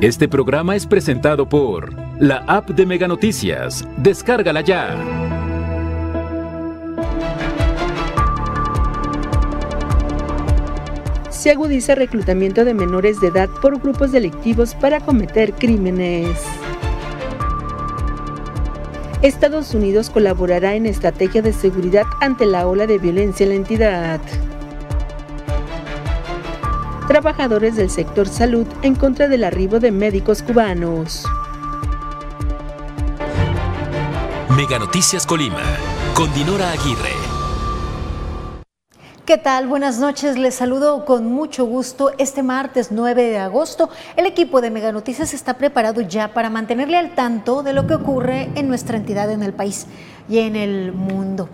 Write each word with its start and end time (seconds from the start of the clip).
Este 0.00 0.28
programa 0.28 0.76
es 0.76 0.86
presentado 0.86 1.48
por 1.48 1.94
la 2.20 2.38
app 2.46 2.70
de 2.70 2.84
Mega 2.84 3.08
Noticias. 3.08 3.86
Descárgala 3.96 4.60
ya. 4.60 4.96
Se 11.30 11.50
agudiza 11.50 11.94
reclutamiento 11.94 12.64
de 12.64 12.74
menores 12.74 13.20
de 13.20 13.28
edad 13.28 13.48
por 13.62 13.80
grupos 13.80 14.12
delictivos 14.12 14.74
para 14.74 15.00
cometer 15.00 15.52
crímenes. 15.52 16.42
Estados 19.22 19.74
Unidos 19.74 20.10
colaborará 20.10 20.74
en 20.74 20.86
estrategia 20.86 21.40
de 21.40 21.52
seguridad 21.52 22.04
ante 22.20 22.44
la 22.44 22.66
ola 22.66 22.86
de 22.86 22.98
violencia 22.98 23.44
en 23.44 23.50
la 23.50 23.56
entidad. 23.56 24.20
Trabajadores 27.06 27.76
del 27.76 27.90
sector 27.90 28.26
salud 28.26 28.66
en 28.80 28.94
contra 28.94 29.28
del 29.28 29.44
arribo 29.44 29.78
de 29.78 29.90
médicos 29.90 30.42
cubanos. 30.42 31.26
Mega 34.56 34.78
Noticias 34.78 35.26
Colima, 35.26 35.60
con 36.14 36.32
Dinora 36.32 36.72
Aguirre. 36.72 37.12
¿Qué 39.26 39.36
tal? 39.36 39.66
Buenas 39.66 39.98
noches. 39.98 40.38
Les 40.38 40.54
saludo 40.54 41.04
con 41.04 41.26
mucho 41.26 41.66
gusto. 41.66 42.12
Este 42.16 42.42
martes 42.42 42.90
9 42.90 43.22
de 43.22 43.38
agosto, 43.38 43.90
el 44.16 44.24
equipo 44.24 44.62
de 44.62 44.70
Mega 44.70 44.90
Noticias 44.90 45.34
está 45.34 45.58
preparado 45.58 46.00
ya 46.00 46.32
para 46.32 46.48
mantenerle 46.48 46.96
al 46.96 47.14
tanto 47.14 47.62
de 47.62 47.74
lo 47.74 47.86
que 47.86 47.96
ocurre 47.96 48.48
en 48.54 48.66
nuestra 48.66 48.96
entidad, 48.96 49.30
en 49.30 49.42
el 49.42 49.52
país 49.52 49.86
y 50.26 50.38
en 50.38 50.56
el 50.56 50.92
mundo. 50.92 51.50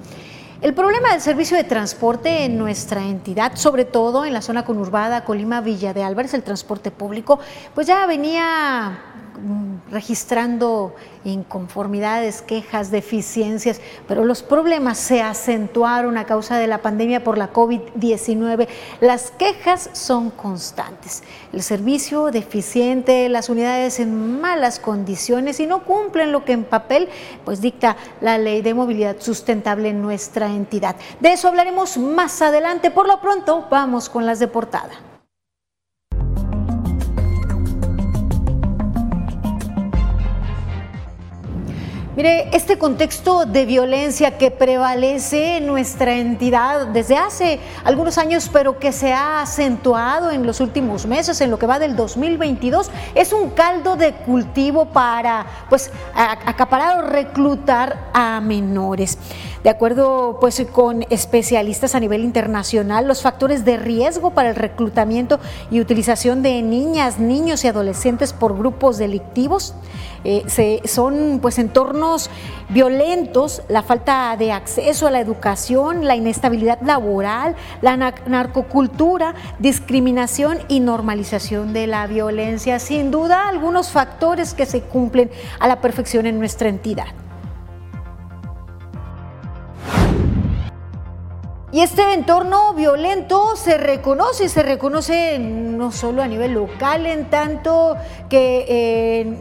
El 0.61 0.75
problema 0.75 1.13
del 1.13 1.23
servicio 1.23 1.57
de 1.57 1.65
transporte 1.65 2.45
en 2.45 2.59
nuestra 2.59 3.03
entidad, 3.03 3.57
sobre 3.57 3.87
todo 3.87 4.27
en 4.27 4.35
la 4.35 4.43
zona 4.43 4.67
conurbada 4.67 5.25
Colima 5.25 5.63
Villa 5.63 5.95
de 5.95 6.03
Álvarez, 6.03 6.35
el 6.35 6.43
transporte 6.43 6.91
público, 6.91 7.41
pues 7.75 7.87
ya 7.87 8.05
venía 8.05 8.99
registrando 9.91 10.95
inconformidades, 11.24 12.43
quejas, 12.43 12.91
deficiencias, 12.91 13.80
pero 14.09 14.24
los 14.24 14.43
problemas 14.43 14.99
se 14.99 15.23
acentuaron 15.23 16.16
a 16.16 16.27
causa 16.27 16.59
de 16.59 16.66
la 16.66 16.79
pandemia 16.79 17.23
por 17.23 17.38
la 17.38 17.52
COVID-19. 17.52 18.68
Las 19.01 19.30
quejas 19.32 19.90
son 19.93 20.30
constantes. 20.30 21.23
El 21.52 21.63
servicio 21.63 22.30
deficiente, 22.30 23.29
las 23.29 23.49
unidades 23.49 24.01
en 24.01 24.40
malas 24.40 24.79
condiciones 24.79 25.60
y 25.60 25.66
no 25.66 25.85
cumplen 25.85 26.33
lo 26.33 26.45
que 26.45 26.52
en 26.52 26.65
papel 26.65 27.09
pues 27.45 27.60
dicta 27.60 27.96
la 28.21 28.38
ley 28.38 28.62
de 28.62 28.74
movilidad 28.74 29.16
sustentable 29.18 29.90
en 29.90 30.02
nuestra 30.02 30.46
entidad. 30.46 30.96
De 31.21 31.33
eso 31.33 31.49
hablaremos 31.49 31.99
más 31.99 32.43
adelante. 32.43 32.90
Por 32.90 33.07
lo 33.07 33.21
pronto, 33.21 33.66
vamos 33.71 34.09
con 34.09 34.27
las 34.27 34.38
de 34.38 34.49
portada. 34.49 35.10
Mire, 42.16 42.49
este 42.53 42.77
contexto 42.77 43.47
de 43.47 43.65
violencia 43.66 44.37
que 44.37 44.51
prevalece 44.51 45.59
en 45.59 45.69
nuestra 45.69 46.17
entidad 46.17 46.89
desde 46.89 47.17
hace 47.17 47.61
algunos 47.85 48.19
años, 48.19 48.51
pero 48.52 48.80
que 48.80 48.91
se 48.91 49.13
ha 49.13 49.41
acentuado 49.41 50.33
en 50.33 50.45
los 50.45 50.59
últimos 50.59 51.07
meses, 51.07 51.41
en 51.41 51.52
lo 51.52 51.59
que 51.61 51.67
va 51.67 51.79
del 51.79 51.95
2022, 51.95 52.91
es 53.15 53.33
un 53.33 53.51
caldo 53.51 53.95
de 53.95 54.13
cultivo 54.13 54.87
para 54.87 55.47
pues 55.69 55.93
acaparar 56.13 56.99
o 56.99 57.09
reclutar 57.09 58.11
a 58.13 58.41
menores. 58.41 59.17
De 59.63 59.71
acuerdo 59.71 60.39
pues, 60.41 60.67
con 60.73 61.05
especialistas 61.11 61.95
a 61.95 62.01
nivel 62.01 62.24
internacional, 62.24 63.07
los 63.07 63.23
factores 63.23 63.65
de 63.65 63.77
riesgo 63.77 64.31
para 64.31 64.50
el 64.50 64.56
reclutamiento 64.56 65.39
y 65.71 65.81
utilización 65.81 66.43
de 66.43 66.61
niñas, 66.62 67.21
niños 67.21 67.62
y 67.65 67.69
adolescentes 67.69 68.33
por 68.33 68.56
grupos 68.59 68.99
delictivos 68.99 69.75
eh, 70.25 70.81
son 70.84 71.39
pues, 71.41 71.59
entornos 72.00 72.31
violentos, 72.70 73.62
la 73.69 73.82
falta 73.82 74.34
de 74.38 74.53
acceso 74.53 75.06
a 75.06 75.11
la 75.11 75.21
educación, 75.21 76.06
la 76.06 76.16
inestabilidad 76.16 76.81
laboral, 76.81 77.56
la 77.83 77.97
narcocultura, 77.97 79.34
discriminación 79.59 80.60
y 80.69 80.81
normalización 80.81 81.75
de 81.75 81.87
la 81.87 82.06
violencia. 82.06 82.78
Sin 82.78 83.10
duda, 83.10 83.49
algunos 83.49 83.91
factores 83.91 84.55
que 84.55 84.65
se 84.65 84.81
cumplen 84.81 85.31
a 85.59 85.69
la 85.69 85.81
perfección 85.83 86.25
en 86.27 86.39
nuestra 86.39 86.71
entidad. 86.71 87.09
Y 91.72 91.83
este 91.83 92.15
entorno 92.15 92.75
violento 92.75 93.55
se 93.55 93.77
reconoce, 93.77 94.49
se 94.49 94.62
reconoce 94.62 95.39
no 95.39 95.93
solo 95.93 96.21
a 96.21 96.27
nivel 96.27 96.55
local, 96.55 97.06
en 97.06 97.31
tanto 97.31 97.97
que 98.28 98.65
eh, 98.69 99.37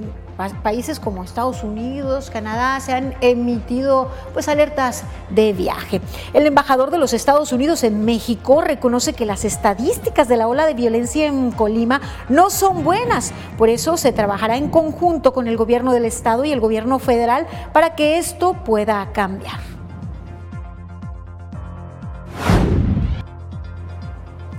países 0.63 0.99
como 0.99 1.23
Estados 1.23 1.63
Unidos, 1.63 2.29
Canadá, 2.29 2.79
se 2.79 2.93
han 2.93 3.13
emitido 3.19 4.09
pues 4.33 4.47
alertas 4.47 5.03
de 5.29 5.51
viaje. 5.51 5.99
El 6.33 6.45
embajador 6.45 6.91
de 6.91 6.97
los 6.97 7.13
Estados 7.13 7.51
Unidos 7.51 7.83
en 7.83 8.05
México 8.05 8.61
reconoce 8.61 9.13
que 9.13 9.25
las 9.25 9.43
estadísticas 9.43 10.27
de 10.27 10.37
la 10.37 10.47
ola 10.47 10.65
de 10.65 10.73
violencia 10.73 11.27
en 11.27 11.51
Colima 11.51 11.99
no 12.29 12.49
son 12.49 12.83
buenas. 12.83 13.33
Por 13.57 13.69
eso 13.69 13.97
se 13.97 14.13
trabajará 14.13 14.55
en 14.55 14.69
conjunto 14.69 15.33
con 15.33 15.47
el 15.47 15.57
gobierno 15.57 15.91
del 15.91 16.05
estado 16.05 16.45
y 16.45 16.51
el 16.51 16.61
gobierno 16.61 16.99
federal 16.99 17.45
para 17.73 17.95
que 17.95 18.17
esto 18.17 18.53
pueda 18.53 19.11
cambiar. 19.11 19.59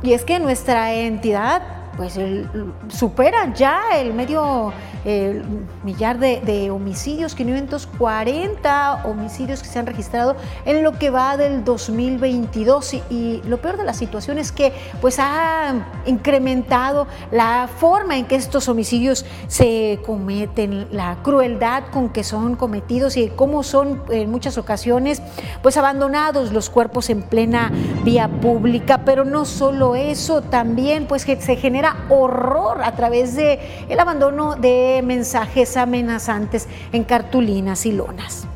Y 0.03 0.13
es 0.13 0.25
que 0.25 0.39
nuestra 0.39 0.93
entidad 0.95 1.63
pues 1.97 2.19
supera 2.89 3.53
ya 3.53 3.81
el 3.99 4.15
medio 4.15 4.73
millar 5.05 6.19
de, 6.19 6.71
homicidios, 6.71 7.34
540 7.34 9.03
homicidios 9.05 9.62
que 9.62 9.69
se 9.69 9.78
han 9.78 9.87
registrado 9.87 10.37
en 10.66 10.83
lo 10.83 10.93
que 10.93 11.11
va 11.11 11.37
del 11.37 11.65
2022 11.65 12.94
y, 13.10 13.41
lo 13.47 13.60
peor 13.60 13.77
de 13.77 13.84
la 13.84 13.94
situación 13.94 14.39
es 14.39 14.53
que 14.53 14.72
pues 15.00 15.19
ha 15.19 15.75
incrementado 16.06 17.06
la 17.31 17.69
forma 17.69 18.19
en 18.19 18.27
que 18.27 18.37
estos 18.37 18.69
homicidios 18.69 19.25
se 19.49 20.00
cometen, 20.05 20.89
la 20.91 21.19
crueldad 21.22 21.84
con 21.91 22.10
que 22.10 22.22
son 22.25 22.56
cometidos 22.56 23.16
y 23.16 23.28
cómo 23.28 23.62
son 23.62 24.03
en 24.10 24.31
muchas 24.31 24.59
ocasiones 24.59 25.22
pues 25.62 25.77
abandonados 25.77 26.53
los 26.53 26.69
cuerpos 26.69 27.09
en 27.10 27.22
plena 27.22 27.72
vía 28.05 28.28
pública, 28.28 29.03
pero 29.05 29.25
no 29.25 29.44
solo 29.44 29.94
eso, 29.94 30.43
también 30.43 31.06
pues 31.06 31.25
que 31.25 31.41
se 31.41 31.56
genera 31.56 32.05
horror 32.10 32.83
a 32.83 32.93
través 32.93 33.34
de 33.34 33.87
el 33.89 33.99
abandono 33.99 34.56
de 34.56 34.90
mensajes 35.03 35.77
amenazantes 35.77 36.67
en 36.93 37.05
cartulinas 37.05 37.87
y 37.87 37.93
lonas. 37.93 38.47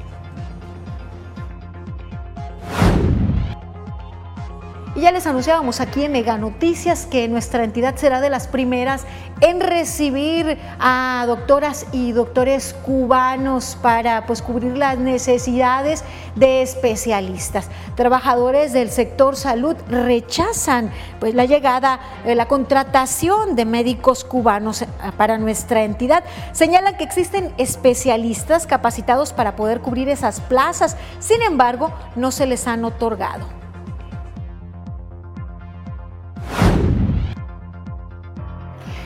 Ya 5.05 5.13
les 5.13 5.27
anunciábamos 5.27 5.83
aquí 5.83 6.05
en 6.05 6.13
Mega 6.13 6.39
Noticias 6.39 7.05
que 7.05 7.29
nuestra 7.29 7.63
entidad 7.63 7.95
será 7.97 8.23
de 8.23 8.31
las 8.31 8.49
primeras 8.49 9.05
en 9.43 9.61
recibir 9.61 10.57
a 10.81 11.25
doctoras 11.27 11.85
y 11.93 12.13
doctores 12.13 12.75
cubanos 12.87 13.77
para 13.83 14.25
pues, 14.25 14.41
cubrir 14.41 14.79
las 14.79 14.97
necesidades 14.97 16.05
de 16.37 16.63
especialistas. 16.63 17.69
Trabajadores 17.97 18.73
del 18.73 18.89
sector 18.89 19.37
salud 19.37 19.77
rechazan 19.91 20.91
pues, 21.21 21.35
la 21.35 21.45
llegada, 21.45 22.01
eh, 22.25 22.35
la 22.35 22.49
contratación 22.49 23.57
de 23.57 23.67
médicos 23.67 24.25
cubanos 24.25 24.81
eh, 24.81 24.87
para 25.19 25.37
nuestra 25.37 25.85
entidad. 25.85 26.25
Señalan 26.53 26.97
que 26.97 27.05
existen 27.05 27.53
especialistas 27.59 28.67
capacitados 28.67 29.35
para 29.35 29.55
poder 29.55 29.83
cubrir 29.83 30.09
esas 30.09 30.41
plazas, 30.41 30.97
sin 31.19 31.43
embargo, 31.43 31.93
no 32.17 32.31
se 32.31 32.47
les 32.47 32.67
han 32.67 32.87
otorgado. 32.87 33.64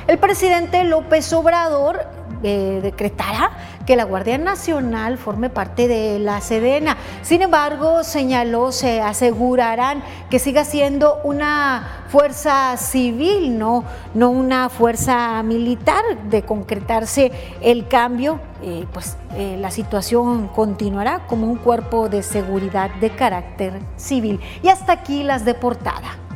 El 0.09 0.17
presidente 0.17 0.85
López 0.85 1.31
Obrador 1.35 2.07
eh, 2.43 2.81
decretará 2.83 3.51
que 3.85 3.95
la 3.95 4.05
Guardia 4.05 4.39
Nacional 4.39 5.19
forme 5.19 5.51
parte 5.51 5.87
de 5.87 6.19
la 6.19 6.41
Sedena. 6.41 6.97
Sin 7.21 7.43
embargo, 7.43 8.03
señaló, 8.05 8.73
se 8.73 9.03
asegurarán 9.03 10.03
que 10.31 10.39
siga 10.39 10.65
siendo 10.65 11.21
una 11.25 12.07
fuerza 12.09 12.75
civil, 12.79 13.59
no, 13.59 13.85
no 14.15 14.31
una 14.31 14.71
fuerza 14.71 15.43
militar. 15.43 16.03
De 16.31 16.41
concretarse 16.41 17.31
el 17.61 17.87
cambio, 17.87 18.41
pues 18.95 19.19
eh, 19.35 19.59
la 19.61 19.71
situación 19.71 20.49
continuará 20.49 21.27
como 21.27 21.49
un 21.49 21.57
cuerpo 21.57 22.09
de 22.09 22.23
seguridad 22.23 22.89
de 22.95 23.11
carácter 23.11 23.79
civil. 23.97 24.41
Y 24.63 24.69
hasta 24.69 24.93
aquí 24.93 25.23
las 25.23 25.45
de 25.45 25.53
portada. 25.53 26.28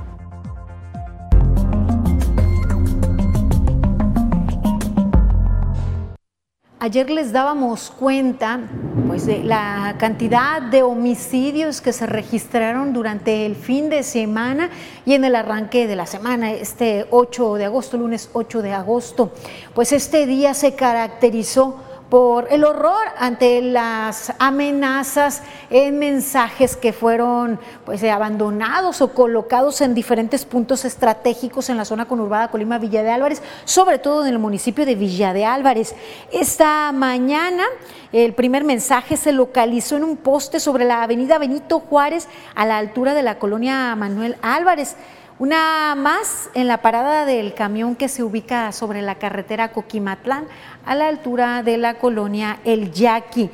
Ayer 6.83 7.11
les 7.11 7.31
dábamos 7.31 7.93
cuenta 7.93 8.59
pues 9.07 9.25
de 9.25 9.45
la 9.45 9.95
cantidad 10.01 10.61
de 10.61 10.83
homicidios 10.83 11.81
que 11.81 11.93
se 11.93 12.07
registraron 12.07 12.93
durante 12.93 13.47
el 13.47 13.55
fin 13.55 13.89
de 13.89 14.03
semana 14.03 14.69
y 15.07 15.15
en 15.15 15.25
el 15.25 15.37
arranque 15.37 15.87
de 15.87 15.95
la 15.95 16.07
semana, 16.07 16.51
este 16.51 17.07
8 17.13 17.55
de 17.55 17.67
agosto, 17.67 17.99
lunes 17.99 18.31
8 18.33 18.63
de 18.63 18.73
agosto. 18.73 19.31
Pues 19.77 19.93
este 19.93 20.27
día 20.27 20.55
se 20.55 20.75
caracterizó 20.75 21.77
por 22.13 22.49
el 22.53 22.63
horror 22.65 23.07
ante 23.17 23.63
las 23.63 24.35
amenazas 24.39 25.43
en 25.71 25.99
mensajes 25.99 26.77
que 26.77 26.93
fueron 26.93 27.59
pues 27.87 28.05
abandonados 28.05 29.01
o 29.01 29.15
colocados 29.15 29.81
en 29.81 29.95
diferentes 29.95 30.45
puntos 30.45 30.85
estratégicos 30.85 31.71
en 31.71 31.79
la 31.79 31.87
zona 31.87 32.05
conurbada 32.05 32.51
Colima 32.51 32.77
Villa 32.77 33.03
de 33.03 33.11
Álvarez, 33.11 33.41
sobre 33.65 33.99
todo 33.99 34.27
en 34.27 34.29
el 34.35 34.39
municipio 34.39 34.85
de 34.85 34.95
Villa 34.95 35.33
de 35.33 35.47
Álvarez. 35.47 35.95
Esta 36.31 36.93
mañana 36.93 37.65
el 38.13 38.35
primer 38.35 38.63
mensaje 38.63 39.17
se 39.17 39.33
localizó 39.33 39.97
en 39.97 40.05
un 40.05 40.19
poste 40.19 40.61
sobre 40.61 40.85
la 40.85 41.03
avenida 41.03 41.39
Benito 41.39 41.81
Juárez 41.81 42.29
a 42.55 42.67
la 42.67 42.77
altura 42.77 43.15
de 43.15 43.23
la 43.23 43.39
colonia 43.39 43.97
Manuel 43.97 44.37
Álvarez. 44.43 44.97
Una 45.39 45.97
más 45.97 46.51
en 46.55 46.69
la 46.69 46.83
parada 46.83 47.25
del 47.25 47.53
camión 47.55 47.97
que 47.97 48.09
se 48.09 48.23
ubica 48.23 48.71
sobre 48.71 49.03
la 49.03 49.17
carretera 49.17 49.73
Coquimatlán 49.73 50.45
a 50.85 50.95
la 50.95 51.09
altura 51.09 51.63
de 51.63 51.79
la 51.79 51.95
colonia 51.95 52.61
El 52.65 52.93
Yaqui. 52.93 53.51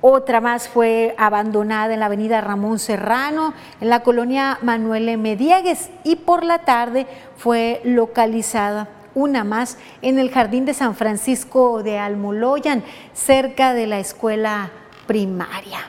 Otra 0.00 0.40
más 0.40 0.68
fue 0.68 1.14
abandonada 1.16 1.94
en 1.94 2.00
la 2.00 2.06
avenida 2.06 2.40
Ramón 2.40 2.78
Serrano, 2.78 3.54
en 3.80 3.88
la 3.88 4.02
colonia 4.02 4.58
Manuel 4.62 5.08
M. 5.08 5.36
Diegues, 5.36 5.90
y 6.02 6.16
por 6.16 6.44
la 6.44 6.60
tarde 6.60 7.06
fue 7.36 7.80
localizada 7.84 8.88
una 9.14 9.44
más 9.44 9.78
en 10.00 10.18
el 10.18 10.30
jardín 10.30 10.64
de 10.64 10.74
San 10.74 10.94
Francisco 10.94 11.82
de 11.82 11.98
Almoloyan, 11.98 12.82
cerca 13.12 13.74
de 13.74 13.86
la 13.86 14.00
escuela 14.00 14.70
primaria. 15.06 15.80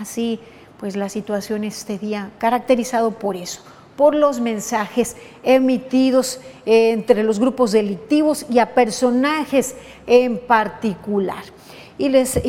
Así 0.00 0.40
pues 0.78 0.96
la 0.96 1.08
situación 1.08 1.64
este 1.64 1.98
día 1.98 2.30
caracterizado 2.38 3.10
por 3.10 3.36
eso 3.36 3.62
por 3.98 4.14
los 4.14 4.38
mensajes 4.38 5.16
emitidos 5.42 6.38
entre 6.64 7.24
los 7.24 7.40
grupos 7.40 7.72
delictivos 7.72 8.46
y 8.48 8.60
a 8.60 8.72
personajes 8.72 9.74
en 10.06 10.38
particular. 10.38 11.42
Y 11.98 12.08
les 12.08 12.40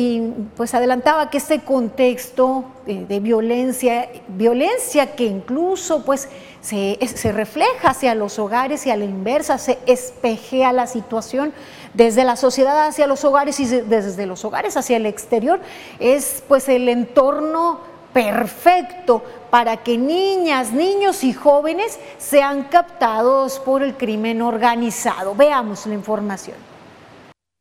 pues 0.56 0.74
adelantaba 0.74 1.28
que 1.28 1.38
este 1.38 1.58
contexto 1.62 2.66
de, 2.86 3.18
violencia, 3.18 4.08
violencia 4.28 5.16
que 5.16 5.24
incluso 5.24 6.04
pues 6.04 6.28
se, 6.60 6.96
se, 7.04 7.32
refleja 7.32 7.90
hacia 7.90 8.14
los 8.14 8.38
hogares 8.38 8.86
y 8.86 8.92
a 8.92 8.96
la 8.96 9.04
inversa, 9.04 9.58
se 9.58 9.80
espejea 9.86 10.72
la 10.72 10.86
situación 10.86 11.52
desde 11.94 12.22
la 12.22 12.36
sociedad 12.36 12.86
hacia 12.86 13.08
los 13.08 13.24
hogares 13.24 13.58
y 13.58 13.64
desde 13.64 14.26
los 14.26 14.44
hogares 14.44 14.76
hacia 14.76 14.98
el 14.98 15.06
exterior, 15.06 15.58
es 15.98 16.44
pues 16.46 16.68
el 16.68 16.88
entorno 16.88 17.89
perfecto 18.12 19.22
para 19.50 19.78
que 19.78 19.98
niñas, 19.98 20.72
niños 20.72 21.24
y 21.24 21.32
jóvenes 21.32 21.98
sean 22.18 22.64
captados 22.64 23.58
por 23.58 23.82
el 23.82 23.96
crimen 23.96 24.42
organizado. 24.42 25.34
Veamos 25.34 25.86
la 25.86 25.94
información. 25.94 26.56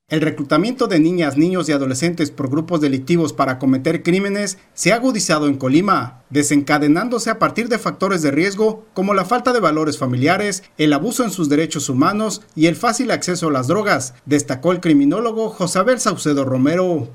El 0.09 0.21
reclutamiento 0.21 0.87
de 0.87 0.99
niñas, 0.99 1.37
niños 1.37 1.69
y 1.69 1.71
adolescentes 1.71 2.31
por 2.31 2.49
grupos 2.49 2.81
delictivos 2.81 3.31
para 3.31 3.59
cometer 3.59 4.01
crímenes 4.01 4.57
se 4.73 4.91
ha 4.91 4.95
agudizado 4.95 5.47
en 5.47 5.57
Colima, 5.57 6.23
desencadenándose 6.31 7.29
a 7.29 7.37
partir 7.37 7.69
de 7.69 7.77
factores 7.77 8.23
de 8.23 8.31
riesgo 8.31 8.85
como 8.95 9.13
la 9.13 9.23
falta 9.23 9.53
de 9.53 9.59
valores 9.59 9.99
familiares, 9.99 10.63
el 10.79 10.93
abuso 10.93 11.23
en 11.23 11.29
sus 11.29 11.47
derechos 11.47 11.89
humanos 11.89 12.41
y 12.55 12.65
el 12.65 12.75
fácil 12.75 13.11
acceso 13.11 13.49
a 13.49 13.51
las 13.51 13.67
drogas, 13.67 14.15
destacó 14.25 14.71
el 14.71 14.79
criminólogo 14.79 15.49
Josabel 15.49 15.99
Saucedo 15.99 16.43
Romero 16.43 17.07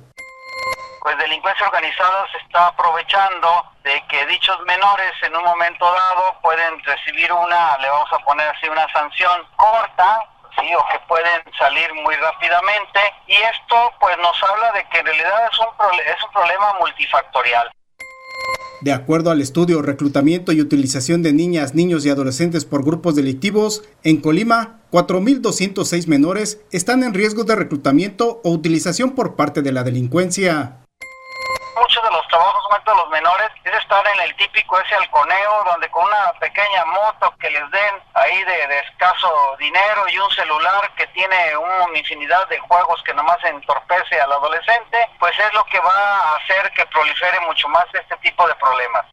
pues 1.04 1.18
delincuencia 1.18 1.66
organizada 1.66 2.24
se 2.32 2.38
está 2.38 2.68
aprovechando 2.68 3.46
de 3.84 4.02
que 4.08 4.24
dichos 4.24 4.56
menores 4.66 5.12
en 5.20 5.36
un 5.36 5.44
momento 5.44 5.84
dado 5.84 6.40
pueden 6.40 6.82
recibir 6.82 7.30
una, 7.30 7.76
le 7.76 7.90
vamos 7.90 8.08
a 8.10 8.18
poner 8.24 8.48
así, 8.48 8.66
una 8.70 8.90
sanción 8.90 9.42
corta, 9.54 10.18
sí, 10.58 10.74
o 10.74 10.82
que 10.90 10.98
pueden 11.06 11.42
salir 11.58 11.92
muy 11.92 12.14
rápidamente. 12.16 13.00
Y 13.26 13.34
esto 13.34 13.92
pues 14.00 14.16
nos 14.16 14.42
habla 14.44 14.72
de 14.72 14.88
que 14.88 15.00
en 15.00 15.04
realidad 15.04 15.50
es 15.52 15.58
un, 15.58 16.00
es 16.00 16.24
un 16.24 16.32
problema 16.32 16.72
multifactorial. 16.80 17.70
De 18.80 18.92
acuerdo 18.94 19.30
al 19.30 19.42
estudio 19.42 19.82
Reclutamiento 19.82 20.52
y 20.52 20.62
Utilización 20.62 21.22
de 21.22 21.34
Niñas, 21.34 21.74
Niños 21.74 22.06
y 22.06 22.10
Adolescentes 22.10 22.64
por 22.64 22.82
Grupos 22.82 23.14
Delictivos, 23.14 23.86
en 24.04 24.22
Colima, 24.22 24.80
4.206 24.90 26.06
menores 26.06 26.62
están 26.72 27.02
en 27.02 27.12
riesgo 27.12 27.44
de 27.44 27.56
reclutamiento 27.56 28.40
o 28.42 28.50
utilización 28.50 29.14
por 29.14 29.36
parte 29.36 29.60
de 29.60 29.72
la 29.72 29.82
delincuencia 29.82 30.80
muchos 31.76 32.02
de 32.02 32.10
los 32.10 32.26
trabajos 32.28 32.64
de 32.84 32.94
los 32.94 33.08
menores 33.08 33.50
es 33.64 33.74
estar 33.74 34.06
en 34.06 34.20
el 34.20 34.36
típico 34.36 34.78
ese 34.78 34.94
halconeo 34.94 35.64
donde 35.70 35.88
con 35.90 36.04
una 36.04 36.32
pequeña 36.38 36.84
moto 36.84 37.34
que 37.38 37.50
les 37.50 37.70
den 37.70 38.02
ahí 38.14 38.44
de, 38.44 38.78
escaso 38.78 39.56
dinero 39.58 40.08
y 40.08 40.18
un 40.18 40.30
celular 40.30 40.90
que 40.96 41.06
tiene 41.08 41.56
una 41.56 41.98
infinidad 41.98 42.46
de 42.48 42.58
juegos 42.58 43.02
que 43.04 43.14
nomás 43.14 43.38
entorpece 43.44 44.20
al 44.20 44.32
adolescente, 44.32 45.08
pues 45.18 45.38
es 45.38 45.52
lo 45.54 45.64
que 45.64 45.78
va 45.78 46.20
a 46.20 46.36
hacer 46.36 46.70
que 46.72 46.86
prolifere 46.86 47.40
mucho 47.40 47.68
más 47.68 47.86
este 47.92 48.16
tipo 48.18 48.46
de 48.46 48.54
problemas. 48.56 49.06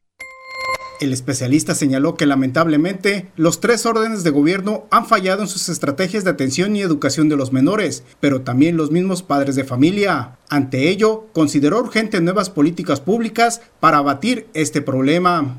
El 1.02 1.14
especialista 1.14 1.74
señaló 1.74 2.16
que 2.16 2.28
lamentablemente 2.28 3.32
los 3.36 3.60
tres 3.60 3.88
órdenes 3.88 4.24
de 4.24 4.30
gobierno 4.30 4.86
han 4.92 5.08
fallado 5.08 5.42
en 5.42 5.48
sus 5.48 5.68
estrategias 5.68 6.24
de 6.24 6.30
atención 6.30 6.76
y 6.76 6.82
educación 6.82 7.28
de 7.28 7.36
los 7.36 7.52
menores, 7.52 8.06
pero 8.20 8.44
también 8.44 8.78
los 8.78 8.92
mismos 8.92 9.24
padres 9.24 9.56
de 9.56 9.64
familia. 9.64 10.38
Ante 10.48 10.90
ello, 10.90 11.26
consideró 11.34 11.80
urgente 11.80 12.22
nuevas 12.22 12.52
políticas 12.52 13.02
públicas 13.02 13.64
para 13.80 13.98
abatir 13.98 14.48
este 14.54 14.82
problema 14.84 15.58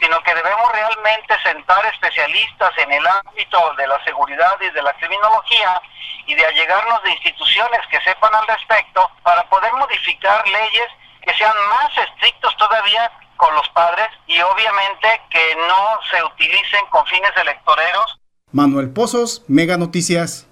sino 0.00 0.22
que 0.22 0.32
debemos 0.32 0.72
realmente 0.72 1.34
sentar 1.42 1.84
especialistas 1.86 2.70
en 2.78 2.92
el 2.92 3.04
ámbito 3.04 3.74
de 3.76 3.86
la 3.88 4.02
seguridad 4.04 4.56
y 4.60 4.70
de 4.70 4.80
la 4.80 4.92
criminología 4.92 5.82
y 6.24 6.36
de 6.36 6.46
allegarnos 6.46 7.02
de 7.02 7.10
instituciones 7.10 7.80
que 7.90 8.00
sepan 8.02 8.32
al 8.32 8.46
respecto 8.46 9.10
para 9.24 9.42
poder 9.50 9.72
modificar 9.72 10.46
leyes 10.46 10.86
que 11.22 11.34
sean 11.34 11.56
más 11.68 11.90
estrictos 11.98 12.56
todavía 12.56 13.10
con 13.38 13.54
los 13.54 13.66
padres 13.70 14.08
y 14.26 14.38
obviamente 14.42 15.08
que 15.30 15.56
no 15.56 15.98
se 16.10 16.22
utilicen 16.22 16.84
con 16.90 17.06
fines 17.06 17.30
electoreros. 17.40 18.20
Manuel 18.52 18.90
Pozos, 18.90 19.44
Mega 19.48 19.78
Noticias. 19.78 20.47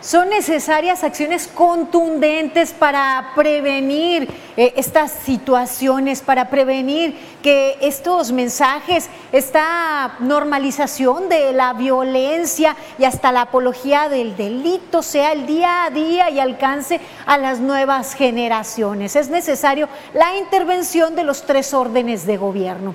Son 0.00 0.28
necesarias 0.28 1.02
acciones 1.02 1.48
contundentes 1.48 2.72
para 2.72 3.32
prevenir 3.34 4.28
eh, 4.56 4.74
estas 4.76 5.10
situaciones, 5.10 6.20
para 6.20 6.48
prevenir 6.48 7.18
que 7.42 7.76
estos 7.80 8.30
mensajes, 8.30 9.08
esta 9.32 10.16
normalización 10.20 11.28
de 11.28 11.52
la 11.52 11.72
violencia 11.72 12.76
y 12.98 13.04
hasta 13.04 13.32
la 13.32 13.42
apología 13.42 14.08
del 14.08 14.36
delito 14.36 15.02
sea 15.02 15.32
el 15.32 15.46
día 15.46 15.84
a 15.84 15.90
día 15.90 16.30
y 16.30 16.38
alcance 16.40 17.00
a 17.24 17.38
las 17.38 17.58
nuevas 17.58 18.14
generaciones. 18.14 19.16
Es 19.16 19.28
necesario 19.28 19.88
la 20.12 20.36
intervención 20.36 21.16
de 21.16 21.24
los 21.24 21.42
tres 21.42 21.74
órdenes 21.74 22.26
de 22.26 22.36
gobierno. 22.36 22.94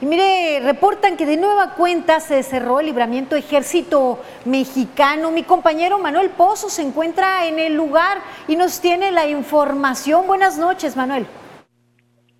Y 0.00 0.06
mire, 0.06 0.60
reportan 0.60 1.16
que 1.16 1.26
de 1.26 1.36
nueva 1.36 1.74
cuenta 1.74 2.20
se 2.20 2.44
cerró 2.44 2.78
el 2.78 2.86
libramiento 2.86 3.34
ejército 3.34 4.20
mexicano. 4.44 5.32
Mi 5.32 5.42
compañero 5.42 5.98
Manuel 5.98 6.30
Pozo 6.30 6.70
se 6.70 6.82
encuentra 6.82 7.46
en 7.46 7.58
el 7.58 7.74
lugar 7.74 8.18
y 8.46 8.54
nos 8.54 8.80
tiene 8.80 9.10
la 9.10 9.26
información. 9.26 10.28
Buenas 10.28 10.56
noches, 10.56 10.94
Manuel. 10.94 11.26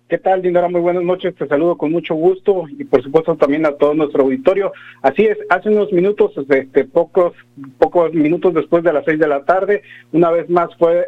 ¿Qué 0.09 0.17
tal, 0.17 0.41
Dinora? 0.41 0.67
Muy 0.69 0.81
buenas 0.81 1.03
noches. 1.03 1.35
Te 1.35 1.47
saludo 1.47 1.77
con 1.77 1.91
mucho 1.91 2.15
gusto 2.15 2.63
y, 2.67 2.83
por 2.83 3.03
supuesto, 3.03 3.35
también 3.35 3.67
a 3.67 3.73
todo 3.73 3.93
nuestro 3.93 4.23
auditorio. 4.23 4.71
Así 5.03 5.27
es, 5.27 5.37
hace 5.49 5.69
unos 5.69 5.93
minutos, 5.93 6.31
este, 6.49 6.85
pocos, 6.85 7.33
pocos 7.77 8.11
minutos 8.15 8.55
después 8.55 8.83
de 8.83 8.91
las 8.91 9.05
seis 9.05 9.19
de 9.19 9.27
la 9.27 9.45
tarde, 9.45 9.83
una 10.11 10.31
vez 10.31 10.49
más 10.49 10.69
fue 10.79 11.05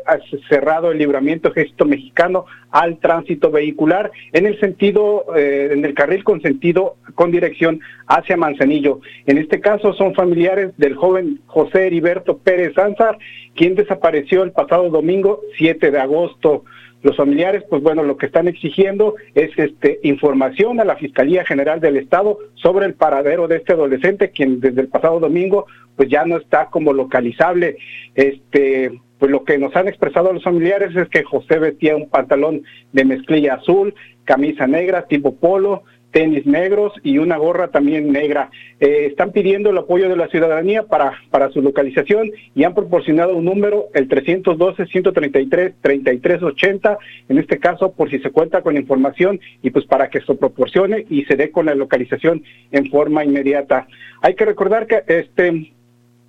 cerrado 0.48 0.92
el 0.92 1.00
libramiento 1.00 1.50
ejército 1.50 1.86
mexicano 1.86 2.46
al 2.70 3.00
tránsito 3.00 3.50
vehicular 3.50 4.12
en 4.34 4.46
el 4.46 4.60
sentido, 4.60 5.26
eh, 5.36 5.70
en 5.72 5.84
el 5.84 5.96
carril 5.96 6.24
con 6.24 6.40
sentido, 6.44 6.98
con 7.16 7.32
dirección 7.32 7.80
hacia 8.06 8.38
Manzanillo. 8.38 9.00
En 9.26 9.40
este 9.40 9.62
caso 9.62 9.94
son 9.94 10.14
familiares 10.14 10.78
del 10.78 10.96
joven 10.96 11.40
José 11.48 11.88
Heriberto 11.88 12.38
Pérez 12.38 12.78
Ánzar, 12.78 13.18
quien 13.56 13.74
desapareció 13.74 14.44
el 14.44 14.52
pasado 14.52 14.92
domingo 14.92 15.42
7 15.58 15.90
de 15.90 16.00
agosto. 16.00 16.66
Los 17.04 17.18
familiares, 17.18 17.64
pues 17.70 17.82
bueno, 17.82 18.04
lo 18.04 18.18
que 18.18 18.28
están 18.28 18.48
exigiendo 18.48 19.16
es 19.34 19.50
este 19.58 20.00
información 20.04 20.80
a 20.80 20.86
la 20.86 20.98
Fiscalía 20.98 21.44
General 21.46 21.80
del 21.80 21.98
Estado 21.98 22.38
sobre 22.56 22.86
el 22.86 22.94
paradero 22.94 23.48
de 23.48 23.58
este 23.58 23.74
adolescente, 23.74 24.30
quien 24.30 24.60
desde 24.60 24.82
el 24.82 24.88
pasado 24.88 25.20
domingo 25.20 25.66
pues 25.96 26.10
ya 26.10 26.26
no 26.26 26.38
está 26.38 26.68
como 26.68 26.94
localizable. 26.94 27.78
Este, 28.16 28.92
pues 29.20 29.32
lo 29.32 29.44
que 29.44 29.58
nos 29.58 29.76
han 29.76 29.88
expresado 29.88 30.34
los 30.34 30.44
familiares 30.44 30.96
es 30.96 31.08
que 31.10 31.24
José 31.24 31.60
vestía 31.60 31.96
un 31.96 32.10
pantalón 32.10 32.64
de 32.92 33.06
mezclilla 33.06 33.56
azul, 33.56 33.94
camisa 34.24 34.66
negra 34.68 35.08
tipo 35.08 35.36
polo, 35.36 35.84
tenis 36.12 36.46
negros 36.46 36.94
y 37.04 37.18
una 37.18 37.38
gorra 37.38 37.70
también 37.70 38.12
negra. 38.12 38.50
Eh, 38.80 39.08
están 39.10 39.32
pidiendo 39.32 39.70
el 39.70 39.78
apoyo 39.78 40.10
de 40.10 40.16
la 40.16 40.28
ciudadanía 40.28 40.84
para, 40.84 41.14
para 41.30 41.50
su 41.50 41.62
localización 41.62 42.32
y 42.54 42.64
han 42.64 42.76
proporcionado 42.76 43.36
un 43.36 43.46
número, 43.46 43.88
el 43.94 44.10
312-133-3380, 44.10 46.98
en 47.30 47.38
este 47.38 47.60
caso 47.60 47.94
por 47.94 48.10
si 48.10 48.20
se 48.20 48.32
cuenta 48.32 48.62
con 48.62 48.76
información 48.78 49.40
y 49.62 49.70
pues 49.72 49.86
para 49.86 50.10
que 50.10 50.22
se 50.22 50.36
proporcione 50.36 51.06
y 51.10 51.26
se 51.26 51.36
dé 51.36 51.52
con 51.52 51.66
la 51.66 51.76
localización 51.76 52.44
en 52.72 52.90
forma 52.90 53.24
inmediata. 53.24 53.88
Hay 54.22 54.36
que 54.36 54.46
recordar 54.46 54.88
que, 54.88 55.04
este, 55.08 55.74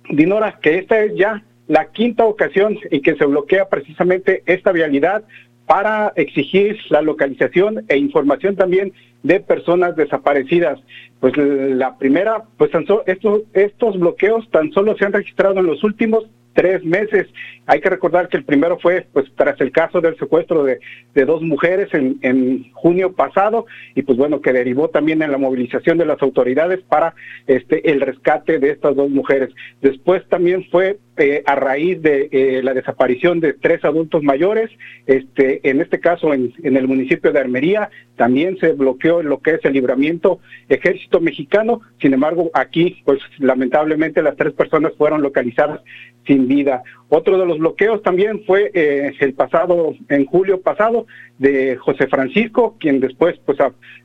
Dinora, 0.09 0.59
que 0.61 0.79
esta 0.79 1.01
es 1.01 1.15
ya 1.15 1.43
la 1.67 1.91
quinta 1.91 2.25
ocasión 2.25 2.77
en 2.91 3.01
que 3.01 3.15
se 3.15 3.25
bloquea 3.25 3.69
precisamente 3.69 4.43
esta 4.45 4.71
vialidad 4.71 5.23
para 5.65 6.11
exigir 6.17 6.77
la 6.89 7.01
localización 7.01 7.85
e 7.87 7.97
información 7.97 8.55
también 8.55 8.93
de 9.23 9.39
personas 9.39 9.95
desaparecidas. 9.95 10.79
Pues 11.19 11.35
la 11.37 11.97
primera, 11.97 12.43
pues 12.57 12.71
estos, 13.07 13.41
estos 13.53 13.99
bloqueos 13.99 14.49
tan 14.51 14.71
solo 14.71 14.95
se 14.97 15.05
han 15.05 15.13
registrado 15.13 15.59
en 15.59 15.65
los 15.65 15.83
últimos 15.83 16.25
tres 16.53 16.83
meses. 16.83 17.27
Hay 17.65 17.79
que 17.79 17.89
recordar 17.89 18.27
que 18.27 18.37
el 18.37 18.43
primero 18.43 18.77
fue 18.79 19.07
pues 19.13 19.25
tras 19.35 19.59
el 19.61 19.71
caso 19.71 20.01
del 20.01 20.17
secuestro 20.17 20.63
de, 20.63 20.79
dos 21.25 21.41
mujeres 21.41 21.89
en, 21.93 22.71
junio 22.73 23.13
pasado 23.13 23.65
y 23.95 24.01
pues 24.01 24.17
bueno 24.17 24.41
que 24.41 24.51
derivó 24.51 24.89
también 24.89 25.21
en 25.21 25.31
la 25.31 25.37
movilización 25.37 25.97
de 25.97 26.05
las 26.05 26.21
autoridades 26.21 26.81
para 26.81 27.15
este 27.47 27.89
el 27.89 28.01
rescate 28.01 28.59
de 28.59 28.71
estas 28.71 28.95
dos 28.95 29.09
mujeres. 29.09 29.49
Después 29.81 30.27
también 30.27 30.65
fue 30.69 30.97
eh, 31.15 31.43
a 31.45 31.55
raíz 31.55 32.01
de 32.01 32.27
eh, 32.31 32.61
la 32.63 32.73
desaparición 32.73 33.39
de 33.39 33.53
tres 33.53 33.85
adultos 33.85 34.23
mayores, 34.23 34.69
este 35.05 35.67
en 35.69 35.79
este 35.79 35.99
caso 35.99 36.33
en, 36.33 36.53
en 36.63 36.75
el 36.75 36.87
municipio 36.87 37.31
de 37.31 37.39
Armería 37.39 37.89
también 38.17 38.57
se 38.57 38.73
bloqueó 38.73 39.23
lo 39.23 39.39
que 39.39 39.51
es 39.51 39.65
el 39.65 39.73
libramiento 39.73 40.39
ejército 40.67 41.21
mexicano. 41.21 41.81
Sin 42.01 42.13
embargo 42.13 42.51
aquí 42.53 43.01
pues 43.05 43.19
lamentablemente 43.39 44.21
las 44.21 44.35
tres 44.35 44.53
personas 44.53 44.91
fueron 44.97 45.21
localizadas 45.21 45.79
sin 46.25 46.47
vida. 46.47 46.83
Otro 47.09 47.37
de 47.37 47.45
los 47.45 47.52
bloqueos 47.57 48.01
también 48.01 48.43
fue 48.45 48.71
eh, 48.73 49.13
el 49.19 49.33
pasado, 49.33 49.95
en 50.09 50.25
julio 50.25 50.61
pasado, 50.61 51.05
de 51.37 51.75
José 51.77 52.07
Francisco, 52.07 52.75
quien 52.79 52.99
después, 52.99 53.39
pues, 53.45 53.57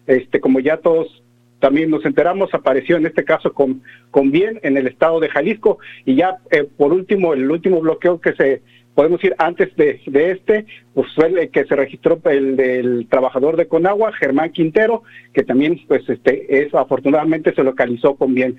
este, 0.07 0.41
como 0.41 0.61
ya 0.61 0.79
todos 0.79 1.23
también 1.59 1.91
nos 1.91 2.05
enteramos, 2.05 2.55
apareció 2.55 2.97
en 2.97 3.07
este 3.07 3.25
caso 3.25 3.53
con, 3.53 3.83
con 4.11 4.31
bien 4.31 4.61
en 4.63 4.77
el 4.77 4.87
estado 4.87 5.21
de 5.21 5.29
Jalisco. 5.29 5.79
Y 6.05 6.15
ya, 6.15 6.39
eh, 6.51 6.65
por 6.65 6.93
último, 6.93 7.35
el 7.35 7.51
último 7.51 7.81
bloqueo 7.81 8.21
que 8.21 8.33
se, 8.35 8.63
podemos 8.95 9.23
ir 9.25 9.35
antes 9.39 9.75
de, 9.77 10.01
de 10.07 10.33
este, 10.33 10.67
pues 10.95 11.09
fue 11.15 11.27
el 11.27 11.51
que 11.51 11.65
se 11.65 11.77
registró 11.77 12.21
el 12.25 12.57
del 12.57 13.07
trabajador 13.09 13.57
de 13.57 13.69
Conagua, 13.69 14.13
Germán 14.13 14.51
Quintero, 14.51 15.03
que 15.33 15.43
también, 15.43 15.81
pues, 15.87 16.09
este, 16.09 16.63
es, 16.63 16.75
afortunadamente 16.75 17.55
se 17.55 17.65
localizó 17.65 18.15
con 18.17 18.35
bien. 18.35 18.57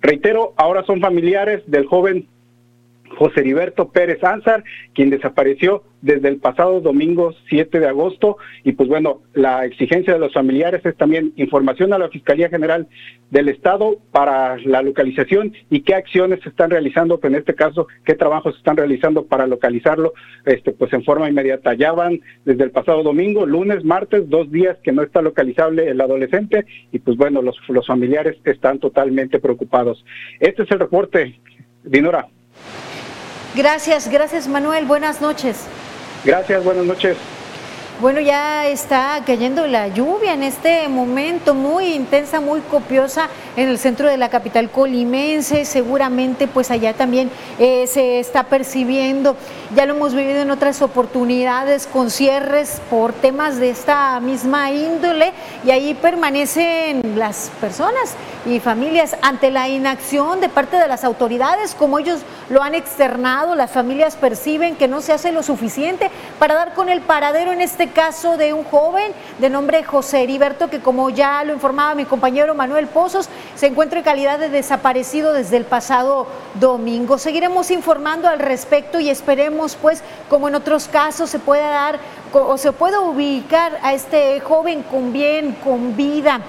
Reitero, 0.00 0.54
ahora 0.56 0.84
son 0.84 1.00
familiares 1.00 1.62
del 1.66 1.86
joven 1.86 2.26
José 3.16 3.40
Heriberto 3.40 3.88
Pérez 3.90 4.22
Ánzar, 4.22 4.64
quien 4.94 5.10
desapareció 5.10 5.82
desde 6.02 6.28
el 6.28 6.38
pasado 6.38 6.80
domingo 6.80 7.34
7 7.48 7.80
de 7.80 7.88
agosto. 7.88 8.36
Y 8.64 8.72
pues 8.72 8.88
bueno, 8.88 9.22
la 9.34 9.64
exigencia 9.64 10.12
de 10.14 10.18
los 10.18 10.32
familiares 10.32 10.84
es 10.84 10.96
también 10.96 11.32
información 11.36 11.92
a 11.92 11.98
la 11.98 12.08
Fiscalía 12.08 12.48
General 12.48 12.86
del 13.30 13.48
Estado 13.48 13.96
para 14.12 14.56
la 14.58 14.82
localización 14.82 15.52
y 15.70 15.80
qué 15.80 15.94
acciones 15.94 16.40
se 16.42 16.48
están 16.48 16.70
realizando, 16.70 17.18
pues 17.18 17.32
en 17.32 17.38
este 17.38 17.54
caso, 17.54 17.88
qué 18.04 18.14
trabajos 18.14 18.54
se 18.54 18.58
están 18.58 18.76
realizando 18.76 19.26
para 19.26 19.46
localizarlo, 19.46 20.14
este, 20.44 20.72
pues 20.72 20.92
en 20.92 21.04
forma 21.04 21.28
inmediata. 21.28 21.74
Ya 21.74 21.92
van 21.92 22.20
desde 22.44 22.64
el 22.64 22.70
pasado 22.70 23.02
domingo, 23.02 23.46
lunes, 23.46 23.84
martes, 23.84 24.28
dos 24.28 24.50
días 24.50 24.78
que 24.82 24.92
no 24.92 25.02
está 25.02 25.22
localizable 25.22 25.88
el 25.88 26.00
adolescente 26.00 26.64
y 26.92 26.98
pues 26.98 27.16
bueno, 27.16 27.42
los, 27.42 27.56
los 27.68 27.86
familiares 27.86 28.36
están 28.44 28.78
totalmente 28.78 29.38
preocupados. 29.38 30.04
Este 30.40 30.62
es 30.62 30.70
el 30.70 30.78
reporte, 30.78 31.38
Dinora. 31.84 32.28
Gracias, 33.58 34.08
gracias 34.08 34.46
Manuel. 34.46 34.84
Buenas 34.86 35.20
noches. 35.20 35.64
Gracias, 36.24 36.62
buenas 36.62 36.84
noches. 36.84 37.16
Bueno, 38.00 38.20
ya 38.20 38.68
está 38.68 39.20
cayendo 39.26 39.66
la 39.66 39.88
lluvia 39.88 40.32
en 40.32 40.44
este 40.44 40.86
momento, 40.86 41.52
muy 41.52 41.94
intensa, 41.94 42.38
muy 42.38 42.60
copiosa 42.60 43.28
en 43.56 43.68
el 43.68 43.76
centro 43.76 44.08
de 44.08 44.16
la 44.16 44.28
capital 44.28 44.70
colimense. 44.70 45.64
Seguramente, 45.64 46.46
pues 46.46 46.70
allá 46.70 46.94
también 46.94 47.28
eh, 47.58 47.88
se 47.88 48.20
está 48.20 48.44
percibiendo. 48.44 49.34
Ya 49.74 49.84
lo 49.84 49.96
hemos 49.96 50.14
vivido 50.14 50.38
en 50.38 50.52
otras 50.52 50.80
oportunidades 50.80 51.88
con 51.88 52.10
cierres 52.10 52.80
por 52.88 53.12
temas 53.12 53.56
de 53.56 53.70
esta 53.70 54.20
misma 54.20 54.70
índole 54.70 55.32
y 55.66 55.72
ahí 55.72 55.94
permanecen 55.94 57.02
las 57.16 57.50
personas 57.60 58.14
y 58.46 58.60
familias 58.60 59.16
ante 59.22 59.50
la 59.50 59.68
inacción 59.68 60.40
de 60.40 60.48
parte 60.48 60.76
de 60.76 60.86
las 60.86 61.02
autoridades, 61.02 61.74
como 61.74 61.98
ellos 61.98 62.20
lo 62.48 62.62
han 62.62 62.76
externado. 62.76 63.56
Las 63.56 63.72
familias 63.72 64.14
perciben 64.14 64.76
que 64.76 64.86
no 64.86 65.00
se 65.00 65.12
hace 65.12 65.32
lo 65.32 65.42
suficiente 65.42 66.12
para 66.38 66.54
dar 66.54 66.74
con 66.74 66.88
el 66.88 67.00
paradero 67.00 67.52
en 67.52 67.60
este 67.60 67.87
caso 67.88 68.36
de 68.36 68.52
un 68.52 68.64
joven 68.64 69.12
de 69.38 69.50
nombre 69.50 69.84
José 69.84 70.22
Heriberto, 70.22 70.70
que 70.70 70.80
como 70.80 71.10
ya 71.10 71.44
lo 71.44 71.52
informaba 71.52 71.94
mi 71.94 72.04
compañero 72.04 72.54
Manuel 72.54 72.86
Pozos, 72.86 73.28
se 73.54 73.66
encuentra 73.66 73.98
en 73.98 74.04
calidad 74.04 74.38
de 74.38 74.48
desaparecido 74.48 75.32
desde 75.32 75.56
el 75.56 75.64
pasado 75.64 76.26
domingo. 76.54 77.18
Seguiremos 77.18 77.70
informando 77.70 78.28
al 78.28 78.38
respecto 78.38 79.00
y 79.00 79.10
esperemos, 79.10 79.76
pues, 79.76 80.02
como 80.28 80.48
en 80.48 80.54
otros 80.54 80.88
casos, 80.88 81.30
se 81.30 81.38
pueda 81.38 81.68
dar 81.68 81.98
o 82.32 82.58
se 82.58 82.72
pueda 82.72 83.00
ubicar 83.00 83.78
a 83.82 83.94
este 83.94 84.40
joven 84.40 84.82
con 84.82 85.12
bien, 85.12 85.52
con 85.64 85.96
vida 85.96 86.40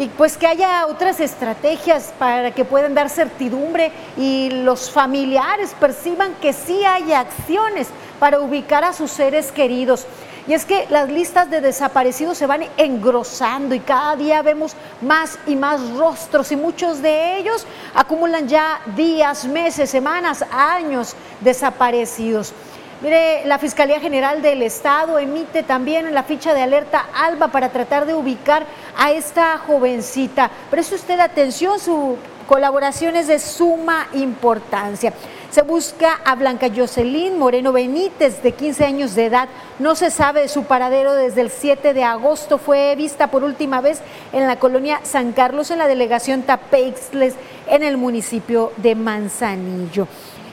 y 0.00 0.06
pues 0.08 0.36
que 0.36 0.46
haya 0.46 0.86
otras 0.86 1.20
estrategias 1.20 2.12
para 2.18 2.52
que 2.52 2.64
puedan 2.64 2.94
dar 2.94 3.10
certidumbre 3.10 3.92
y 4.16 4.50
los 4.50 4.90
familiares 4.90 5.74
perciban 5.78 6.34
que 6.40 6.52
sí 6.52 6.84
hay 6.84 7.12
acciones 7.12 7.88
para 8.18 8.40
ubicar 8.40 8.84
a 8.84 8.92
sus 8.92 9.10
seres 9.10 9.52
queridos. 9.52 10.06
Y 10.50 10.52
es 10.52 10.64
que 10.64 10.88
las 10.90 11.08
listas 11.08 11.48
de 11.48 11.60
desaparecidos 11.60 12.36
se 12.36 12.44
van 12.44 12.64
engrosando 12.76 13.72
y 13.72 13.78
cada 13.78 14.16
día 14.16 14.42
vemos 14.42 14.74
más 15.00 15.38
y 15.46 15.54
más 15.54 15.80
rostros 15.90 16.50
y 16.50 16.56
muchos 16.56 17.00
de 17.00 17.38
ellos 17.38 17.64
acumulan 17.94 18.48
ya 18.48 18.80
días, 18.96 19.44
meses, 19.44 19.88
semanas, 19.88 20.44
años 20.50 21.14
desaparecidos. 21.40 22.52
Mire, 23.00 23.44
la 23.44 23.60
Fiscalía 23.60 24.00
General 24.00 24.42
del 24.42 24.62
Estado 24.62 25.20
emite 25.20 25.62
también 25.62 26.12
la 26.12 26.24
ficha 26.24 26.52
de 26.52 26.62
alerta 26.62 27.06
ALBA 27.14 27.52
para 27.52 27.68
tratar 27.68 28.04
de 28.04 28.14
ubicar 28.14 28.66
a 28.98 29.12
esta 29.12 29.56
jovencita. 29.58 30.50
Preste 30.68 30.96
usted 30.96 31.20
atención, 31.20 31.78
su 31.78 32.16
colaboración 32.48 33.14
es 33.14 33.28
de 33.28 33.38
suma 33.38 34.08
importancia. 34.14 35.12
Se 35.50 35.62
busca 35.62 36.20
a 36.24 36.36
Blanca 36.36 36.68
Jocelyn 36.74 37.36
Moreno 37.36 37.72
Benítez, 37.72 38.40
de 38.40 38.52
15 38.52 38.84
años 38.84 39.16
de 39.16 39.26
edad. 39.26 39.48
No 39.80 39.96
se 39.96 40.12
sabe 40.12 40.42
de 40.42 40.48
su 40.48 40.62
paradero 40.62 41.12
desde 41.14 41.40
el 41.40 41.50
7 41.50 41.92
de 41.92 42.04
agosto. 42.04 42.56
Fue 42.56 42.94
vista 42.94 43.32
por 43.32 43.42
última 43.42 43.80
vez 43.80 44.00
en 44.32 44.46
la 44.46 44.60
colonia 44.60 45.00
San 45.02 45.32
Carlos, 45.32 45.72
en 45.72 45.80
la 45.80 45.88
delegación 45.88 46.42
Tapeixles, 46.42 47.34
en 47.66 47.82
el 47.82 47.96
municipio 47.96 48.70
de 48.76 48.94
Manzanillo. 48.94 50.06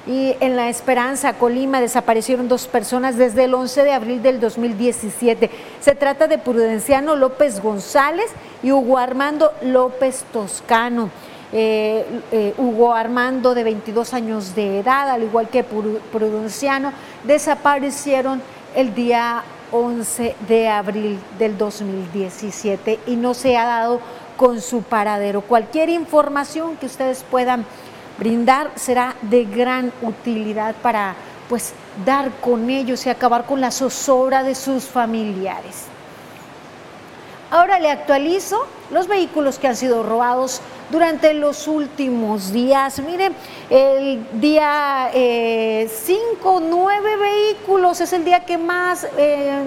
Y 0.07 0.35
en 0.39 0.55
La 0.55 0.67
Esperanza, 0.67 1.33
Colima, 1.33 1.79
desaparecieron 1.79 2.47
dos 2.47 2.65
personas 2.65 3.17
desde 3.17 3.43
el 3.43 3.53
11 3.53 3.83
de 3.83 3.93
abril 3.93 4.23
del 4.23 4.39
2017. 4.39 5.51
Se 5.79 5.93
trata 5.93 6.25
de 6.25 6.39
Prudenciano 6.39 7.15
López 7.15 7.61
González 7.61 8.31
y 8.63 8.71
Hugo 8.71 8.97
Armando 8.97 9.51
López 9.61 10.25
Toscano. 10.33 11.11
Eh, 11.53 12.05
eh, 12.31 12.53
Hugo 12.57 12.93
Armando, 12.93 13.55
de 13.55 13.63
22 13.63 14.13
años 14.13 14.53
de 14.53 14.79
edad, 14.79 15.09
al 15.09 15.23
igual 15.23 15.47
que 15.47 15.63
Prudenciano, 15.63 16.91
desaparecieron 17.23 18.41
el 18.75 18.93
día 18.93 19.43
11 19.71 20.35
de 20.47 20.67
abril 20.67 21.19
del 21.39 21.57
2017 21.57 22.99
y 23.07 23.15
no 23.15 23.33
se 23.33 23.57
ha 23.57 23.65
dado 23.65 24.01
con 24.35 24.61
su 24.61 24.83
paradero. 24.83 25.41
Cualquier 25.41 25.89
información 25.89 26.75
que 26.75 26.85
ustedes 26.85 27.23
puedan 27.23 27.65
brindar 28.19 28.71
será 28.75 29.15
de 29.21 29.45
gran 29.45 29.93
utilidad 30.01 30.75
para 30.81 31.15
pues 31.47 31.73
dar 32.05 32.31
con 32.41 32.69
ellos 32.69 33.05
y 33.05 33.09
acabar 33.09 33.45
con 33.45 33.61
la 33.61 33.71
zozobra 33.71 34.43
de 34.43 34.53
sus 34.53 34.83
familiares. 34.83 35.85
Ahora 37.49 37.79
le 37.79 37.89
actualizo 37.89 38.67
los 38.91 39.07
vehículos 39.07 39.57
que 39.57 39.67
han 39.67 39.77
sido 39.77 40.03
robados 40.03 40.61
durante 40.89 41.33
los 41.33 41.67
últimos 41.67 42.51
días. 42.51 42.99
Miren, 42.99 43.33
el 43.69 44.25
día 44.39 45.09
5, 45.11 45.15
eh, 45.15 45.87
nueve 46.69 47.17
vehículos, 47.17 48.01
es 48.01 48.13
el 48.13 48.23
día 48.23 48.45
que 48.45 48.57
más, 48.57 49.07
eh, 49.17 49.61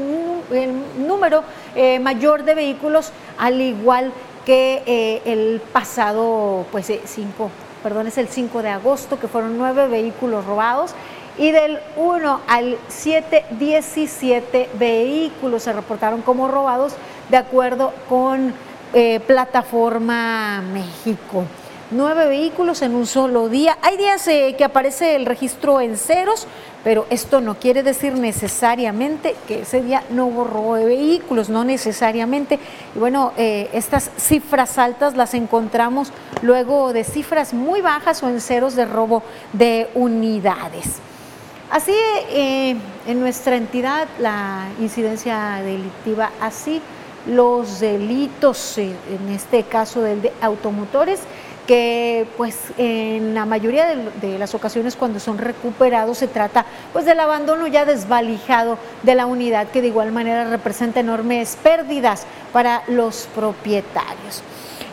el 0.52 1.06
número 1.06 1.42
eh, 1.74 1.98
mayor 1.98 2.44
de 2.44 2.54
vehículos, 2.54 3.12
al 3.38 3.60
igual 3.60 4.12
que 4.44 5.20
el 5.26 5.60
pasado, 5.72 6.64
pues 6.72 6.90
5, 7.04 7.50
perdón, 7.82 8.06
es 8.06 8.18
el 8.18 8.28
5 8.28 8.62
de 8.62 8.70
agosto, 8.70 9.20
que 9.20 9.28
fueron 9.28 9.58
nueve 9.58 9.86
vehículos 9.86 10.44
robados. 10.44 10.94
Y 11.38 11.52
del 11.52 11.78
1 11.96 12.40
al 12.48 12.76
7, 12.88 13.44
17 13.58 14.70
vehículos 14.78 15.62
se 15.62 15.72
reportaron 15.72 16.22
como 16.22 16.48
robados 16.48 16.94
de 17.30 17.36
acuerdo 17.36 17.92
con 18.08 18.52
eh, 18.92 19.20
Plataforma 19.24 20.62
México. 20.62 21.44
Nueve 21.92 22.26
vehículos 22.26 22.82
en 22.82 22.94
un 22.94 23.06
solo 23.06 23.48
día. 23.48 23.78
Hay 23.82 23.96
días 23.96 24.26
eh, 24.26 24.54
que 24.58 24.64
aparece 24.64 25.14
el 25.14 25.26
registro 25.26 25.80
en 25.80 25.96
ceros, 25.96 26.48
pero 26.82 27.06
esto 27.10 27.40
no 27.40 27.56
quiere 27.56 27.84
decir 27.84 28.14
necesariamente 28.14 29.36
que 29.46 29.62
ese 29.62 29.82
día 29.82 30.02
no 30.10 30.26
borró 30.26 30.74
de 30.74 30.86
vehículos, 30.86 31.48
no 31.48 31.64
necesariamente. 31.64 32.58
Y 32.94 32.98
bueno, 32.98 33.32
eh, 33.36 33.70
estas 33.72 34.10
cifras 34.16 34.76
altas 34.76 35.16
las 35.16 35.34
encontramos 35.34 36.12
luego 36.42 36.92
de 36.92 37.04
cifras 37.04 37.54
muy 37.54 37.80
bajas 37.82 38.22
o 38.24 38.28
en 38.28 38.40
ceros 38.40 38.74
de 38.74 38.86
robo 38.86 39.22
de 39.52 39.88
unidades. 39.94 40.96
Así, 41.70 41.94
en 42.32 43.20
nuestra 43.20 43.54
entidad, 43.54 44.08
la 44.18 44.66
incidencia 44.80 45.60
delictiva 45.62 46.30
así 46.40 46.82
los 47.26 47.80
delitos, 47.80 48.78
en 48.78 49.28
este 49.30 49.64
caso 49.64 50.00
del 50.00 50.22
de 50.22 50.32
automotores, 50.40 51.20
que 51.70 52.26
pues 52.36 52.56
en 52.78 53.32
la 53.32 53.46
mayoría 53.46 53.94
de, 54.20 54.38
las 54.40 54.56
ocasiones 54.56 54.96
cuando 54.96 55.20
son 55.20 55.38
recuperados 55.38 56.18
se 56.18 56.26
trata 56.26 56.66
pues 56.92 57.04
del 57.04 57.20
abandono 57.20 57.68
ya 57.68 57.84
desvalijado 57.84 58.76
de 59.04 59.14
la 59.14 59.26
unidad 59.26 59.68
que 59.68 59.80
de 59.80 59.86
igual 59.86 60.10
manera 60.10 60.50
representa 60.50 60.98
enormes 60.98 61.56
pérdidas 61.62 62.26
para 62.52 62.82
los 62.88 63.28
propietarios. 63.36 64.42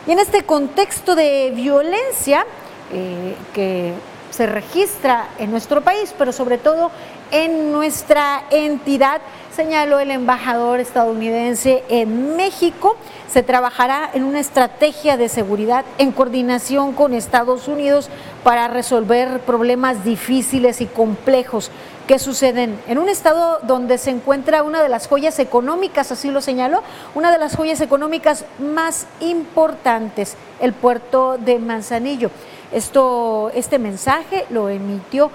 Y 0.05 0.11
en 0.11 0.19
este 0.19 0.43
contexto 0.43 1.15
de 1.15 1.51
violencia 1.55 2.45
eh, 2.93 3.35
que 3.55 3.93
se 4.29 4.45
registra 4.45 5.29
en 5.39 5.49
nuestro 5.49 5.81
país, 5.81 6.13
pero 6.15 6.31
sobre 6.31 6.59
todo 6.59 6.91
en 7.31 7.71
nuestra 7.71 8.43
entidad, 8.51 9.19
señaló 9.57 9.99
el 9.99 10.11
embajador 10.11 10.79
estadounidense 10.79 11.83
en 11.89 12.35
México. 12.35 12.95
Se 13.27 13.41
trabajará 13.41 14.07
en 14.13 14.23
una 14.23 14.39
estrategia 14.39 15.17
de 15.17 15.29
seguridad 15.29 15.83
en 15.97 16.11
coordinación 16.11 16.93
con 16.93 17.15
Estados 17.15 17.67
Unidos 17.67 18.07
para 18.43 18.67
resolver 18.67 19.39
problemas 19.39 20.03
difíciles 20.03 20.79
y 20.79 20.85
complejos 20.85 21.71
que 22.05 22.19
suceden 22.19 22.79
en 22.87 22.99
un 22.99 23.09
estado 23.09 23.57
donde 23.63 23.97
se 23.97 24.11
encuentra 24.11 24.61
una 24.61 24.83
de 24.83 24.89
las 24.89 25.07
joyas 25.07 25.39
económicas, 25.39 26.11
así 26.11 26.29
lo 26.29 26.41
señaló, 26.41 26.83
una 27.15 27.31
de 27.31 27.39
las 27.39 27.55
joyas 27.55 27.81
económicas 27.81 28.45
más 28.59 29.07
importantes, 29.21 30.35
el 30.61 30.73
puerto 30.73 31.39
de 31.39 31.57
Manzanillo. 31.57 32.29
Esto, 32.71 33.49
este 33.55 33.79
mensaje 33.79 34.45
lo 34.51 34.69
emitió 34.69 35.31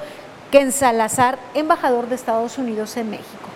Ken 0.52 0.70
Salazar, 0.70 1.40
embajador 1.54 2.08
de 2.08 2.14
Estados 2.14 2.56
Unidos 2.56 2.96
en 2.96 3.10
México 3.10 3.51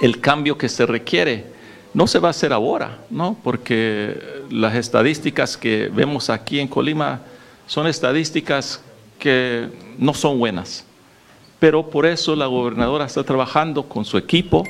el 0.00 0.20
cambio 0.20 0.56
que 0.56 0.68
se 0.68 0.86
requiere 0.86 1.46
no 1.94 2.06
se 2.06 2.18
va 2.18 2.28
a 2.28 2.30
hacer 2.30 2.52
ahora, 2.52 2.98
¿no? 3.10 3.36
porque 3.42 4.44
las 4.50 4.74
estadísticas 4.74 5.56
que 5.56 5.88
vemos 5.92 6.30
aquí 6.30 6.60
en 6.60 6.68
Colima 6.68 7.22
son 7.66 7.86
estadísticas 7.86 8.82
que 9.18 9.68
no 9.98 10.14
son 10.14 10.38
buenas. 10.38 10.84
Pero 11.58 11.90
por 11.90 12.06
eso 12.06 12.36
la 12.36 12.46
gobernadora 12.46 13.06
está 13.06 13.24
trabajando 13.24 13.82
con 13.88 14.04
su 14.04 14.16
equipo. 14.16 14.62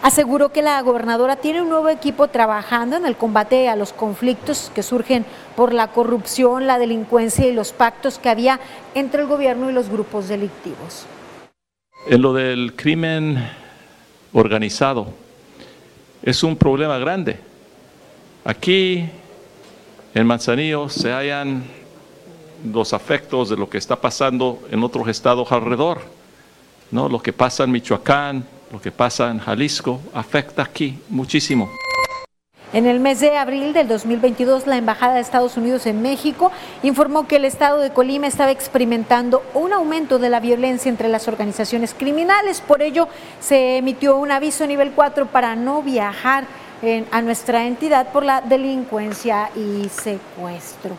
Aseguró 0.00 0.52
que 0.52 0.62
la 0.62 0.80
gobernadora 0.82 1.36
tiene 1.36 1.62
un 1.62 1.68
nuevo 1.68 1.88
equipo 1.88 2.28
trabajando 2.28 2.96
en 2.96 3.06
el 3.06 3.16
combate 3.16 3.68
a 3.68 3.76
los 3.76 3.92
conflictos 3.92 4.70
que 4.74 4.82
surgen 4.82 5.24
por 5.56 5.72
la 5.72 5.88
corrupción, 5.88 6.66
la 6.66 6.78
delincuencia 6.78 7.46
y 7.46 7.52
los 7.52 7.72
pactos 7.72 8.18
que 8.18 8.28
había 8.28 8.60
entre 8.94 9.22
el 9.22 9.28
gobierno 9.28 9.70
y 9.70 9.72
los 9.72 9.88
grupos 9.88 10.28
delictivos. 10.28 11.06
En 12.06 12.20
lo 12.20 12.34
del 12.34 12.74
crimen 12.76 13.42
organizado. 14.34 15.06
Es 16.22 16.42
un 16.42 16.56
problema 16.56 16.98
grande. 16.98 17.38
Aquí 18.44 19.08
en 20.14 20.26
Manzanillo 20.26 20.90
se 20.90 21.10
hallan 21.10 21.64
los 22.70 22.92
afectos 22.92 23.48
de 23.48 23.56
lo 23.56 23.68
que 23.70 23.78
está 23.78 23.96
pasando 23.96 24.60
en 24.70 24.82
otros 24.82 25.08
estados 25.08 25.50
alrededor. 25.50 26.02
¿no? 26.90 27.08
Lo 27.08 27.22
que 27.22 27.32
pasa 27.32 27.64
en 27.64 27.70
Michoacán, 27.70 28.44
lo 28.70 28.80
que 28.80 28.92
pasa 28.92 29.30
en 29.30 29.38
Jalisco, 29.38 30.00
afecta 30.12 30.62
aquí 30.62 30.98
muchísimo. 31.08 31.70
En 32.74 32.86
el 32.86 32.98
mes 32.98 33.20
de 33.20 33.36
abril 33.36 33.72
del 33.72 33.86
2022, 33.86 34.66
la 34.66 34.76
Embajada 34.76 35.14
de 35.14 35.20
Estados 35.20 35.56
Unidos 35.56 35.86
en 35.86 36.02
México 36.02 36.50
informó 36.82 37.28
que 37.28 37.36
el 37.36 37.44
estado 37.44 37.78
de 37.78 37.90
Colima 37.90 38.26
estaba 38.26 38.50
experimentando 38.50 39.44
un 39.54 39.72
aumento 39.72 40.18
de 40.18 40.28
la 40.28 40.40
violencia 40.40 40.88
entre 40.88 41.06
las 41.06 41.28
organizaciones 41.28 41.94
criminales. 41.94 42.60
Por 42.60 42.82
ello, 42.82 43.06
se 43.38 43.76
emitió 43.76 44.16
un 44.16 44.32
aviso 44.32 44.66
nivel 44.66 44.90
4 44.90 45.26
para 45.26 45.54
no 45.54 45.82
viajar 45.82 46.46
a 47.12 47.22
nuestra 47.22 47.64
entidad 47.64 48.08
por 48.08 48.24
la 48.24 48.40
delincuencia 48.40 49.50
y 49.54 49.88
secuestro. 49.88 50.96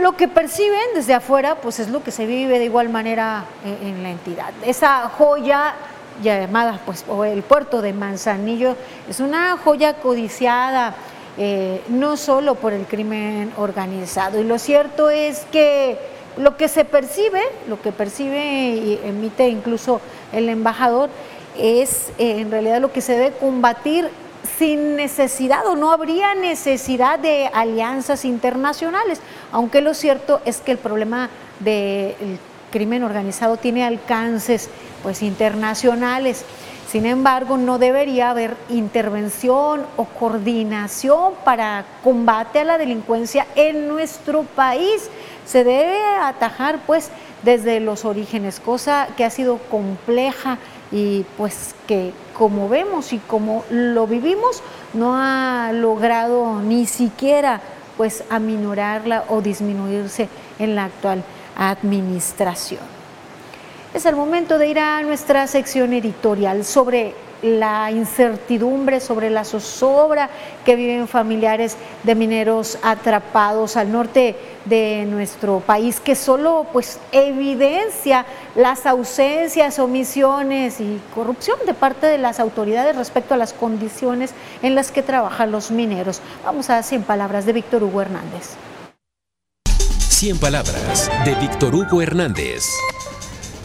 Lo 0.00 0.16
que 0.16 0.28
perciben 0.28 0.94
desde 0.94 1.12
afuera, 1.12 1.56
pues 1.56 1.78
es 1.78 1.90
lo 1.90 2.02
que 2.02 2.10
se 2.10 2.24
vive 2.24 2.58
de 2.58 2.64
igual 2.64 2.88
manera 2.88 3.44
en, 3.62 3.88
en 3.88 4.02
la 4.02 4.08
entidad. 4.12 4.54
Esa 4.64 5.10
joya 5.10 5.74
llamada 6.22 6.80
pues, 6.84 7.04
o 7.08 7.24
el 7.24 7.42
puerto 7.42 7.82
de 7.82 7.92
Manzanillo, 7.92 8.76
es 9.08 9.20
una 9.20 9.56
joya 9.56 9.94
codiciada, 9.94 10.94
eh, 11.38 11.82
no 11.88 12.16
solo 12.16 12.54
por 12.54 12.72
el 12.72 12.86
crimen 12.86 13.52
organizado. 13.56 14.40
Y 14.40 14.44
lo 14.44 14.58
cierto 14.58 15.10
es 15.10 15.46
que 15.52 15.98
lo 16.36 16.56
que 16.56 16.68
se 16.68 16.84
percibe, 16.84 17.42
lo 17.68 17.80
que 17.80 17.92
percibe 17.92 18.68
y 18.68 19.00
emite 19.04 19.48
incluso 19.48 20.00
el 20.32 20.48
embajador, 20.48 21.10
es 21.58 22.10
eh, 22.18 22.40
en 22.40 22.50
realidad 22.50 22.80
lo 22.80 22.92
que 22.92 23.00
se 23.00 23.12
debe 23.12 23.36
combatir 23.36 24.10
sin 24.58 24.96
necesidad 24.96 25.66
o 25.66 25.74
no 25.74 25.90
habría 25.90 26.34
necesidad 26.34 27.18
de 27.18 27.50
alianzas 27.52 28.24
internacionales, 28.24 29.20
aunque 29.52 29.80
lo 29.80 29.94
cierto 29.94 30.40
es 30.44 30.60
que 30.60 30.72
el 30.72 30.78
problema 30.78 31.28
del 31.60 32.14
crimen 32.70 33.02
organizado 33.02 33.56
tiene 33.56 33.84
alcances 33.84 34.68
pues 35.06 35.22
internacionales. 35.22 36.44
Sin 36.90 37.06
embargo, 37.06 37.56
no 37.56 37.78
debería 37.78 38.30
haber 38.30 38.56
intervención 38.68 39.86
o 39.96 40.04
coordinación 40.04 41.34
para 41.44 41.84
combate 42.02 42.58
a 42.58 42.64
la 42.64 42.76
delincuencia 42.76 43.46
en 43.54 43.86
nuestro 43.86 44.42
país. 44.42 45.08
Se 45.44 45.62
debe 45.62 46.02
atajar 46.20 46.80
pues 46.88 47.10
desde 47.44 47.78
los 47.78 48.04
orígenes, 48.04 48.58
cosa 48.58 49.06
que 49.16 49.24
ha 49.24 49.30
sido 49.30 49.58
compleja 49.70 50.58
y 50.90 51.24
pues 51.36 51.76
que 51.86 52.12
como 52.36 52.68
vemos 52.68 53.12
y 53.12 53.18
como 53.18 53.62
lo 53.70 54.08
vivimos 54.08 54.60
no 54.92 55.14
ha 55.14 55.70
logrado 55.72 56.60
ni 56.62 56.84
siquiera 56.86 57.60
pues 57.96 58.24
aminorarla 58.28 59.22
o 59.28 59.40
disminuirse 59.40 60.28
en 60.58 60.74
la 60.74 60.86
actual 60.86 61.22
administración. 61.56 62.95
Es 63.96 64.04
el 64.04 64.14
momento 64.14 64.58
de 64.58 64.68
ir 64.68 64.78
a 64.78 65.00
nuestra 65.00 65.46
sección 65.46 65.94
editorial 65.94 66.66
sobre 66.66 67.14
la 67.40 67.90
incertidumbre, 67.90 69.00
sobre 69.00 69.30
la 69.30 69.42
zozobra 69.42 70.28
que 70.66 70.76
viven 70.76 71.08
familiares 71.08 71.78
de 72.02 72.14
mineros 72.14 72.76
atrapados 72.82 73.78
al 73.78 73.90
norte 73.90 74.36
de 74.66 75.06
nuestro 75.06 75.60
país, 75.60 75.98
que 75.98 76.14
solo 76.14 76.66
pues 76.74 77.00
evidencia 77.10 78.26
las 78.54 78.84
ausencias, 78.84 79.78
omisiones 79.78 80.78
y 80.78 81.00
corrupción 81.14 81.58
de 81.64 81.72
parte 81.72 82.06
de 82.06 82.18
las 82.18 82.38
autoridades 82.38 82.96
respecto 82.96 83.32
a 83.32 83.38
las 83.38 83.54
condiciones 83.54 84.34
en 84.62 84.74
las 84.74 84.92
que 84.92 85.00
trabajan 85.02 85.50
los 85.50 85.70
mineros. 85.70 86.20
Vamos 86.44 86.68
a 86.68 86.82
100 86.82 87.04
palabras 87.04 87.46
de 87.46 87.54
Víctor 87.54 87.82
Hugo 87.82 88.02
Hernández. 88.02 88.56
100 90.10 90.38
palabras 90.38 91.10
de 91.24 91.34
Víctor 91.36 91.74
Hugo 91.74 92.02
Hernández. 92.02 92.62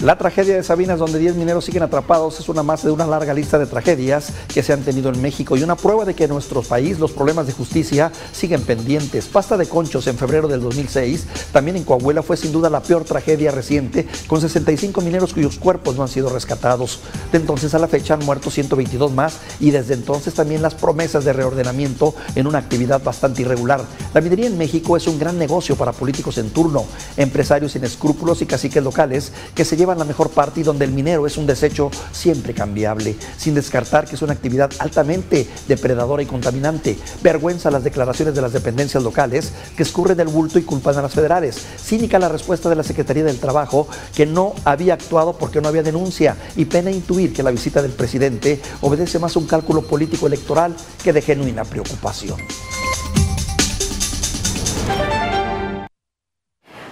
La 0.02 0.18
tragedia 0.18 0.56
de 0.56 0.64
Sabinas, 0.64 0.98
donde 0.98 1.20
10 1.20 1.36
mineros 1.36 1.64
siguen 1.64 1.84
atrapados, 1.84 2.40
es 2.40 2.50
una 2.50 2.64
más 2.64 2.82
de 2.82 2.90
una 2.90 3.06
larga 3.06 3.36
lista 3.36 3.60
de 3.60 3.68
tragedias 3.68 4.34
que 4.52 4.64
se 4.64 4.74
han 4.74 4.82
tenido 4.82 5.10
en 5.10 5.22
México 5.22 5.56
y 5.56 5.62
una 5.62 5.76
prueba 5.76 6.06
de 6.06 6.16
que 6.16 6.24
en 6.24 6.32
nuestro 6.32 6.64
país 6.64 6.98
los 6.98 7.12
problemas 7.12 7.46
de 7.46 7.54
justicia 7.54 8.12
siguen 8.32 8.64
pendientes. 8.64 9.28
Pasta 9.28 9.58
de 9.58 9.68
conchos 9.68 10.08
en 10.08 10.18
febrero 10.18 10.48
del 10.48 10.60
2006, 10.62 11.28
también 11.52 11.78
en 11.78 11.84
Coahuila 11.84 12.24
fue 12.24 12.36
sin 12.36 12.52
duda 12.52 12.72
la 12.72 12.82
peor 12.82 13.04
tragedia 13.04 13.52
reciente, 13.52 14.08
con 14.26 14.42
65 14.42 15.02
mineros 15.02 15.36
cuyos 15.36 15.60
cuerpos 15.60 15.96
no 15.96 16.02
han 16.02 16.10
sido 16.10 16.30
rescatados. 16.30 17.00
De 17.32 17.38
entonces 17.38 17.76
a 17.76 17.80
la 17.80 17.88
fecha 17.88 18.16
han 18.16 18.26
muerto 18.26 18.50
122 18.50 19.12
más 19.12 19.38
y 19.60 19.70
desde 19.70 19.94
entonces 19.94 20.34
también 20.34 20.64
las 20.64 20.74
promesas 20.74 21.26
de 21.26 21.34
reordenamiento 21.34 22.16
en 22.34 22.48
una 22.48 22.58
actividad 22.58 23.04
bastante 23.04 23.44
irregular. 23.44 23.84
La 24.16 24.22
minería 24.22 24.48
en 24.48 24.58
México 24.58 24.98
es 24.98 25.06
un 25.06 25.20
gran 25.20 25.38
negocio 25.38 25.76
para 25.76 25.92
políticos 25.92 26.40
en 26.40 26.50
turno, 26.50 26.86
empresarios 27.18 27.74
sin 27.74 27.84
escrúpulos 27.84 28.42
y 28.42 28.48
caciques 28.48 28.84
locales 28.84 29.32
que 29.54 29.64
se 29.64 29.78
llevan 29.78 29.91
llevan 29.92 30.00
la 30.00 30.06
mejor 30.06 30.30
parte 30.30 30.62
y 30.62 30.64
donde 30.64 30.86
el 30.86 30.92
minero 30.92 31.28
es 31.28 31.38
un 31.38 31.46
desecho 31.46 31.92
siempre 32.14 32.54
cambiable, 32.54 33.18
sin 33.38 33.54
descartar 33.54 34.08
que 34.08 34.16
es 34.16 34.22
una 34.22 34.34
actividad 34.34 34.72
altamente 34.80 35.48
depredadora 35.68 36.24
y 36.24 36.26
contaminante. 36.26 36.98
Vergüenza 37.22 37.70
las 37.70 37.84
declaraciones 37.84 38.34
de 38.34 38.42
las 38.42 38.54
dependencias 38.54 39.04
locales 39.04 39.52
que 39.76 39.84
escurren 39.84 40.16
del 40.16 40.30
bulto 40.30 40.60
y 40.60 40.64
culpan 40.64 40.98
a 40.98 41.02
las 41.02 41.14
federales. 41.14 41.60
Cínica 41.78 42.20
la 42.20 42.30
respuesta 42.30 42.70
de 42.70 42.76
la 42.76 42.84
Secretaría 42.84 43.26
del 43.26 43.40
Trabajo 43.40 43.88
que 44.16 44.26
no 44.26 44.54
había 44.64 44.94
actuado 44.94 45.34
porque 45.34 45.60
no 45.60 45.68
había 45.68 45.84
denuncia 45.84 46.38
y 46.56 46.66
pena 46.66 46.90
intuir 46.90 47.34
que 47.34 47.44
la 47.44 47.52
visita 47.52 47.82
del 47.82 47.92
presidente 47.92 48.62
obedece 48.80 49.20
más 49.20 49.36
a 49.36 49.40
un 49.40 49.48
cálculo 49.48 49.82
político 49.82 50.28
electoral 50.28 50.74
que 51.04 51.12
de 51.12 51.22
genuina 51.22 51.66
preocupación. 51.66 52.38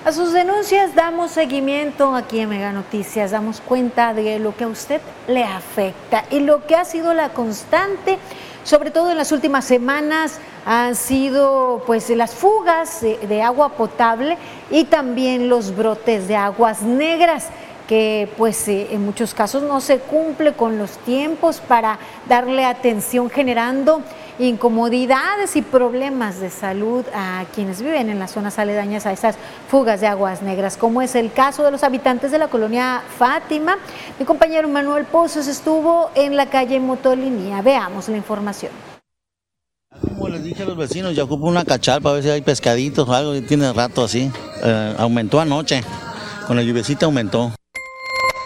A 0.05 0.13
sus 0.13 0.31
denuncias 0.31 0.95
damos 0.95 1.31
seguimiento 1.31 2.15
aquí 2.15 2.39
en 2.39 2.49
Mega 2.49 2.71
Noticias, 2.71 3.31
damos 3.31 3.59
cuenta 3.59 4.13
de 4.13 4.39
lo 4.39 4.55
que 4.55 4.63
a 4.63 4.69
usted 4.69 5.01
le 5.27 5.43
afecta 5.43 6.23
y 6.31 6.39
lo 6.39 6.65
que 6.65 6.77
ha 6.77 6.85
sido 6.85 7.13
la 7.13 7.33
constante, 7.33 8.17
sobre 8.63 8.91
todo 8.91 9.11
en 9.11 9.17
las 9.17 9.33
últimas 9.33 9.65
semanas, 9.65 10.39
han 10.65 10.95
sido 10.95 11.83
pues 11.85 12.09
las 12.11 12.33
fugas 12.33 13.01
de, 13.01 13.17
de 13.17 13.41
agua 13.41 13.73
potable 13.73 14.37
y 14.71 14.85
también 14.85 15.49
los 15.49 15.75
brotes 15.75 16.29
de 16.29 16.37
aguas 16.37 16.81
negras 16.81 17.49
que 17.89 18.29
pues 18.37 18.67
eh, 18.67 18.89
en 18.91 19.03
muchos 19.03 19.33
casos 19.33 19.63
no 19.63 19.81
se 19.81 19.97
cumple 19.97 20.53
con 20.53 20.77
los 20.77 20.91
tiempos 20.99 21.59
para 21.59 21.97
darle 22.27 22.63
atención 22.63 23.31
generando 23.31 24.03
incomodidades 24.37 25.55
y 25.55 25.63
problemas 25.63 26.39
de 26.39 26.51
salud 26.51 27.03
a 27.15 27.45
quienes 27.55 27.81
viven 27.81 28.11
en 28.11 28.19
las 28.19 28.29
zonas 28.29 28.59
aledañas 28.59 29.07
a 29.07 29.11
esas 29.11 29.37
fugas 29.67 30.01
de 30.01 30.07
aguas 30.07 30.43
negras, 30.43 30.77
como 30.77 31.01
es 31.01 31.15
el 31.15 31.31
caso 31.31 31.63
de 31.63 31.71
los 31.71 31.83
habitantes 31.83 32.29
de 32.29 32.37
la 32.37 32.47
colonia 32.47 33.01
Fátima. 33.17 33.79
Mi 34.19 34.25
compañero 34.25 34.69
Manuel 34.69 35.05
Pozos 35.05 35.47
estuvo 35.47 36.11
en 36.13 36.37
la 36.37 36.45
calle 36.45 36.79
Motolinía. 36.79 37.63
Veamos 37.63 38.07
la 38.07 38.17
información. 38.17 38.71
Como 39.99 40.29
les 40.29 40.43
dije 40.43 40.61
a 40.61 40.67
los 40.67 40.77
vecinos, 40.77 41.15
ya 41.15 41.23
ocupo 41.23 41.47
una 41.47 41.65
cachalpa 41.65 42.11
a 42.11 42.13
ver 42.13 42.21
si 42.21 42.29
hay 42.29 42.41
pescaditos 42.41 43.09
o 43.09 43.13
algo, 43.15 43.41
tiene 43.41 43.73
rato 43.73 44.03
así. 44.03 44.31
Eh, 44.63 44.95
aumentó 44.99 45.39
anoche, 45.39 45.81
con 46.45 46.55
la 46.55 46.61
lluvecita 46.61 47.07
aumentó. 47.07 47.51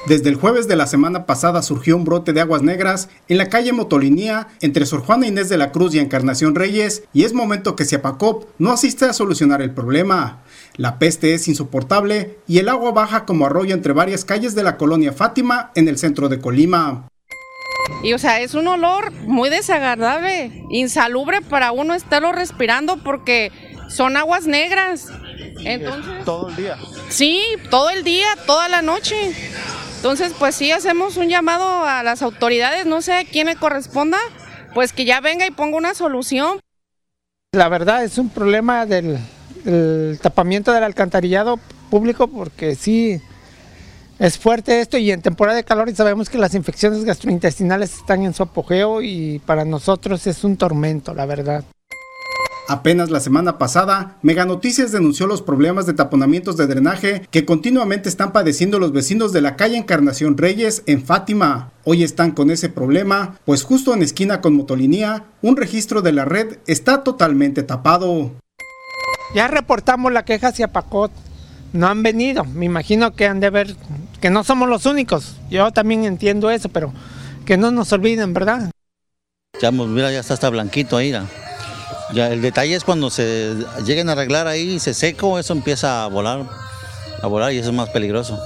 Desde 0.06 0.28
el 0.28 0.36
jueves 0.36 0.68
de 0.68 0.76
la 0.76 0.86
semana 0.86 1.26
pasada 1.26 1.62
surgió 1.64 1.96
un 1.96 2.04
brote 2.04 2.34
de 2.34 2.42
aguas 2.42 2.62
negras 2.62 3.08
en 3.30 3.38
la 3.38 3.48
calle 3.48 3.72
Motolinía 3.72 4.50
entre 4.60 4.86
Sor 4.86 5.02
Juana 5.02 5.28
Inés 5.28 5.48
de 5.48 5.58
la 5.58 5.72
Cruz 5.72 5.96
y 5.96 6.00
Encarnación 6.00 6.56
Reyes 6.56 7.04
y 7.14 7.24
es 7.24 7.34
momento 7.34 7.78
que 7.78 7.86
Ciapacop 7.86 8.44
no 8.60 8.74
asiste 8.74 9.06
a 9.06 9.14
solucionar 9.14 9.62
el 9.62 9.72
problema. 9.72 10.44
La 10.76 11.00
peste 11.00 11.34
es 11.34 11.48
insoportable 11.48 12.38
y 12.50 12.58
el 12.58 12.68
agua 12.68 12.92
baja 12.92 13.24
como 13.24 13.46
arroyo 13.46 13.74
entre 13.74 13.94
varias 13.94 14.26
calles 14.26 14.56
de 14.56 14.64
la 14.64 14.76
colonia 14.76 15.14
Fátima 15.14 15.72
en 15.74 15.88
el 15.88 15.98
centro 15.98 16.28
de 16.28 16.42
Colima. 16.42 17.08
Y 18.04 18.12
o 18.12 18.20
sea, 18.20 18.42
es 18.42 18.56
un 18.56 18.68
olor 18.68 19.12
muy 19.12 19.50
desagradable, 19.50 20.66
insalubre 20.70 21.40
para 21.42 21.72
uno 21.72 21.94
estarlo 21.94 22.34
respirando 22.34 22.98
porque 22.98 23.54
son 23.88 24.18
aguas 24.18 24.48
negras. 24.48 25.08
Entonces, 25.64 26.26
todo 26.26 26.50
el 26.50 26.56
día. 26.58 26.78
Sí, 27.08 27.42
todo 27.70 27.90
el 27.90 28.04
día, 28.04 28.28
toda 28.46 28.68
la 28.68 28.82
noche. 28.82 29.34
Entonces, 30.04 30.34
pues 30.38 30.54
sí, 30.54 30.70
hacemos 30.70 31.16
un 31.16 31.30
llamado 31.30 31.86
a 31.86 32.04
las 32.04 32.22
autoridades, 32.22 32.86
no 32.86 33.02
sé 33.02 33.14
a 33.14 33.24
quién 33.24 33.48
le 33.48 33.56
corresponda, 33.56 34.18
pues 34.74 34.92
que 34.92 35.06
ya 35.06 35.22
venga 35.22 35.48
y 35.48 35.52
ponga 35.52 35.78
una 35.78 35.94
solución. 35.94 36.60
La 37.54 37.70
verdad 37.70 38.04
es 38.04 38.18
un 38.18 38.28
problema 38.28 38.86
del, 38.86 39.18
del 39.64 40.20
tapamiento 40.20 40.74
del 40.74 40.84
alcantarillado 40.84 41.58
público 41.90 42.28
porque 42.28 42.76
sí 42.76 43.22
es 44.20 44.38
fuerte 44.38 44.82
esto 44.82 44.98
y 44.98 45.10
en 45.10 45.22
temporada 45.22 45.56
de 45.56 45.64
calor 45.64 45.88
y 45.88 45.96
sabemos 45.96 46.30
que 46.30 46.38
las 46.38 46.54
infecciones 46.54 47.06
gastrointestinales 47.06 47.94
están 47.94 48.24
en 48.24 48.34
su 48.34 48.44
apogeo 48.44 49.02
y 49.02 49.40
para 49.46 49.64
nosotros 49.64 50.28
es 50.28 50.44
un 50.44 50.58
tormento, 50.58 51.14
la 51.14 51.26
verdad. 51.26 51.64
Apenas 52.68 53.10
la 53.10 53.20
semana 53.20 53.58
pasada, 53.58 54.18
Mega 54.22 54.46
Noticias 54.46 54.94
denunció 54.94 55.28
los 55.28 55.42
problemas 55.42 55.86
de 55.86 55.94
taponamientos 55.94 56.56
de 56.56 56.66
drenaje 56.66 57.28
que 57.30 57.44
continuamente 57.44 58.08
están 58.08 58.32
padeciendo 58.32 58.80
los 58.80 58.94
vecinos 58.94 59.34
de 59.34 59.42
la 59.42 59.58
calle 59.58 59.76
Encarnación 59.76 60.38
Reyes 60.38 60.82
en 60.86 61.04
Fátima. 61.04 61.72
Hoy 61.84 62.04
están 62.04 62.32
con 62.32 62.50
ese 62.50 62.70
problema, 62.70 63.38
pues 63.44 63.64
justo 63.64 63.94
en 63.94 64.02
esquina 64.02 64.40
con 64.40 64.56
Motolinía, 64.56 65.26
un 65.42 65.58
registro 65.58 66.02
de 66.02 66.14
la 66.14 66.24
red 66.24 66.58
está 66.66 67.04
totalmente 67.04 67.64
tapado. 67.64 68.32
Ya 69.36 69.50
reportamos 69.50 70.14
la 70.14 70.24
queja 70.24 70.50
hacia 70.50 70.70
Pacot. 70.70 71.12
No 71.74 71.88
han 71.88 72.02
venido. 72.04 72.46
Me 72.46 72.66
imagino 72.66 73.14
que 73.16 73.28
han 73.28 73.40
de 73.40 73.50
ver 73.50 73.76
que 74.22 74.30
no 74.30 74.44
somos 74.44 74.70
los 74.70 74.86
únicos. 74.86 75.36
Yo 75.50 75.72
también 75.72 76.06
entiendo 76.06 76.50
eso, 76.50 76.70
pero 76.70 76.94
que 77.46 77.58
no 77.58 77.72
nos 77.72 77.92
olviden, 77.92 78.34
¿verdad? 78.34 78.72
Ya, 79.60 79.72
mira, 79.72 80.12
ya 80.12 80.20
está 80.20 80.36
hasta 80.36 80.50
blanquito 80.50 80.96
ahí. 80.98 81.12
¿no? 81.12 81.28
Ya, 82.14 82.32
el 82.32 82.42
detalle 82.44 82.76
es 82.76 82.84
cuando 82.84 83.10
se 83.10 83.56
lleguen 83.86 84.08
a 84.08 84.12
arreglar 84.12 84.46
ahí, 84.46 84.80
se 84.80 84.94
seco, 84.94 85.40
eso 85.40 85.54
empieza 85.54 86.04
a 86.04 86.08
volar, 86.08 86.46
a 87.22 87.28
volar 87.28 87.52
y 87.54 87.58
eso 87.58 87.70
es 87.70 87.76
más 87.76 87.90
peligroso. 87.90 88.44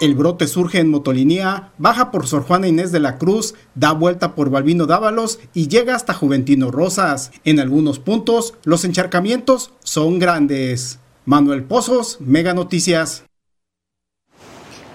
El 0.00 0.14
brote 0.14 0.46
surge 0.46 0.78
en 0.78 0.90
Motolinía, 0.90 1.72
baja 1.76 2.10
por 2.10 2.26
Sor 2.26 2.44
Juana 2.44 2.68
Inés 2.68 2.92
de 2.92 3.00
la 3.00 3.18
Cruz, 3.18 3.54
da 3.74 3.92
vuelta 3.92 4.34
por 4.34 4.48
Balbino 4.48 4.86
Dávalos 4.86 5.40
y 5.52 5.68
llega 5.68 5.94
hasta 5.94 6.14
Juventino 6.14 6.70
Rosas. 6.70 7.32
En 7.44 7.60
algunos 7.60 7.98
puntos, 7.98 8.54
los 8.64 8.84
encharcamientos 8.84 9.72
son 9.82 10.18
grandes. 10.18 10.98
Manuel 11.26 11.64
Pozos, 11.64 12.18
Mega 12.20 12.54
Noticias. 12.54 13.24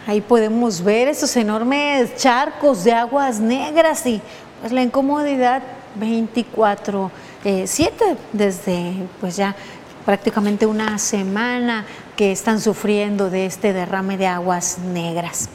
Ahí 0.08 0.22
podemos 0.22 0.84
ver 0.84 1.08
esos 1.08 1.36
enormes 1.36 2.16
charcos 2.18 2.84
de 2.84 2.94
aguas 2.94 3.40
negras 3.40 4.06
y 4.08 4.22
pues 4.62 4.72
la 4.72 4.82
incomodidad 4.82 5.62
24 5.96 7.12
7 7.44 8.18
desde 8.34 8.94
pues 9.20 9.36
ya 9.36 9.56
prácticamente 10.06 10.66
una 10.66 10.98
semana 10.98 11.86
que 12.16 12.32
están 12.32 12.60
sufriendo 12.60 13.30
de 13.30 13.46
este 13.46 13.74
derrame 13.74 14.18
de 14.18 14.28
aguas 14.28 14.80
negras. 14.80 15.50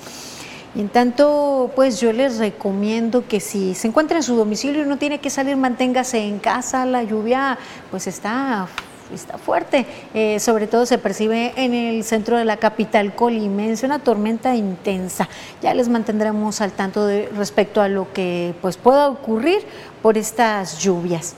En 0.75 0.91
tanto, 0.91 1.71
pues 1.75 2.01
yo 2.01 2.13
les 2.13 2.39
recomiendo 2.39 3.27
que 3.27 3.41
si 3.41 3.75
se 3.75 3.89
encuentra 3.89 4.19
en 4.19 4.23
su 4.23 4.37
domicilio 4.37 4.83
y 4.83 4.87
no 4.87 4.99
tiene 4.99 5.21
que 5.21 5.31
salir, 5.31 5.57
manténgase 5.57 6.19
en 6.19 6.39
casa. 6.39 6.85
La 6.85 7.03
lluvia 7.03 7.59
pues 7.91 8.07
está 8.07 8.69
está 9.15 9.39
fuerte, 9.39 9.87
eh, 10.15 10.41
sobre 10.41 10.67
todo 10.67 10.85
se 10.85 10.99
percibe 10.99 11.53
en 11.57 11.75
el 11.75 12.03
centro 12.03 12.37
de 12.37 12.45
la 12.45 12.57
capital 12.57 13.15
colimense, 13.15 13.87
una 13.87 14.01
tormenta 14.01 14.55
intensa. 14.57 15.29
Ya 15.63 15.75
les 15.75 15.89
mantendremos 15.89 16.61
al 16.61 16.73
tanto 16.73 17.09
respecto 17.37 17.81
a 17.81 17.89
lo 17.89 18.13
que 18.13 18.55
pues 18.61 18.77
pueda 18.77 19.09
ocurrir 19.09 19.65
por 20.03 20.19
estas 20.19 20.81
lluvias. 20.81 21.35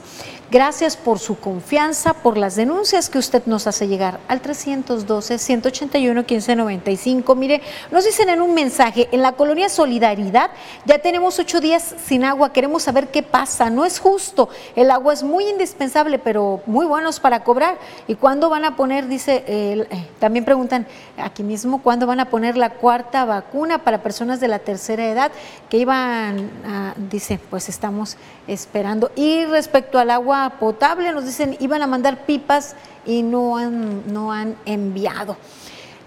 Gracias 0.51 0.97
por 0.97 1.19
su 1.19 1.39
confianza, 1.39 2.15
por 2.15 2.35
las 2.35 2.55
denuncias 2.55 3.11
que 3.11 3.19
usted 3.19 3.43
nos 3.45 3.67
hace 3.67 3.87
llegar 3.87 4.19
al 4.27 4.41
312-181-1595. 4.41 7.35
Mire, 7.35 7.61
nos 7.91 8.03
dicen 8.03 8.29
en 8.29 8.41
un 8.41 8.55
mensaje, 8.55 9.07
en 9.11 9.21
la 9.21 9.33
colonia 9.33 9.69
Solidaridad 9.69 10.49
ya 10.85 10.97
tenemos 10.97 11.37
ocho 11.37 11.61
días 11.61 11.93
sin 12.03 12.23
agua, 12.23 12.51
queremos 12.51 12.81
saber 12.81 13.09
qué 13.09 13.21
pasa, 13.21 13.69
no 13.69 13.85
es 13.85 13.99
justo, 13.99 14.49
el 14.75 14.89
agua 14.89 15.13
es 15.13 15.21
muy 15.21 15.47
indispensable, 15.47 16.17
pero 16.17 16.63
muy 16.65 16.87
buenos 16.87 17.19
para 17.19 17.43
cobrar. 17.43 17.77
¿Y 18.07 18.15
cuándo 18.15 18.49
van 18.49 18.65
a 18.65 18.75
poner, 18.75 19.07
dice, 19.07 19.43
eh, 19.45 19.85
también 20.17 20.45
preguntan 20.45 20.87
aquí 21.17 21.43
mismo, 21.43 21.83
cuándo 21.83 22.07
van 22.07 22.21
a 22.21 22.31
poner 22.31 22.57
la 22.57 22.71
cuarta 22.71 23.23
vacuna 23.23 23.83
para 23.83 24.01
personas 24.01 24.39
de 24.39 24.47
la 24.47 24.57
tercera 24.57 25.07
edad 25.07 25.31
que 25.69 25.77
iban, 25.77 26.49
a, 26.65 26.95
dice, 26.97 27.39
pues 27.51 27.69
estamos 27.69 28.17
esperando. 28.47 29.11
Y 29.15 29.45
respecto 29.45 29.99
al 29.99 30.09
agua, 30.09 30.38
potable, 30.59 31.11
nos 31.11 31.25
dicen 31.25 31.57
iban 31.59 31.81
a 31.81 31.87
mandar 31.87 32.25
pipas 32.25 32.75
y 33.05 33.23
no 33.23 33.57
han, 33.57 34.13
no 34.13 34.31
han 34.31 34.55
enviado. 34.65 35.37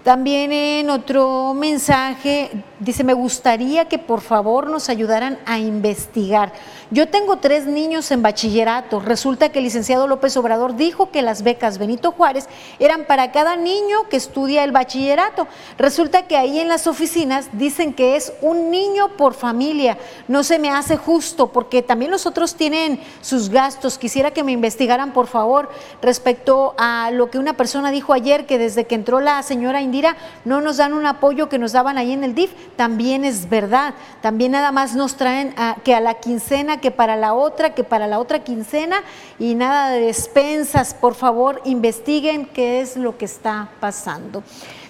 También 0.03 0.51
en 0.51 0.89
otro 0.89 1.53
mensaje 1.53 2.51
dice, 2.83 3.03
me 3.03 3.13
gustaría 3.13 3.85
que 3.85 3.97
por 3.97 4.21
favor 4.21 4.69
nos 4.69 4.89
ayudaran 4.89 5.39
a 5.45 5.59
investigar. 5.59 6.53
Yo 6.91 7.07
tengo 7.07 7.37
tres 7.37 7.65
niños 7.65 8.11
en 8.11 8.21
bachillerato. 8.21 8.99
Resulta 8.99 9.49
que 9.49 9.59
el 9.59 9.65
licenciado 9.65 10.07
López 10.07 10.37
Obrador 10.37 10.75
dijo 10.75 11.09
que 11.09 11.21
las 11.21 11.41
becas 11.41 11.77
Benito 11.77 12.11
Juárez 12.11 12.47
eran 12.77 13.05
para 13.05 13.31
cada 13.31 13.55
niño 13.55 14.07
que 14.09 14.17
estudia 14.17 14.63
el 14.63 14.71
bachillerato. 14.71 15.47
Resulta 15.77 16.27
que 16.27 16.37
ahí 16.37 16.59
en 16.59 16.67
las 16.67 16.85
oficinas 16.85 17.49
dicen 17.53 17.93
que 17.93 18.15
es 18.15 18.33
un 18.41 18.69
niño 18.69 19.09
por 19.17 19.33
familia. 19.33 19.97
No 20.27 20.43
se 20.43 20.59
me 20.59 20.69
hace 20.69 20.97
justo 20.97 21.51
porque 21.51 21.81
también 21.81 22.11
los 22.11 22.25
otros 22.25 22.55
tienen 22.55 22.99
sus 23.21 23.49
gastos. 23.49 23.97
Quisiera 23.97 24.31
que 24.31 24.43
me 24.43 24.51
investigaran 24.51 25.13
por 25.13 25.27
favor 25.27 25.69
respecto 26.01 26.75
a 26.77 27.09
lo 27.11 27.31
que 27.31 27.39
una 27.39 27.53
persona 27.53 27.91
dijo 27.91 28.13
ayer, 28.13 28.45
que 28.45 28.57
desde 28.57 28.85
que 28.85 28.95
entró 28.95 29.19
la 29.19 29.41
señora 29.41 29.81
Indira 29.81 30.15
no 30.45 30.61
nos 30.61 30.77
dan 30.77 30.93
un 30.93 31.05
apoyo 31.05 31.49
que 31.49 31.57
nos 31.57 31.71
daban 31.71 31.97
ahí 31.97 32.11
en 32.11 32.23
el 32.23 32.35
DIF. 32.35 32.51
También 32.75 33.25
es 33.25 33.49
verdad. 33.49 33.93
También 34.21 34.53
nada 34.53 34.71
más 34.71 34.95
nos 34.95 35.15
traen 35.15 35.55
que 35.83 35.95
a 35.95 36.01
la 36.01 36.15
quincena, 36.15 36.79
que 36.79 36.91
para 36.91 37.15
la 37.15 37.33
otra, 37.33 37.73
que 37.73 37.83
para 37.83 38.07
la 38.07 38.19
otra 38.19 38.43
quincena 38.43 39.03
y 39.39 39.55
nada 39.55 39.89
de 39.89 40.01
despensas. 40.01 40.93
Por 40.93 41.15
favor, 41.15 41.61
investiguen 41.65 42.45
qué 42.45 42.81
es 42.81 42.97
lo 42.97 43.17
que 43.17 43.25
está 43.25 43.69
pasando. 43.79 44.43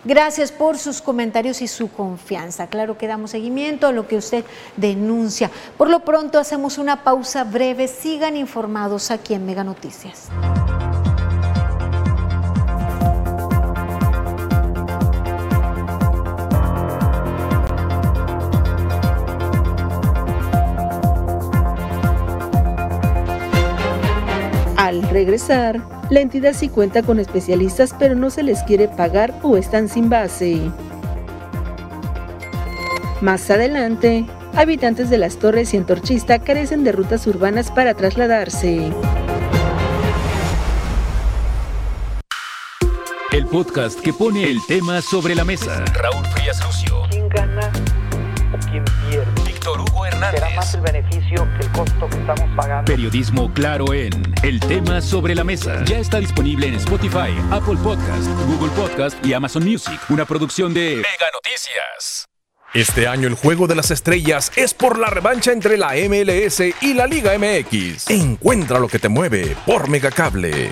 Gracias 0.06 0.52
por 0.52 0.78
sus 0.78 1.02
comentarios 1.02 1.62
y 1.62 1.68
su 1.68 1.90
confianza. 1.90 2.68
Claro 2.68 2.98
que 2.98 3.08
damos 3.08 3.32
seguimiento 3.32 3.88
a 3.88 3.94
lo 3.94 4.06
que 4.08 4.18
usted 4.18 4.44
denuncia. 4.76 5.50
Por 5.78 5.90
lo 5.90 6.02
pronto 6.02 6.40
hacemos 6.40 6.78
una 6.78 7.04
pausa 7.04 7.46
breve. 7.46 7.88
Sigan 7.88 8.36
informados 8.36 9.12
aquí 9.12 9.34
en 9.34 9.46
Mega 9.46 9.64
Noticias. 9.64 10.30
Al 24.94 25.02
regresar, 25.10 25.82
la 26.12 26.20
entidad 26.20 26.54
sí 26.54 26.70
cuenta 26.70 27.02
con 27.02 27.20
especialistas 27.20 27.96
pero 27.98 28.14
no 28.14 28.30
se 28.30 28.44
les 28.44 28.62
quiere 28.62 28.88
pagar 28.88 29.34
o 29.42 29.58
están 29.58 29.90
sin 29.90 30.08
base. 30.08 30.70
Más 33.20 33.50
adelante, 33.50 34.28
habitantes 34.56 35.10
de 35.10 35.18
las 35.18 35.38
Torres 35.38 35.74
y 35.74 35.78
Entorchista 35.78 36.38
carecen 36.38 36.84
de 36.84 36.92
rutas 36.92 37.26
urbanas 37.26 37.72
para 37.72 37.96
trasladarse. 37.96 38.92
El 43.32 43.48
podcast 43.48 44.00
que 44.00 44.14
pone 44.14 44.44
el 44.44 44.60
tema 44.68 45.02
sobre 45.02 45.34
la 45.34 45.44
mesa. 45.44 45.84
Raúl 45.86 46.24
Frías 46.28 46.64
Lucio. 46.64 47.03
Hernández. 50.24 50.42
Será 50.42 50.56
más 50.56 50.74
el 50.74 50.82
beneficio 50.82 51.48
que 51.58 51.66
el 51.66 51.72
costo 51.72 52.10
que 52.10 52.18
estamos 52.18 52.56
pagando. 52.56 52.86
Periodismo 52.86 53.54
claro 53.54 53.94
en 53.94 54.12
El 54.44 54.60
tema 54.60 55.02
sobre 55.02 55.36
la 55.36 55.44
mesa. 55.44 55.84
Ya 55.86 56.00
está 56.00 56.20
disponible 56.20 56.68
en 56.68 56.76
Spotify, 56.76 57.34
Apple 57.52 57.78
Podcast, 57.84 58.28
Google 58.48 58.72
Podcast 58.72 59.26
y 59.26 59.34
Amazon 59.34 59.64
Music. 59.64 60.00
Una 60.10 60.26
producción 60.26 60.74
de 60.74 60.98
Mega 60.98 61.30
Noticias. 61.34 62.28
Este 62.74 63.08
año 63.08 63.28
el 63.28 63.36
Juego 63.36 63.68
de 63.68 63.76
las 63.76 63.92
Estrellas 63.92 64.52
es 64.56 64.74
por 64.74 64.98
la 64.98 65.08
revancha 65.08 65.52
entre 65.52 65.78
la 65.78 65.94
MLS 65.94 66.60
y 66.82 66.94
la 66.96 67.06
Liga 67.06 67.38
MX. 67.38 68.10
Encuentra 68.10 68.80
lo 68.80 68.88
que 68.88 68.98
te 68.98 69.10
mueve 69.10 69.56
por 69.66 69.90
Megacable. 69.90 70.72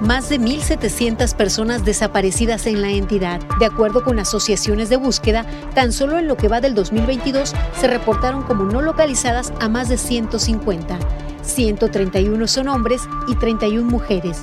Más 0.00 0.28
de 0.28 0.40
1.700 0.40 1.34
personas 1.34 1.84
desaparecidas 1.84 2.66
en 2.66 2.82
la 2.82 2.90
entidad. 2.90 3.40
De 3.58 3.66
acuerdo 3.66 4.02
con 4.02 4.18
asociaciones 4.18 4.88
de 4.88 4.96
búsqueda, 4.96 5.46
tan 5.74 5.92
solo 5.92 6.18
en 6.18 6.26
lo 6.26 6.36
que 6.36 6.48
va 6.48 6.60
del 6.60 6.74
2022 6.74 7.54
se 7.78 7.86
reportaron 7.86 8.42
como 8.42 8.64
no 8.64 8.82
localizadas 8.82 9.52
a 9.60 9.68
más 9.68 9.88
de 9.88 9.96
150. 9.96 10.98
131 11.42 12.46
son 12.48 12.68
hombres 12.68 13.02
y 13.28 13.36
31 13.36 13.88
mujeres. 13.88 14.42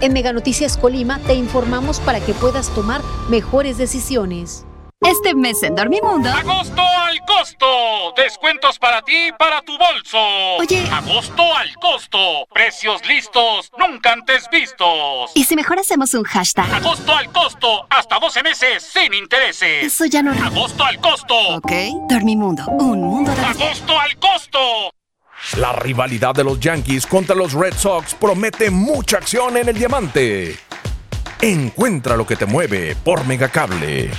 En 0.00 0.12
Mega 0.12 0.32
Noticias 0.32 0.76
Colima 0.76 1.18
te 1.18 1.34
informamos 1.34 2.00
para 2.00 2.20
que 2.20 2.34
puedas 2.34 2.68
tomar 2.74 3.00
mejores 3.28 3.78
decisiones. 3.78 4.64
Este 5.02 5.34
mes 5.34 5.62
en 5.62 5.74
Dormimundo. 5.74 6.28
¡Agosto 6.28 6.82
al 6.82 7.18
costo! 7.24 8.12
Descuentos 8.18 8.78
para 8.78 9.00
ti 9.00 9.28
y 9.28 9.32
para 9.32 9.62
tu 9.62 9.72
bolso. 9.78 10.18
Oye. 10.58 10.86
¡Agosto 10.92 11.42
al 11.56 11.74
costo! 11.76 12.46
Precios 12.52 13.00
listos, 13.06 13.72
nunca 13.78 14.12
antes 14.12 14.46
vistos. 14.52 15.30
¿Y 15.34 15.44
si 15.44 15.56
mejor 15.56 15.78
hacemos 15.78 16.12
un 16.12 16.24
hashtag? 16.24 16.70
¡Agosto 16.74 17.16
al 17.16 17.32
costo! 17.32 17.86
Hasta 17.88 18.18
12 18.18 18.42
meses 18.42 18.82
sin 18.92 19.14
intereses. 19.14 19.84
Eso 19.84 20.04
ya 20.04 20.22
no. 20.22 20.32
¡Agosto 20.32 20.84
al 20.84 21.00
costo! 21.00 21.34
Ok. 21.56 21.72
Dormimundo, 22.10 22.66
un 22.66 23.00
mundo 23.00 23.34
de. 23.34 23.40
¡Agosto 23.40 23.98
al 23.98 24.18
costo! 24.18 24.58
La 25.56 25.72
rivalidad 25.72 26.34
de 26.34 26.44
los 26.44 26.60
Yankees 26.60 27.06
contra 27.06 27.34
los 27.34 27.54
Red 27.54 27.72
Sox 27.72 28.14
promete 28.14 28.70
mucha 28.70 29.16
acción 29.16 29.56
en 29.56 29.70
el 29.70 29.78
diamante. 29.78 30.58
Encuentra 31.40 32.18
lo 32.18 32.26
que 32.26 32.36
te 32.36 32.44
mueve 32.44 32.96
por 33.02 33.26
Megacable. 33.26 34.10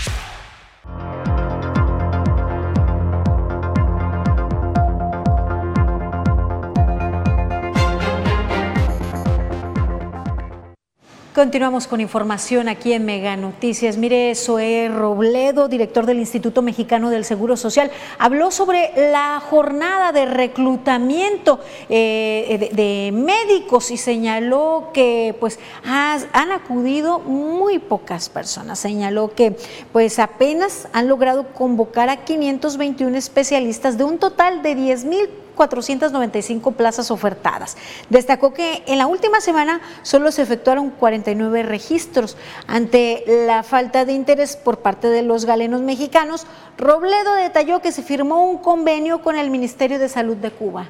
Continuamos 11.41 11.87
con 11.87 12.01
información 12.01 12.69
aquí 12.69 12.93
en 12.93 13.03
Mega 13.03 13.35
Noticias. 13.35 13.97
Mire, 13.97 14.35
Zoé 14.35 14.89
Robledo, 14.89 15.67
director 15.67 16.05
del 16.05 16.19
Instituto 16.19 16.61
Mexicano 16.61 17.09
del 17.09 17.25
Seguro 17.25 17.57
Social, 17.57 17.89
habló 18.19 18.51
sobre 18.51 18.91
la 19.09 19.39
jornada 19.39 20.11
de 20.11 20.27
reclutamiento 20.27 21.59
eh, 21.89 22.69
de, 22.75 22.83
de, 22.83 23.11
médicos 23.11 23.89
y 23.89 23.97
señaló 23.97 24.91
que 24.93 25.35
pues 25.39 25.57
han 25.83 26.51
acudido 26.51 27.17
muy 27.17 27.79
pocas 27.79 28.29
personas. 28.29 28.77
Señaló 28.77 29.33
que 29.33 29.57
pues 29.91 30.19
apenas 30.19 30.89
han 30.93 31.07
logrado 31.07 31.53
convocar 31.53 32.09
a 32.09 32.17
521 32.17 33.17
especialistas 33.17 33.97
de 33.97 34.03
un 34.03 34.19
total 34.19 34.61
de 34.61 34.75
10 34.75 35.05
mil 35.05 35.27
495 35.55 36.71
plazas 36.73 37.11
ofertadas. 37.11 37.77
Destacó 38.09 38.53
que 38.53 38.83
en 38.87 38.97
la 38.97 39.07
última 39.07 39.41
semana 39.41 39.81
solo 40.03 40.31
se 40.31 40.41
efectuaron 40.41 40.89
49 40.89 41.63
registros. 41.63 42.37
Ante 42.67 43.23
la 43.45 43.63
falta 43.63 44.05
de 44.05 44.13
interés 44.13 44.55
por 44.55 44.79
parte 44.79 45.07
de 45.09 45.21
los 45.21 45.45
galenos 45.45 45.81
mexicanos, 45.81 46.47
Robledo 46.77 47.33
detalló 47.35 47.81
que 47.81 47.91
se 47.91 48.03
firmó 48.03 48.49
un 48.49 48.57
convenio 48.57 49.21
con 49.21 49.37
el 49.37 49.49
Ministerio 49.49 49.99
de 49.99 50.09
Salud 50.09 50.37
de 50.37 50.51
Cuba 50.51 50.87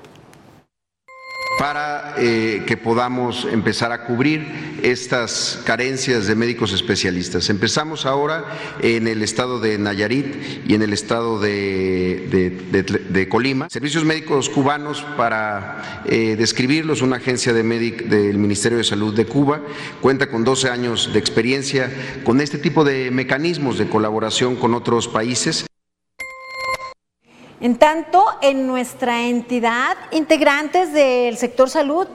para 1.57 2.15
eh, 2.17 2.63
que 2.65 2.77
podamos 2.77 3.47
empezar 3.51 3.91
a 3.91 4.05
cubrir 4.05 4.79
estas 4.83 5.61
carencias 5.65 6.27
de 6.27 6.35
médicos 6.35 6.73
especialistas. 6.73 7.49
Empezamos 7.49 8.05
ahora 8.05 8.45
en 8.81 9.07
el 9.07 9.21
estado 9.21 9.59
de 9.59 9.77
Nayarit 9.77 10.67
y 10.67 10.73
en 10.73 10.81
el 10.81 10.93
estado 10.93 11.39
de, 11.39 13.27
Colima. 13.29 13.69
Servicios 13.69 14.03
médicos 14.05 14.49
cubanos, 14.49 15.05
para 15.17 16.03
eh, 16.05 16.35
describirlos, 16.37 17.01
una 17.01 17.17
agencia 17.17 17.53
de 17.53 17.61
del 17.71 18.37
Ministerio 18.37 18.77
de 18.77 18.83
Salud 18.83 19.15
de 19.15 19.25
Cuba 19.25 19.61
cuenta 20.01 20.29
con 20.29 20.43
12 20.43 20.69
años 20.69 21.11
de 21.13 21.19
experiencia 21.19 21.91
con 22.23 22.41
este 22.41 22.57
tipo 22.57 22.83
de 22.83 23.11
mecanismos 23.11 23.77
de 23.77 23.87
colaboración 23.87 24.55
con 24.55 24.73
otros 24.73 25.07
países. 25.07 25.65
En 27.61 27.77
tanto, 27.77 28.25
en 28.41 28.65
nuestra 28.65 29.21
entidad, 29.21 29.95
integrantes 30.09 30.93
del 30.93 31.37
sector 31.37 31.69
salud 31.69 32.07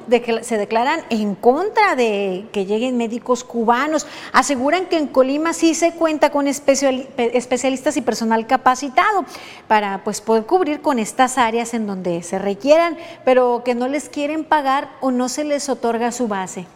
se 0.42 0.58
declaran 0.58 1.04
en 1.08 1.36
contra 1.36 1.94
de 1.94 2.48
que 2.52 2.66
lleguen 2.66 2.96
médicos 2.96 3.44
cubanos. 3.44 4.08
Aseguran 4.32 4.86
que 4.86 4.98
en 4.98 5.06
Colima 5.06 5.52
sí 5.52 5.76
se 5.76 5.92
cuenta 5.92 6.30
con 6.30 6.48
especialistas 6.48 7.96
y 7.96 8.00
personal 8.00 8.48
capacitado 8.48 9.24
para 9.68 10.02
pues, 10.02 10.20
poder 10.20 10.46
cubrir 10.46 10.80
con 10.80 10.98
estas 10.98 11.38
áreas 11.38 11.74
en 11.74 11.86
donde 11.86 12.24
se 12.24 12.40
requieran, 12.40 12.98
pero 13.24 13.62
que 13.64 13.76
no 13.76 13.86
les 13.86 14.08
quieren 14.08 14.42
pagar 14.42 14.96
o 15.00 15.12
no 15.12 15.28
se 15.28 15.44
les 15.44 15.68
otorga 15.68 16.10
su 16.10 16.26
base 16.26 16.66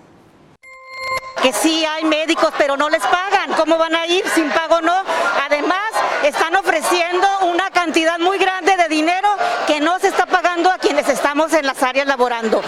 que 1.42 1.52
sí 1.52 1.84
hay 1.84 2.04
médicos, 2.04 2.52
pero 2.58 2.76
no 2.76 2.90
les 2.90 3.00
pagan. 3.00 3.54
¿Cómo 3.56 3.78
van 3.78 3.94
a 3.94 4.06
ir 4.06 4.28
sin 4.28 4.50
pago? 4.50 4.80
No. 4.82 4.94
Además, 5.46 5.89
están 6.24 6.54
ofreciendo 6.56 7.26
una 7.42 7.70
cantidad 7.70 8.18
muy 8.18 8.38
grande 8.38 8.76
de 8.76 8.88
dinero 8.88 9.28
que 9.66 9.80
no 9.80 9.98
se 9.98 10.08
está 10.08 10.26
pagando 10.26 10.70
a 10.70 10.78
quienes 10.78 11.08
estamos 11.08 11.52
en 11.52 11.66
las 11.66 11.82
áreas 11.82 12.06
laborando. 12.06 12.62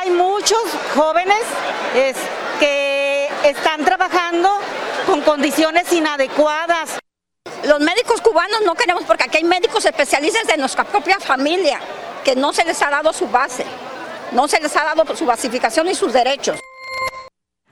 Hay 0.00 0.10
muchos 0.10 0.62
jóvenes 0.94 1.42
que 2.60 3.28
están 3.44 3.84
trabajando 3.84 4.50
con 5.06 5.22
condiciones 5.22 5.92
inadecuadas. 5.92 6.98
Los 7.64 7.80
médicos 7.80 8.20
cubanos 8.20 8.60
no 8.64 8.74
queremos 8.74 9.04
porque 9.04 9.24
aquí 9.24 9.38
hay 9.38 9.44
médicos 9.44 9.84
especialistas 9.84 10.46
de 10.46 10.56
nuestra 10.56 10.84
propia 10.84 11.18
familia 11.18 11.80
que 12.22 12.36
no 12.36 12.52
se 12.52 12.64
les 12.64 12.80
ha 12.82 12.90
dado 12.90 13.12
su 13.12 13.26
base, 13.28 13.64
no 14.32 14.48
se 14.48 14.60
les 14.60 14.74
ha 14.76 14.84
dado 14.84 15.04
su 15.16 15.26
basificación 15.26 15.88
y 15.88 15.94
sus 15.94 16.12
derechos. 16.12 16.58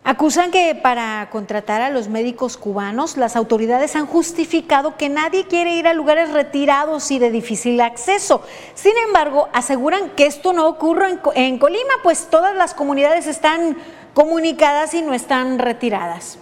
Acusan 0.04 0.50
que 0.50 0.74
para 0.74 1.28
contratar 1.30 1.80
a 1.80 1.88
los 1.88 2.08
médicos 2.08 2.56
cubanos, 2.56 3.16
las 3.16 3.36
autoridades 3.36 3.94
han 3.94 4.06
justificado 4.06 4.96
que 4.96 5.08
nadie 5.08 5.46
quiere 5.46 5.74
ir 5.74 5.86
a 5.86 5.94
lugares 5.94 6.32
retirados 6.32 7.12
y 7.12 7.20
de 7.20 7.30
difícil 7.30 7.80
acceso. 7.80 8.42
Sin 8.74 8.96
embargo, 9.06 9.48
aseguran 9.52 10.10
que 10.10 10.26
esto 10.26 10.52
no 10.52 10.66
ocurre 10.66 11.20
en, 11.36 11.58
Colima, 11.58 11.94
pues 12.02 12.26
todas 12.28 12.56
las 12.56 12.74
comunidades 12.74 13.28
están 13.28 13.76
comunicadas 14.12 14.92
y 14.94 15.02
no 15.02 15.14
están 15.14 15.60
retiradas. 15.60 16.36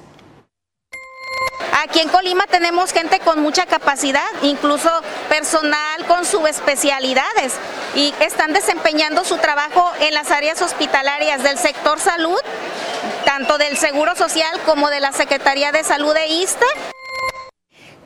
Aquí 1.84 2.00
en 2.00 2.08
Colima 2.08 2.46
tenemos 2.46 2.92
gente 2.92 3.20
con 3.20 3.42
mucha 3.42 3.66
capacidad, 3.66 4.24
incluso 4.42 4.88
personal 5.28 6.06
con 6.06 6.24
subespecialidades 6.24 7.54
y 7.94 8.14
están 8.20 8.52
desempeñando 8.52 9.24
su 9.24 9.36
trabajo 9.38 9.90
en 10.00 10.14
las 10.14 10.30
áreas 10.30 10.62
hospitalarias 10.62 11.42
del 11.42 11.58
sector 11.58 11.98
salud, 12.00 12.38
tanto 13.24 13.58
del 13.58 13.76
Seguro 13.76 14.14
Social 14.16 14.60
como 14.66 14.90
de 14.90 15.00
la 15.00 15.12
Secretaría 15.12 15.72
de 15.72 15.84
Salud 15.84 16.14
de 16.14 16.26
ISTE. 16.26 16.66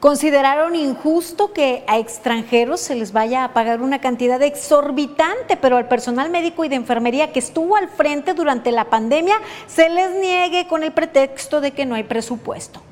Consideraron 0.00 0.76
injusto 0.76 1.52
que 1.52 1.82
a 1.86 1.98
extranjeros 1.98 2.80
se 2.80 2.94
les 2.94 3.12
vaya 3.12 3.42
a 3.42 3.54
pagar 3.54 3.80
una 3.80 4.00
cantidad 4.00 4.42
exorbitante, 4.42 5.56
pero 5.56 5.78
al 5.78 5.88
personal 5.88 6.28
médico 6.28 6.64
y 6.64 6.68
de 6.68 6.76
enfermería 6.76 7.32
que 7.32 7.38
estuvo 7.38 7.76
al 7.76 7.88
frente 7.88 8.34
durante 8.34 8.70
la 8.70 8.90
pandemia 8.90 9.36
se 9.66 9.88
les 9.88 10.10
niegue 10.16 10.66
con 10.68 10.82
el 10.82 10.92
pretexto 10.92 11.62
de 11.62 11.70
que 11.70 11.86
no 11.86 11.94
hay 11.94 12.04
presupuesto. 12.04 12.82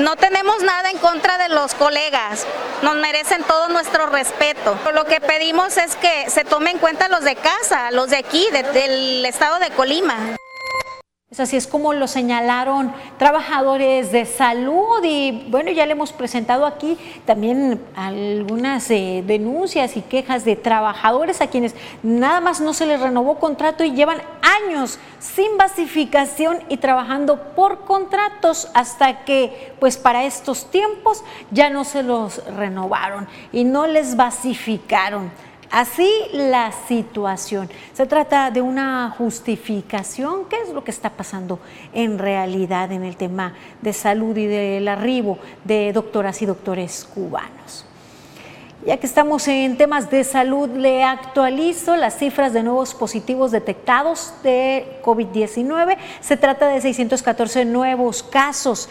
No 0.00 0.16
tenemos 0.16 0.62
nada 0.62 0.90
en 0.90 0.96
contra 0.96 1.36
de 1.36 1.50
los 1.50 1.74
colegas, 1.74 2.46
nos 2.80 2.96
merecen 2.96 3.44
todo 3.44 3.68
nuestro 3.68 4.06
respeto. 4.06 4.78
Lo 4.94 5.04
que 5.04 5.20
pedimos 5.20 5.76
es 5.76 5.94
que 5.96 6.30
se 6.30 6.42
tomen 6.42 6.76
en 6.76 6.78
cuenta 6.78 7.08
los 7.08 7.22
de 7.22 7.36
casa, 7.36 7.90
los 7.90 8.08
de 8.08 8.16
aquí, 8.16 8.46
del 8.50 9.26
estado 9.26 9.58
de 9.58 9.68
Colima. 9.70 10.38
Es 11.30 11.38
así 11.38 11.56
es 11.56 11.68
como 11.68 11.92
lo 11.92 12.08
señalaron 12.08 12.92
trabajadores 13.16 14.10
de 14.10 14.26
salud 14.26 15.00
y 15.04 15.46
bueno, 15.48 15.70
ya 15.70 15.86
le 15.86 15.92
hemos 15.92 16.12
presentado 16.12 16.66
aquí 16.66 16.98
también 17.24 17.80
algunas 17.94 18.90
eh, 18.90 19.22
denuncias 19.24 19.96
y 19.96 20.02
quejas 20.02 20.44
de 20.44 20.56
trabajadores 20.56 21.40
a 21.40 21.46
quienes 21.46 21.76
nada 22.02 22.40
más 22.40 22.60
no 22.60 22.74
se 22.74 22.84
les 22.84 23.00
renovó 23.00 23.38
contrato 23.38 23.84
y 23.84 23.92
llevan 23.92 24.20
años 24.42 24.98
sin 25.20 25.56
basificación 25.56 26.64
y 26.68 26.78
trabajando 26.78 27.54
por 27.54 27.84
contratos 27.84 28.68
hasta 28.74 29.24
que 29.24 29.72
pues 29.78 29.98
para 29.98 30.24
estos 30.24 30.68
tiempos 30.68 31.22
ya 31.52 31.70
no 31.70 31.84
se 31.84 32.02
los 32.02 32.44
renovaron 32.56 33.28
y 33.52 33.62
no 33.62 33.86
les 33.86 34.16
basificaron. 34.16 35.30
Así 35.70 36.10
la 36.32 36.72
situación. 36.88 37.70
Se 37.92 38.04
trata 38.04 38.50
de 38.50 38.60
una 38.60 39.14
justificación. 39.16 40.46
¿Qué 40.46 40.56
es 40.62 40.70
lo 40.70 40.82
que 40.82 40.90
está 40.90 41.10
pasando 41.10 41.60
en 41.92 42.18
realidad 42.18 42.90
en 42.90 43.04
el 43.04 43.16
tema 43.16 43.54
de 43.80 43.92
salud 43.92 44.36
y 44.36 44.46
del 44.46 44.88
arribo 44.88 45.38
de 45.62 45.92
doctoras 45.92 46.42
y 46.42 46.46
doctores 46.46 47.08
cubanos? 47.14 47.86
Ya 48.84 48.96
que 48.96 49.06
estamos 49.06 49.46
en 49.46 49.76
temas 49.76 50.10
de 50.10 50.24
salud, 50.24 50.70
le 50.70 51.04
actualizo 51.04 51.96
las 51.96 52.18
cifras 52.18 52.52
de 52.52 52.62
nuevos 52.62 52.94
positivos 52.94 53.50
detectados 53.52 54.32
de 54.42 55.00
COVID-19. 55.04 55.98
Se 56.20 56.36
trata 56.36 56.66
de 56.68 56.80
614 56.80 57.64
nuevos 57.66 58.22
casos. 58.22 58.88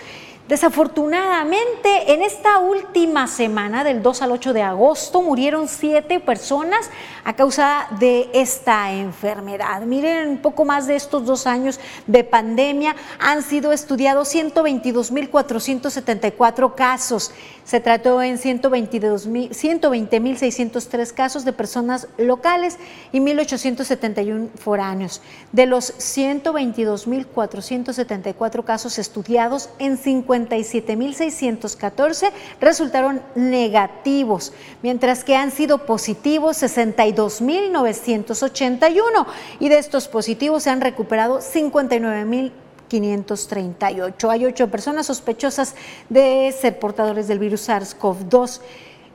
Desafortunadamente, 0.49 2.11
en 2.11 2.23
esta 2.23 2.57
última 2.57 3.27
semana, 3.27 3.83
del 3.83 4.01
2 4.01 4.23
al 4.23 4.31
8 4.31 4.51
de 4.51 4.63
agosto, 4.63 5.21
murieron 5.21 5.67
siete 5.67 6.19
personas 6.19 6.89
a 7.23 7.35
causa 7.35 7.85
de 7.99 8.31
esta 8.33 8.91
enfermedad. 8.91 9.83
Miren, 9.83 10.41
poco 10.41 10.65
más 10.65 10.87
de 10.87 10.95
estos 10.95 11.27
dos 11.27 11.45
años 11.45 11.79
de 12.07 12.23
pandemia 12.23 12.95
han 13.19 13.43
sido 13.43 13.71
estudiados 13.71 14.33
122.474 14.33 16.73
casos. 16.73 17.31
Se 17.63 17.79
trató 17.79 18.23
en 18.23 18.39
120.603 18.39 21.13
casos 21.13 21.45
de 21.45 21.53
personas 21.53 22.07
locales 22.17 22.79
y 23.11 23.19
1.871 23.19 24.49
foráneos. 24.55 25.21
De 25.51 25.67
los 25.67 25.93
122.474 25.93 28.63
casos 28.63 28.97
estudiados, 28.97 29.69
en 29.77 29.99
57.614 30.47 32.31
resultaron 32.61 33.21
negativos, 33.35 34.53
mientras 34.81 35.23
que 35.23 35.35
han 35.35 35.51
sido 35.51 35.85
positivos 35.85 36.61
62.981 36.61 39.25
y 39.59 39.69
de 39.69 39.77
estos 39.77 40.07
positivos 40.07 40.63
se 40.63 40.69
han 40.69 40.81
recuperado 40.81 41.39
59.000 41.39 42.51
538. 42.89 44.31
Hay 44.31 44.45
ocho 44.45 44.69
personas 44.69 45.05
sospechosas 45.05 45.75
de 46.09 46.53
ser 46.59 46.79
portadores 46.79 47.27
del 47.27 47.39
virus 47.39 47.69
SARS-CoV-2. 47.69 48.59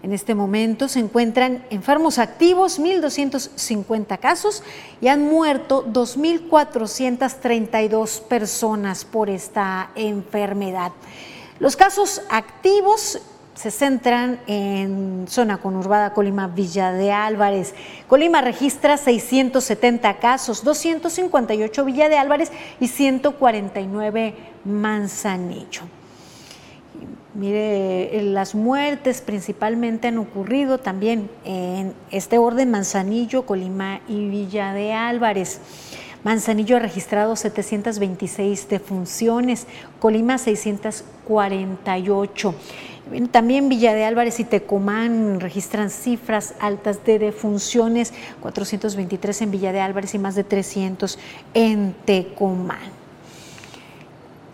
En 0.05 0.13
este 0.13 0.35
momento 0.35 0.87
se 0.87 0.99
encuentran 0.99 1.65
enfermos 1.71 2.19
activos 2.19 2.79
1.250 2.79 4.19
casos 4.19 4.63
y 5.01 5.09
han 5.09 5.25
muerto 5.25 5.87
2.432 5.87 8.21
personas 8.21 9.07
por 9.07 9.31
esta 9.31 9.89
enfermedad. 9.95 10.93
Los 11.59 11.77
casos 11.77 12.21
activos 12.29 13.19
se 13.55 13.71
centran 13.71 14.41
en 14.47 15.25
zona 15.27 15.57
conurbada 15.57 16.13
Colima 16.13 16.49
Villa 16.49 16.93
de 16.93 17.11
Álvarez. 17.11 17.73
Colima 18.07 18.43
registra 18.43 18.99
670 18.99 20.19
casos, 20.19 20.65
258 20.65 21.83
Villa 21.83 22.11
de 22.11 22.19
Álvarez 22.19 22.53
y 22.79 22.89
149 22.89 24.35
Manzanillo. 24.67 26.04
Mire, 27.35 28.23
las 28.23 28.55
muertes 28.55 29.21
principalmente 29.21 30.07
han 30.07 30.19
ocurrido 30.19 30.79
también 30.79 31.29
en 31.45 31.93
este 32.13 32.39
orden 32.39 32.71
Manzanillo, 32.71 33.45
Colima 33.45 34.01
y 34.07 34.29
Villa 34.29 34.73
de 34.73 34.93
Álvarez. 34.93 35.61
Manzanillo 36.23 36.77
ha 36.77 36.79
registrado 36.79 37.35
726 37.35 38.69
defunciones, 38.69 39.67
Colima 39.99 40.39
648. 40.39 42.55
También 43.33 43.69
Villa 43.69 43.95
de 43.95 44.05
Álvarez 44.05 44.39
y 44.39 44.45
Tecomán 44.45 45.41
registran 45.41 45.91
cifras 45.91 46.55
altas 46.61 47.05
de 47.05 47.19
defunciones, 47.19 48.15
423 48.43 49.43
en 49.43 49.51
Villa 49.51 49.73
de 49.73 49.81
Álvarez 49.81 50.15
y 50.15 50.21
más 50.21 50.37
de 50.37 50.45
300 50.45 51.19
en 51.53 51.97
Tecomán. 52.05 53.04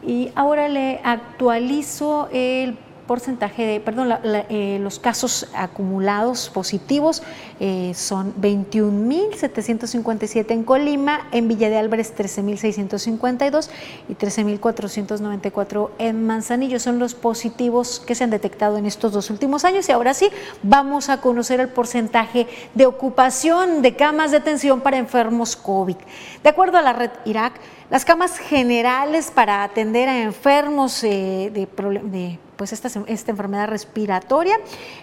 Y 0.03 0.33
ahora 0.35 0.69
le 0.69 1.01
actualizo 1.05 2.29
el 2.33 2.79
porcentaje 3.11 3.65
de, 3.65 3.81
perdón, 3.81 4.15
eh, 4.23 4.79
los 4.81 5.01
casos 5.01 5.49
acumulados 5.53 6.49
positivos 6.49 7.25
eh, 7.59 7.91
son 7.93 8.33
21.757 8.41 10.53
en 10.53 10.63
Colima, 10.63 11.27
en 11.33 11.49
Villa 11.49 11.69
de 11.71 11.77
Álvarez 11.77 12.15
13.652 12.17 13.69
y 14.09 14.15
13.494 14.15 15.91
en 15.99 16.25
Manzanillo. 16.25 16.79
Son 16.79 17.01
los 17.01 17.17
positivos 17.17 17.99
que 17.99 18.15
se 18.15 18.23
han 18.23 18.31
detectado 18.31 18.79
en 18.79 18.87
estos 18.87 19.11
dos 19.11 19.29
últimos 19.31 19.65
años. 19.65 19.89
Y 19.89 19.93
ahora 19.93 20.15
sí, 20.15 20.31
vamos 20.63 21.09
a 21.09 21.21
conocer 21.21 21.59
el 21.59 21.69
porcentaje 21.69 22.47
de 22.75 22.87
ocupación 22.87 23.83
de 23.83 23.97
camas 23.97 24.31
de 24.31 24.37
atención 24.37 24.83
para 24.83 24.99
enfermos 24.99 25.57
COVID. 25.57 25.97
De 26.45 26.49
acuerdo 26.49 26.79
a 26.79 26.83
la 26.83 26.93
red 26.93 27.11
Irak, 27.25 27.55
las 27.91 28.05
camas 28.05 28.39
generales 28.39 29.33
para 29.35 29.65
atender 29.65 30.09
a 30.09 30.23
enfermos 30.23 31.03
eh, 31.03 31.51
de, 31.53 32.39
pues 32.57 32.73
esta, 32.73 32.89
esta 33.07 33.31
enfermedad 33.33 33.69
respiratoria. 33.69 34.57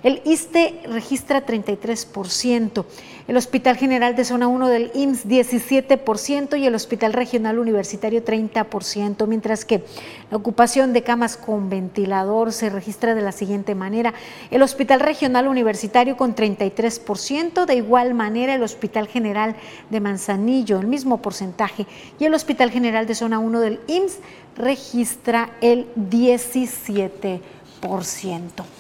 El 0.04 0.22
ISTE 0.24 0.84
registra 0.86 1.46
33%, 1.46 2.86
el 3.28 3.36
Hospital 3.36 3.76
General 3.76 4.16
de 4.16 4.24
Zona 4.24 4.48
1 4.48 4.70
del 4.70 4.92
IMSS 4.94 5.28
17% 5.28 6.58
y 6.58 6.66
el 6.66 6.76
Hospital 6.76 7.12
Regional 7.14 7.60
Universitario 7.60 8.24
30%, 8.24 9.28
mientras 9.28 9.66
que 9.66 9.84
la 10.32 10.38
ocupación 10.38 10.94
de 10.94 11.04
camas 11.04 11.36
con 11.36 11.70
ventilador 11.70 12.54
se 12.54 12.70
registra 12.70 13.16
de 13.16 13.22
la 13.22 13.34
siguiente 13.34 13.76
manera. 13.76 14.14
El 14.50 14.62
Hospital 14.62 15.02
Regional 15.02 15.48
Universitario 15.48 16.16
con 16.16 16.36
33%, 16.36 17.66
de 17.66 17.76
igual 17.76 18.14
manera 18.14 18.56
el 18.56 18.64
Hospital 18.64 19.08
General 19.08 19.56
de 19.90 20.00
Manzanillo, 20.00 20.80
el 20.80 20.88
mismo 20.88 21.22
porcentaje, 21.22 21.86
y 22.20 22.26
el 22.26 22.34
Hospital 22.34 22.72
General 22.72 23.08
de 23.08 23.16
Zona 23.16 23.40
1 23.40 23.60
del 23.60 23.82
IMSS 23.88 24.20
registra 24.56 25.50
el 25.62 25.88
17%. 25.96 28.77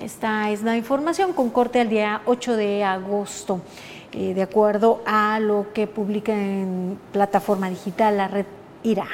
Esta 0.00 0.50
es 0.50 0.62
la 0.62 0.76
información 0.76 1.32
con 1.32 1.48
corte 1.48 1.80
al 1.80 1.88
día 1.88 2.20
8 2.26 2.56
de 2.56 2.84
agosto, 2.84 3.62
eh, 4.12 4.34
de 4.34 4.42
acuerdo 4.42 5.00
a 5.06 5.40
lo 5.40 5.72
que 5.72 5.86
publica 5.86 6.34
en 6.34 6.98
plataforma 7.12 7.70
digital 7.70 8.18
la 8.18 8.28
red 8.28 8.44
IRA. 8.82 9.06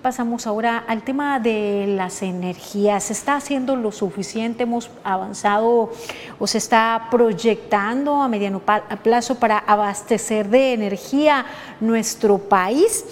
pasamos 0.00 0.46
ahora 0.46 0.84
al 0.86 1.02
tema 1.02 1.38
de 1.40 1.86
las 1.88 2.22
energías. 2.22 3.04
¿Se 3.04 3.14
está 3.14 3.36
haciendo 3.36 3.74
lo 3.74 3.90
suficiente? 3.90 4.64
¿Hemos 4.64 4.90
avanzado 5.02 5.92
o 6.38 6.46
se 6.46 6.58
está 6.58 7.08
proyectando 7.10 8.20
a 8.22 8.28
mediano 8.28 8.60
plazo 9.02 9.36
para 9.36 9.58
abastecer 9.58 10.48
de 10.48 10.74
energía 10.74 11.46
nuestro 11.80 12.36
país? 12.36 13.04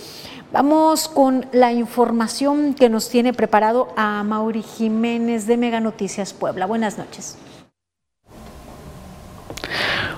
Vamos 0.52 1.08
con 1.08 1.46
la 1.52 1.72
información 1.72 2.74
que 2.74 2.90
nos 2.90 3.08
tiene 3.08 3.32
preparado 3.32 3.88
a 3.96 4.22
Mauri 4.22 4.62
Jiménez 4.62 5.46
de 5.46 5.56
Mega 5.56 5.80
Noticias 5.80 6.34
Puebla. 6.34 6.66
Buenas 6.66 6.98
noches. 6.98 7.38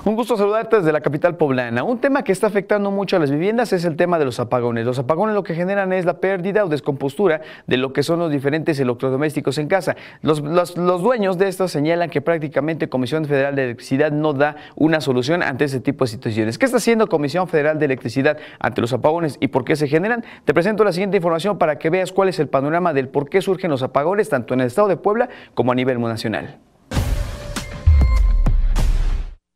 Un 0.06 0.16
gusto 0.16 0.36
saludarte 0.36 0.76
desde 0.76 0.92
la 0.92 1.00
capital 1.00 1.38
poblana. 1.38 1.82
Un 1.82 1.98
tema 1.98 2.24
que 2.24 2.32
está 2.32 2.46
afectando 2.46 2.90
mucho 2.90 3.16
a 3.16 3.20
las 3.20 3.30
viviendas 3.30 3.72
es 3.72 3.86
el 3.86 3.96
tema 3.96 4.18
de 4.18 4.26
los 4.26 4.38
apagones. 4.38 4.84
Los 4.84 4.98
apagones 4.98 5.34
lo 5.34 5.42
que 5.42 5.54
generan 5.54 5.94
es 5.94 6.04
la 6.04 6.20
pérdida 6.20 6.62
o 6.62 6.68
descompostura 6.68 7.40
de 7.66 7.78
lo 7.78 7.94
que 7.94 8.02
son 8.02 8.18
los 8.18 8.30
diferentes 8.30 8.78
electrodomésticos 8.78 9.56
en 9.56 9.66
casa. 9.66 9.96
Los, 10.20 10.42
dueños 10.74 11.38
de 11.38 11.48
estos 11.48 11.72
señalan 11.72 12.10
que 12.10 12.20
prácticamente 12.20 12.90
Comisión 12.90 13.24
Federal 13.24 13.56
de 13.56 13.64
Electricidad 13.64 14.12
no 14.12 14.34
da 14.34 14.56
una 14.76 15.00
solución 15.00 15.42
ante 15.42 15.64
ese 15.64 15.80
tipo 15.80 16.04
de 16.04 16.10
situaciones. 16.10 16.58
¿Qué 16.58 16.66
está 16.66 16.76
haciendo 16.76 17.06
Comisión 17.06 17.48
Federal 17.48 17.78
de 17.78 17.86
Electricidad 17.86 18.36
ante 18.58 18.82
los 18.82 18.92
apagones 18.92 19.38
y 19.40 19.48
por 19.48 19.64
qué 19.64 19.74
se 19.74 19.88
generan? 19.88 20.22
Te 20.44 20.52
presento 20.52 20.84
la 20.84 20.92
siguiente 20.92 21.16
información 21.16 21.56
para 21.56 21.78
que 21.78 21.88
veas 21.88 22.12
cuál 22.12 22.28
es 22.28 22.38
el 22.38 22.48
panorama 22.48 22.92
del 22.92 23.08
por 23.08 23.30
qué 23.30 23.40
surgen 23.40 23.70
los 23.70 23.82
apagones 23.82 24.28
tanto 24.28 24.52
en 24.52 24.60
el 24.60 24.66
estado 24.66 24.88
de 24.88 24.98
Puebla 24.98 25.30
como 25.54 25.72
a 25.72 25.74
nivel 25.74 25.98
nacional. 25.98 26.58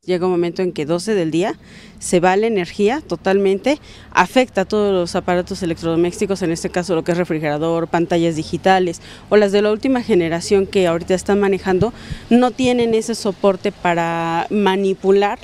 Llega 0.09 0.27
un 0.27 0.33
momento 0.33 0.63
en 0.63 0.73
que 0.73 0.87
12 0.87 1.15
del 1.15 1.31
día 1.31 1.55
se 2.01 2.19
va 2.19 2.37
la 2.37 2.47
energía 2.47 3.01
totalmente, 3.07 3.79
afecta 4.11 4.63
a 4.63 4.65
todos 4.65 4.93
los 4.93 5.15
aparatos 5.15 5.63
electrodomésticos, 5.63 6.43
en 6.43 6.51
este 6.51 6.71
caso 6.71 6.97
lo 6.97 7.05
que 7.05 7.13
es 7.13 7.19
refrigerador, 7.19 7.87
pantallas 7.87 8.35
digitales 8.35 9.01
o 9.29 9.37
las 9.37 9.53
de 9.53 9.63
la 9.63 9.71
última 9.71 10.03
generación 10.03 10.67
que 10.67 10.87
ahorita 10.87 11.15
están 11.15 11.39
manejando, 11.39 11.93
no 12.31 12.51
tienen 12.51 12.95
ese 12.95 13.15
soporte 13.15 13.71
para 13.71 14.47
manipular 14.51 15.39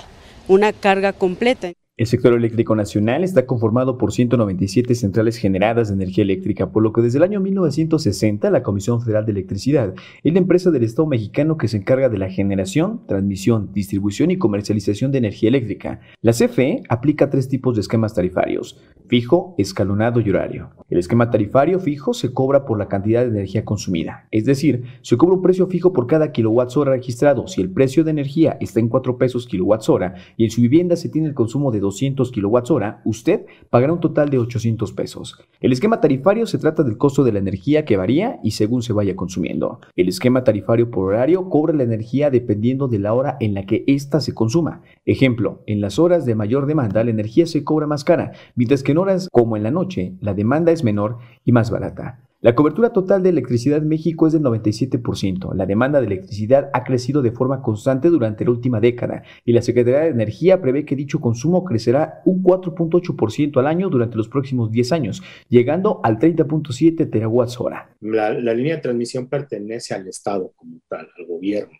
una 0.48 0.72
carga 0.72 1.12
completa. 1.12 1.72
El 1.96 2.08
sector 2.08 2.32
eléctrico 2.32 2.74
nacional 2.74 3.22
está 3.22 3.46
conformado 3.46 3.98
por 3.98 4.12
197 4.12 4.96
centrales 4.96 5.36
generadas 5.36 5.86
de 5.86 5.94
energía 5.94 6.24
eléctrica, 6.24 6.72
por 6.72 6.82
lo 6.82 6.92
que 6.92 7.02
desde 7.02 7.18
el 7.18 7.22
año 7.22 7.38
1960 7.38 8.50
la 8.50 8.64
Comisión 8.64 9.00
Federal 9.00 9.24
de 9.24 9.30
Electricidad 9.30 9.94
es 10.24 10.32
la 10.32 10.40
empresa 10.40 10.72
del 10.72 10.82
Estado 10.82 11.06
mexicano 11.06 11.56
que 11.56 11.68
se 11.68 11.76
encarga 11.76 12.08
de 12.08 12.18
la 12.18 12.28
generación, 12.28 13.06
transmisión, 13.06 13.70
distribución 13.72 14.32
y 14.32 14.38
comercialización 14.38 15.12
de 15.12 15.18
energía 15.18 15.50
eléctrica. 15.50 16.00
La 16.20 16.32
CFE 16.32 16.82
aplica 16.88 17.30
tres 17.30 17.48
tipos 17.48 17.76
de 17.76 17.82
esquemas 17.82 18.12
tarifarios, 18.12 18.82
fijo, 19.06 19.54
escalonado 19.56 20.18
y 20.20 20.28
horario. 20.30 20.70
El 20.90 20.98
esquema 20.98 21.30
tarifario 21.30 21.78
fijo 21.78 22.12
se 22.12 22.32
cobra 22.32 22.64
por 22.64 22.76
la 22.76 22.88
cantidad 22.88 23.22
de 23.22 23.28
energía 23.28 23.64
consumida, 23.64 24.26
es 24.32 24.46
decir, 24.46 24.82
se 25.02 25.16
cobra 25.16 25.36
un 25.36 25.42
precio 25.42 25.68
fijo 25.68 25.92
por 25.92 26.08
cada 26.08 26.32
kilowatt 26.32 26.76
hora 26.76 26.90
registrado. 26.90 27.46
Si 27.46 27.60
el 27.60 27.70
precio 27.70 28.02
de 28.02 28.10
energía 28.10 28.58
está 28.60 28.80
en 28.80 28.88
4 28.88 29.16
pesos 29.16 29.46
kilowatt 29.46 29.88
hora 29.88 30.16
y 30.36 30.42
en 30.42 30.50
su 30.50 30.60
vivienda 30.60 30.96
se 30.96 31.08
tiene 31.08 31.28
el 31.28 31.34
consumo 31.34 31.70
de 31.70 31.83
200 31.84 32.32
kWh, 32.32 32.84
usted 33.04 33.46
pagará 33.70 33.92
un 33.92 34.00
total 34.00 34.30
de 34.30 34.38
800 34.38 34.92
pesos. 34.92 35.38
El 35.60 35.72
esquema 35.72 36.00
tarifario 36.00 36.46
se 36.46 36.58
trata 36.58 36.82
del 36.82 36.96
costo 36.96 37.22
de 37.22 37.32
la 37.32 37.38
energía 37.38 37.84
que 37.84 37.96
varía 37.96 38.40
y 38.42 38.52
según 38.52 38.82
se 38.82 38.92
vaya 38.92 39.14
consumiendo. 39.14 39.80
El 39.94 40.08
esquema 40.08 40.42
tarifario 40.44 40.90
por 40.90 41.12
horario 41.12 41.48
cobra 41.48 41.74
la 41.74 41.84
energía 41.84 42.30
dependiendo 42.30 42.88
de 42.88 42.98
la 42.98 43.14
hora 43.14 43.36
en 43.40 43.54
la 43.54 43.66
que 43.66 43.84
ésta 43.86 44.20
se 44.20 44.34
consuma. 44.34 44.82
Ejemplo, 45.04 45.62
en 45.66 45.80
las 45.80 45.98
horas 45.98 46.24
de 46.24 46.34
mayor 46.34 46.66
demanda 46.66 47.04
la 47.04 47.10
energía 47.10 47.46
se 47.46 47.64
cobra 47.64 47.86
más 47.86 48.04
cara, 48.04 48.32
mientras 48.54 48.82
que 48.82 48.92
en 48.92 48.98
horas 48.98 49.28
como 49.30 49.56
en 49.56 49.62
la 49.62 49.70
noche 49.70 50.16
la 50.20 50.34
demanda 50.34 50.72
es 50.72 50.84
menor 50.84 51.18
y 51.44 51.52
más 51.52 51.70
barata. 51.70 52.23
La 52.44 52.54
cobertura 52.54 52.92
total 52.92 53.22
de 53.22 53.30
electricidad 53.30 53.78
en 53.78 53.88
México 53.88 54.26
es 54.26 54.34
del 54.34 54.42
97%. 54.42 55.54
La 55.54 55.64
demanda 55.64 55.98
de 55.98 56.08
electricidad 56.08 56.68
ha 56.74 56.84
crecido 56.84 57.22
de 57.22 57.32
forma 57.32 57.62
constante 57.62 58.10
durante 58.10 58.44
la 58.44 58.50
última 58.50 58.80
década 58.80 59.22
y 59.46 59.54
la 59.54 59.62
Secretaría 59.62 60.00
de 60.00 60.08
Energía 60.08 60.60
prevé 60.60 60.84
que 60.84 60.94
dicho 60.94 61.22
consumo 61.22 61.64
crecerá 61.64 62.20
un 62.26 62.42
4.8% 62.42 63.58
al 63.58 63.66
año 63.66 63.88
durante 63.88 64.18
los 64.18 64.28
próximos 64.28 64.70
10 64.70 64.92
años, 64.92 65.22
llegando 65.48 66.02
al 66.04 66.18
30.7 66.18 67.10
terawatts 67.10 67.58
hora. 67.58 67.96
La, 68.02 68.34
línea 68.34 68.76
de 68.76 68.82
transmisión 68.82 69.26
pertenece 69.26 69.94
al 69.94 70.06
Estado 70.06 70.52
como 70.54 70.80
tal, 70.86 71.08
al 71.16 71.24
gobierno. 71.24 71.78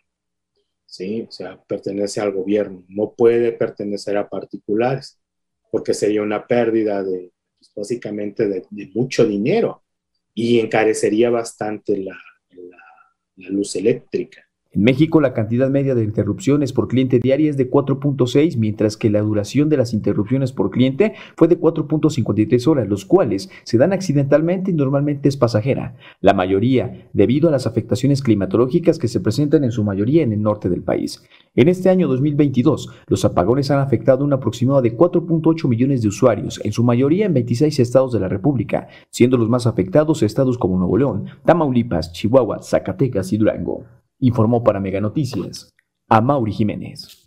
¿sí? 0.87 1.27
O 1.29 1.31
sea, 1.31 1.63
pertenece 1.63 2.21
al 2.21 2.31
gobierno, 2.31 2.83
no 2.87 3.13
puede 3.15 3.51
pertenecer 3.51 4.17
a 4.17 4.27
particulares, 4.27 5.19
porque 5.69 5.93
sería 5.93 6.23
una 6.23 6.47
pérdida 6.47 7.03
de, 7.03 7.31
pues, 7.59 7.71
básicamente, 7.75 8.47
de 8.47 8.91
mucho 8.95 9.25
dinero 9.25 9.83
y 10.35 10.59
encarecería 10.59 11.29
bastante 11.29 11.97
la, 11.97 12.15
luz 13.37 13.75
eléctrica. 13.75 14.44
En 14.75 14.83
México, 14.83 15.21
la 15.21 15.33
cantidad 15.33 15.69
media 15.69 15.95
de 15.95 16.03
interrupciones 16.03 16.73
por 16.73 16.89
cliente 16.89 17.19
diaria 17.23 17.49
es 17.49 17.55
de 17.55 17.71
4.6, 17.71 18.57
mientras 18.57 18.97
que 18.97 19.09
la 19.09 19.21
duración 19.21 19.69
de 19.69 19.77
las 19.77 19.93
interrupciones 19.93 20.51
por 20.51 20.69
cliente 20.69 21.13
fue 21.37 21.47
de 21.47 21.57
4.53 21.57 22.67
horas, 22.67 22.89
los 22.89 23.05
cuales 23.05 23.49
se 23.63 23.77
dan 23.77 23.93
accidentalmente 23.93 24.71
y 24.71 24.73
normalmente 24.73 25.29
es 25.29 25.37
pasajera. 25.37 25.95
La 26.19 26.33
mayoría, 26.33 27.07
debido 27.13 27.47
a 27.47 27.53
las 27.53 27.67
afectaciones 27.67 28.21
climatológicas 28.21 28.99
que 28.99 29.07
se 29.07 29.21
presentan 29.21 29.63
en 29.63 29.71
su 29.71 29.81
mayoría 29.85 30.23
en 30.23 30.33
el 30.33 30.41
norte 30.41 30.67
del 30.67 30.83
país. 30.83 31.23
En 31.55 31.69
este 31.69 31.89
año 31.89 32.09
2022, 32.09 32.89
los 33.07 33.23
apagones 33.23 33.71
han 33.71 33.79
afectado 33.79 34.25
un 34.25 34.33
aproximado 34.33 34.81
de 34.81 34.97
4.8 34.97 35.69
millones 35.69 36.01
de 36.01 36.09
usuarios, 36.09 36.59
en 36.65 36.73
su 36.73 36.83
mayoría 36.83 37.27
en 37.27 37.33
26 37.33 37.79
estados 37.79 38.11
de 38.11 38.19
la 38.19 38.27
República, 38.27 38.89
siendo 39.09 39.37
los 39.37 39.47
más 39.47 39.67
afectados 39.67 40.21
estados 40.21 40.57
como 40.57 40.77
Nuevo 40.77 40.97
León, 40.97 41.25
Tamaulipas, 41.45 42.11
Chihuahua, 42.11 42.61
Zacatecas 42.61 43.31
y 43.31 43.37
Durango. 43.37 43.85
Informó 44.19 44.63
para 44.63 44.79
Mega 44.79 45.01
Noticias 45.01 45.69
a 46.09 46.21
Mauri 46.21 46.51
Jiménez. 46.51 47.24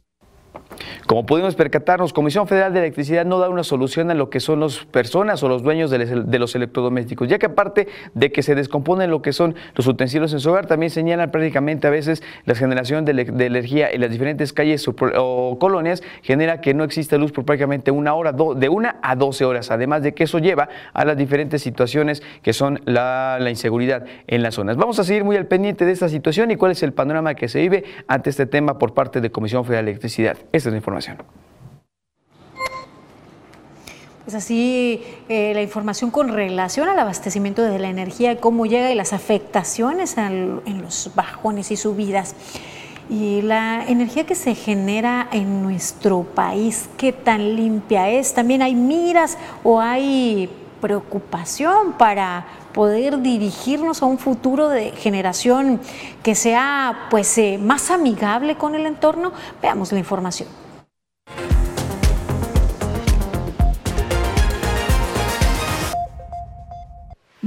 Como 1.08 1.24
pudimos 1.24 1.54
percatarnos, 1.54 2.12
Comisión 2.12 2.46
Federal 2.46 2.74
de 2.74 2.80
Electricidad 2.80 3.24
no 3.24 3.38
da 3.38 3.48
una 3.48 3.64
solución 3.64 4.10
a 4.10 4.14
lo 4.14 4.28
que 4.28 4.40
son 4.40 4.60
las 4.60 4.84
personas 4.84 5.42
o 5.42 5.48
los 5.48 5.62
dueños 5.62 5.90
de 5.90 6.38
los 6.38 6.54
electrodomésticos, 6.54 7.28
ya 7.28 7.38
que 7.38 7.46
aparte 7.46 7.88
de 8.12 8.30
que 8.30 8.42
se 8.42 8.54
descomponen 8.54 9.10
lo 9.10 9.22
que 9.22 9.32
son 9.32 9.54
los 9.74 9.86
utensilios 9.86 10.34
en 10.34 10.40
su 10.40 10.50
hogar, 10.50 10.66
también 10.66 10.90
señalan 10.90 11.30
prácticamente 11.30 11.86
a 11.86 11.90
veces 11.90 12.22
la 12.44 12.54
generación 12.54 13.06
de, 13.06 13.12
energía 13.22 13.88
en 13.90 14.02
las 14.02 14.10
diferentes 14.10 14.52
calles 14.52 14.86
o, 14.86 15.56
colonias 15.58 16.02
genera 16.20 16.60
que 16.60 16.74
no 16.74 16.84
existe 16.84 17.16
luz 17.16 17.32
por 17.32 17.46
prácticamente 17.46 17.90
una 17.90 18.12
hora, 18.12 18.32
de 18.32 18.68
una 18.68 18.96
a 19.00 19.16
doce 19.16 19.46
horas, 19.46 19.70
además 19.70 20.02
de 20.02 20.12
que 20.12 20.24
eso 20.24 20.38
lleva 20.38 20.68
a 20.92 21.06
las 21.06 21.16
diferentes 21.16 21.62
situaciones 21.62 22.22
que 22.42 22.52
son 22.52 22.82
la, 22.84 23.38
la 23.40 23.48
inseguridad 23.48 24.04
en 24.26 24.42
las 24.42 24.56
zonas. 24.56 24.76
Vamos 24.76 24.98
a 24.98 25.04
seguir 25.04 25.24
muy 25.24 25.36
al 25.36 25.46
pendiente 25.46 25.86
de 25.86 25.92
esta 25.92 26.10
situación 26.10 26.50
y 26.50 26.56
cuál 26.56 26.72
es 26.72 26.82
el 26.82 26.92
panorama 26.92 27.34
que 27.34 27.48
se 27.48 27.62
vive 27.62 27.84
ante 28.08 28.28
este 28.28 28.44
tema 28.44 28.78
por 28.78 28.92
parte 28.92 29.22
de 29.22 29.30
Comisión 29.30 29.64
Federal 29.64 29.86
de 29.86 29.92
Electricidad. 29.92 30.36
Esta 30.52 30.68
es 30.68 30.72
la 30.72 30.76
información. 30.76 30.97
Pues 34.24 34.34
así 34.34 35.02
eh, 35.30 35.52
la 35.54 35.62
información 35.62 36.10
con 36.10 36.28
relación 36.28 36.88
al 36.88 36.98
abastecimiento 36.98 37.62
de 37.62 37.78
la 37.78 37.88
energía, 37.88 38.38
cómo 38.40 38.66
llega 38.66 38.90
y 38.90 38.94
las 38.94 39.14
afectaciones 39.14 40.18
en 40.18 40.82
los 40.82 41.12
bajones 41.14 41.70
y 41.70 41.76
subidas. 41.76 42.34
Y 43.10 43.40
la 43.40 43.86
energía 43.88 44.26
que 44.26 44.34
se 44.34 44.54
genera 44.54 45.28
en 45.32 45.62
nuestro 45.62 46.24
país, 46.24 46.90
qué 46.98 47.12
tan 47.14 47.56
limpia 47.56 48.10
es. 48.10 48.34
También 48.34 48.60
hay 48.60 48.74
miras 48.74 49.38
o 49.64 49.80
hay 49.80 50.50
preocupación 50.82 51.94
para 51.94 52.46
poder 52.74 53.20
dirigirnos 53.22 54.02
a 54.02 54.06
un 54.06 54.18
futuro 54.18 54.68
de 54.68 54.90
generación 54.90 55.80
que 56.22 56.34
sea 56.34 57.06
pues 57.10 57.36
eh, 57.38 57.58
más 57.58 57.90
amigable 57.90 58.56
con 58.56 58.74
el 58.74 58.84
entorno. 58.84 59.32
Veamos 59.62 59.90
la 59.90 59.98
información. 59.98 60.48
Bye. 61.36 61.67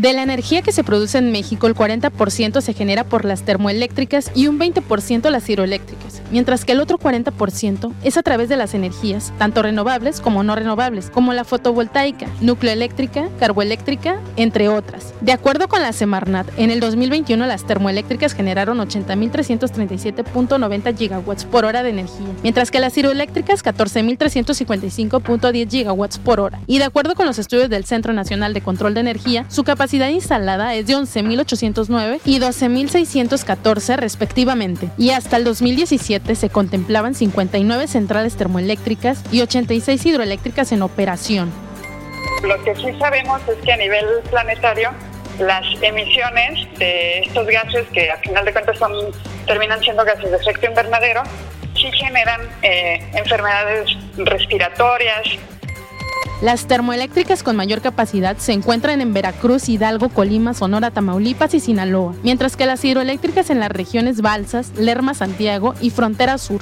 De 0.02 0.12
la 0.14 0.24
energía 0.24 0.64
que 0.64 0.72
se 0.72 0.84
produce 0.84 1.20
en 1.20 1.32
México, 1.32 1.68
el 1.68 1.76
40% 1.76 2.62
se 2.62 2.74
genera 2.74 3.04
por 3.04 3.24
las 3.24 3.44
termoeléctricas 3.44 4.32
y 4.34 4.48
un 4.48 4.58
20% 4.58 5.30
las 5.30 5.48
hidroeléctricas, 5.48 6.24
mientras 6.32 6.66
que 6.66 6.72
el 6.72 6.80
otro 6.80 6.98
40% 6.98 7.94
es 8.04 8.18
a 8.18 8.24
través 8.24 8.50
de 8.50 8.58
las 8.58 8.74
energías, 8.74 9.32
tanto 9.38 9.62
renovables 9.62 10.20
como 10.20 10.42
no 10.42 10.56
renovables, 10.56 11.12
como 11.12 11.34
la 11.34 11.44
fotovoltaica, 11.44 12.26
nucleoeléctrica, 12.40 13.30
carboeléctrica, 13.40 14.20
entre 14.38 14.70
otras. 14.70 15.14
De 15.22 15.34
acuerdo 15.34 15.68
con 15.68 15.84
la 15.84 15.94
Semarnat, 15.94 16.48
en 16.58 16.72
el 16.72 16.80
2021 16.80 17.46
las 17.46 17.68
termoeléctricas 17.68 18.34
generaron 18.34 18.80
80.337.90 18.80 20.98
gigawatts 20.98 21.46
por 21.46 21.64
hora 21.64 21.84
de 21.84 21.92
energía, 21.92 22.26
mientras 22.42 22.72
que 22.72 22.80
las 22.80 22.98
hidroeléctricas 22.98 23.64
14.355.10 23.64 25.70
gigawatts 25.70 26.18
por 26.18 26.40
hora. 26.40 26.60
Y 26.66 26.80
de 26.80 26.86
acuerdo 26.86 27.14
con 27.14 27.28
los 27.28 27.38
estudios 27.38 27.70
del 27.70 27.86
Centro 27.86 28.14
Nacional 28.14 28.56
de 28.56 28.62
Control 28.62 28.96
de 28.96 29.02
Energía, 29.02 29.46
su 29.48 29.64
capacidad 29.64 29.91
capacidad 29.92 30.08
instalada 30.08 30.74
es 30.74 30.88
de 30.88 30.94
11.809 30.94 32.22
y 32.24 32.40
12.614 32.40 33.98
respectivamente, 33.98 34.88
y 34.98 35.10
hasta 35.10 35.36
el 35.36 35.44
2017 35.44 36.34
se 36.36 36.50
contemplaban 36.50 37.14
59 37.14 37.88
centrales 37.88 38.38
termoeléctricas 38.38 39.22
y 39.34 39.42
86 39.42 40.06
hidroeléctricas 40.06 40.72
en 40.72 40.82
operación. 40.82 41.52
Lo 42.42 42.64
que 42.64 42.74
sí 42.78 42.98
sabemos 43.00 43.42
es 43.50 43.58
que 43.66 43.74
a 43.74 43.76
nivel 43.76 44.06
planetario 44.30 44.92
las 45.40 45.66
emisiones 45.82 46.70
de 46.80 47.20
estos 47.24 47.46
gases 47.48 47.86
que 47.92 48.12
a 48.12 48.18
final 48.20 48.46
de 48.46 48.54
cuentas 48.54 48.78
son, 48.78 48.94
terminan 49.46 49.82
siendo 49.82 50.06
gases 50.06 50.32
de 50.32 50.38
efecto 50.38 50.68
invernadero, 50.68 51.24
sí 51.76 51.92
generan 51.92 52.40
eh, 52.62 53.12
enfermedades 53.16 53.90
respiratorias, 54.16 55.38
las 56.42 56.68
termoeléctricas 56.68 57.44
con 57.44 57.56
mayor 57.56 57.82
capacidad 57.82 58.36
se 58.38 58.54
encuentran 58.54 59.00
en 59.00 59.14
Veracruz, 59.14 59.70
Hidalgo, 59.70 60.10
Colima, 60.10 60.56
Sonora, 60.56 60.90
Tamaulipas 60.90 61.54
y 61.54 61.60
Sinaloa, 61.60 62.16
mientras 62.24 62.58
que 62.58 62.66
las 62.66 62.84
hidroeléctricas 62.84 63.52
en 63.52 63.60
las 63.60 63.70
regiones 63.70 64.22
Balsas, 64.22 64.72
Lerma, 64.76 65.14
Santiago 65.14 65.76
y 65.82 65.92
Frontera 65.92 66.40
Sur. 66.40 66.62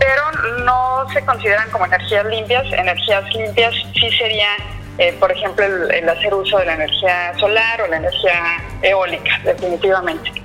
Pero 0.00 0.64
no 0.64 1.08
se 1.12 1.24
consideran 1.24 1.70
como 1.70 1.86
energías 1.86 2.26
limpias. 2.26 2.64
Energías 2.72 3.24
limpias 3.32 3.74
sí 3.94 4.10
sería, 4.18 4.48
eh, 4.98 5.16
por 5.20 5.30
ejemplo, 5.30 5.64
el 5.64 6.08
hacer 6.08 6.34
uso 6.34 6.58
de 6.58 6.66
la 6.66 6.74
energía 6.74 7.32
solar 7.38 7.80
o 7.82 7.86
la 7.86 7.98
energía 7.98 8.60
eólica, 8.82 9.40
definitivamente. 9.44 10.43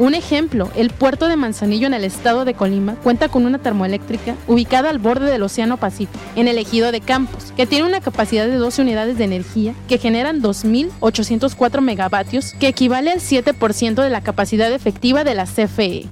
Un 0.00 0.14
ejemplo, 0.14 0.70
el 0.76 0.88
puerto 0.88 1.28
de 1.28 1.36
Manzanillo 1.36 1.86
en 1.86 1.92
el 1.92 2.04
estado 2.04 2.46
de 2.46 2.54
Colima 2.54 2.94
cuenta 3.02 3.28
con 3.28 3.44
una 3.44 3.58
termoeléctrica 3.58 4.34
ubicada 4.48 4.88
al 4.88 4.98
borde 4.98 5.30
del 5.30 5.42
Océano 5.42 5.76
Pacífico, 5.76 6.18
en 6.36 6.48
el 6.48 6.56
ejido 6.56 6.90
de 6.90 7.02
Campos, 7.02 7.52
que 7.54 7.66
tiene 7.66 7.84
una 7.84 8.00
capacidad 8.00 8.46
de 8.46 8.56
12 8.56 8.80
unidades 8.80 9.18
de 9.18 9.24
energía 9.24 9.74
que 9.90 9.98
generan 9.98 10.40
2.804 10.40 11.82
megavatios, 11.82 12.54
que 12.54 12.68
equivale 12.68 13.10
al 13.10 13.20
7% 13.20 14.02
de 14.02 14.08
la 14.08 14.22
capacidad 14.22 14.72
efectiva 14.72 15.22
de 15.22 15.34
la 15.34 15.44
CFE 15.44 16.06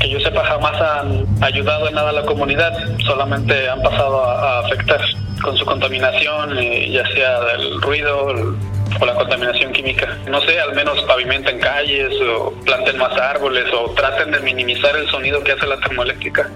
que 0.00 0.08
yo 0.08 0.18
sepa 0.20 0.42
jamás 0.42 0.80
han 0.80 1.26
ayudado 1.42 1.86
en 1.88 1.94
nada 1.94 2.08
a 2.08 2.12
la 2.12 2.24
comunidad, 2.24 2.72
solamente 3.04 3.68
han 3.68 3.82
pasado 3.82 4.24
a, 4.24 4.60
afectar 4.60 5.00
con 5.42 5.56
su 5.58 5.66
contaminación, 5.66 6.58
eh, 6.58 6.90
ya 6.90 7.06
sea 7.14 7.40
del 7.40 7.80
ruido, 7.82 8.56
o 9.00 9.06
la 9.06 9.14
contaminación 9.14 9.72
química. 9.72 10.18
No 10.28 10.40
sé, 10.42 10.60
al 10.60 10.74
menos 10.74 11.00
pavimenten 11.02 11.58
calles 11.58 12.12
o 12.20 12.52
planten 12.64 12.98
más 12.98 13.16
árboles 13.18 13.64
o 13.72 13.90
traten 13.90 14.30
de 14.30 14.40
minimizar 14.40 14.96
el 14.96 15.08
sonido 15.08 15.42
que 15.42 15.52
hace 15.52 15.66
la 15.66 15.78
termoeléctrica. 15.78 16.50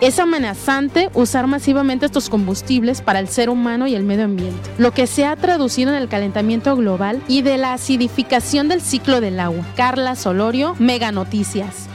Es 0.00 0.20
amenazante 0.20 1.10
usar 1.14 1.48
masivamente 1.48 2.06
estos 2.06 2.30
combustibles 2.30 3.02
para 3.02 3.18
el 3.18 3.26
ser 3.26 3.50
humano 3.50 3.88
y 3.88 3.96
el 3.96 4.04
medio 4.04 4.26
ambiente, 4.26 4.70
lo 4.78 4.92
que 4.92 5.08
se 5.08 5.26
ha 5.26 5.34
traducido 5.34 5.90
en 5.90 5.96
el 5.96 6.08
calentamiento 6.08 6.76
global 6.76 7.20
y 7.26 7.42
de 7.42 7.58
la 7.58 7.72
acidificación 7.72 8.68
del 8.68 8.80
ciclo 8.80 9.20
del 9.20 9.40
agua. 9.40 9.64
Carla 9.74 10.14
Solorio, 10.14 10.76
Mega 10.78 11.10
Noticias. 11.10 11.88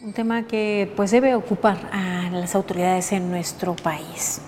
Un 0.00 0.12
tema 0.12 0.42
que 0.48 0.92
pues 0.96 1.12
debe 1.12 1.36
ocupar 1.36 1.78
a 1.92 2.28
las 2.32 2.56
autoridades 2.56 3.12
en 3.12 3.30
nuestro 3.30 3.76
país. 3.76 4.42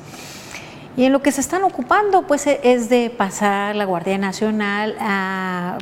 Y 0.97 1.05
en 1.05 1.12
lo 1.12 1.20
que 1.20 1.30
se 1.30 1.42
están 1.42 1.62
ocupando, 1.62 2.22
pues 2.22 2.47
e, 2.47 2.59
es 2.62 2.88
de 2.88 3.11
pasar 3.11 3.76
la 3.76 3.84
Guardia 3.84 4.16
Nacional 4.16 4.97
a, 4.99 5.78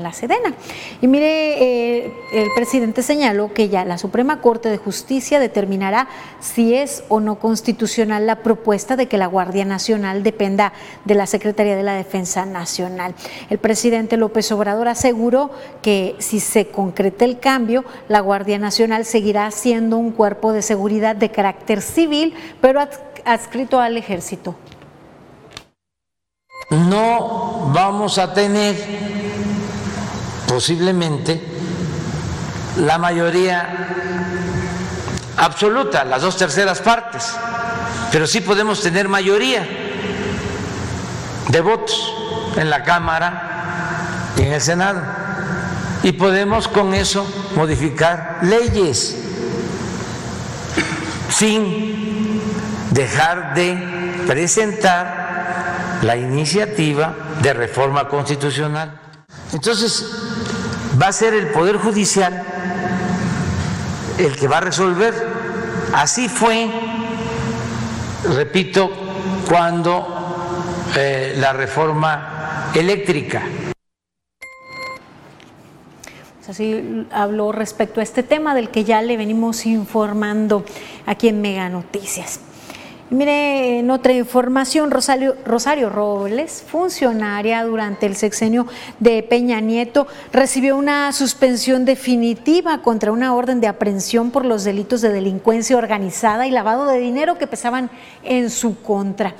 la 0.00 0.12
Sedena. 0.12 0.52
Y 1.00 1.06
mire, 1.06 2.04
eh, 2.04 2.12
el 2.32 2.48
presidente 2.54 3.02
señaló 3.02 3.54
que 3.54 3.70
ya 3.70 3.84
la 3.86 3.96
Suprema 3.96 4.42
Corte 4.42 4.68
de 4.68 4.76
Justicia 4.76 5.40
determinará 5.40 6.08
si 6.40 6.74
es 6.74 7.04
o 7.08 7.20
no 7.20 7.38
constitucional 7.38 8.26
la 8.26 8.42
propuesta 8.42 8.96
de 8.96 9.06
que 9.06 9.16
la 9.16 9.26
Guardia 9.26 9.64
Nacional 9.64 10.22
dependa 10.22 10.74
de 11.06 11.14
la 11.14 11.26
Secretaría 11.26 11.74
de 11.74 11.82
la 11.82 11.94
Defensa 11.94 12.44
Nacional. 12.44 13.14
El 13.48 13.58
presidente 13.58 14.18
López 14.18 14.52
Obrador 14.52 14.88
aseguró 14.88 15.50
que 15.80 16.14
si 16.18 16.40
se 16.40 16.66
concreta 16.66 17.24
el 17.24 17.38
cambio, 17.38 17.84
la 18.08 18.20
Guardia 18.20 18.58
Nacional 18.58 19.06
seguirá 19.06 19.50
siendo 19.50 19.96
un 19.96 20.12
cuerpo 20.12 20.52
de 20.52 20.60
seguridad 20.60 21.16
de 21.16 21.30
carácter 21.30 21.80
civil, 21.80 22.34
pero 22.60 22.80
adscrito 23.24 23.80
al 23.80 23.96
ejército. 23.96 24.56
No 26.70 27.70
vamos 27.72 28.18
a 28.18 28.32
tener 28.32 28.76
posiblemente 30.48 31.40
la 32.78 32.98
mayoría 32.98 33.86
absoluta, 35.36 36.04
las 36.04 36.22
dos 36.22 36.36
terceras 36.36 36.80
partes, 36.80 37.34
pero 38.10 38.26
sí 38.26 38.40
podemos 38.40 38.80
tener 38.80 39.08
mayoría 39.08 39.66
de 41.48 41.60
votos 41.60 42.12
en 42.56 42.70
la 42.70 42.82
Cámara 42.82 44.32
y 44.36 44.42
en 44.42 44.52
el 44.52 44.60
Senado. 44.60 45.02
Y 46.02 46.12
podemos 46.12 46.68
con 46.68 46.94
eso 46.94 47.26
modificar 47.54 48.38
leyes 48.42 49.16
sin 51.30 52.23
dejar 52.94 53.54
de 53.54 53.76
presentar 54.26 55.98
la 56.02 56.16
iniciativa 56.16 57.14
de 57.42 57.52
reforma 57.52 58.08
constitucional. 58.08 59.00
Entonces, 59.52 60.06
va 61.00 61.08
a 61.08 61.12
ser 61.12 61.34
el 61.34 61.48
Poder 61.48 61.76
Judicial 61.76 62.42
el 64.18 64.36
que 64.36 64.46
va 64.46 64.58
a 64.58 64.60
resolver. 64.60 65.12
Así 65.92 66.28
fue, 66.28 66.70
repito, 68.36 68.90
cuando 69.48 70.86
eh, 70.96 71.34
la 71.36 71.52
reforma 71.52 72.70
eléctrica. 72.74 73.42
Pues 76.38 76.48
así 76.48 77.06
habló 77.10 77.50
respecto 77.50 77.98
a 77.98 78.02
este 78.04 78.22
tema 78.22 78.54
del 78.54 78.68
que 78.68 78.84
ya 78.84 79.02
le 79.02 79.16
venimos 79.16 79.66
informando 79.66 80.64
aquí 81.06 81.28
en 81.28 81.40
Mega 81.40 81.68
Noticias. 81.68 82.38
Mire, 83.10 83.80
en 83.80 83.90
otra 83.90 84.14
información, 84.14 84.90
Rosario, 84.90 85.36
Rosario 85.44 85.90
Robles, 85.90 86.64
funcionaria 86.66 87.62
durante 87.62 88.06
el 88.06 88.16
sexenio 88.16 88.66
de 88.98 89.22
Peña 89.22 89.60
Nieto, 89.60 90.06
recibió 90.32 90.74
una 90.74 91.12
suspensión 91.12 91.84
definitiva 91.84 92.80
contra 92.80 93.12
una 93.12 93.34
orden 93.34 93.60
de 93.60 93.66
aprehensión 93.66 94.30
por 94.30 94.46
los 94.46 94.64
delitos 94.64 95.02
de 95.02 95.10
delincuencia 95.10 95.76
organizada 95.76 96.46
y 96.46 96.50
lavado 96.50 96.86
de 96.86 96.98
dinero 96.98 97.36
que 97.36 97.46
pesaban 97.46 97.90
en 98.22 98.48
su 98.48 98.80
contra. 98.80 99.34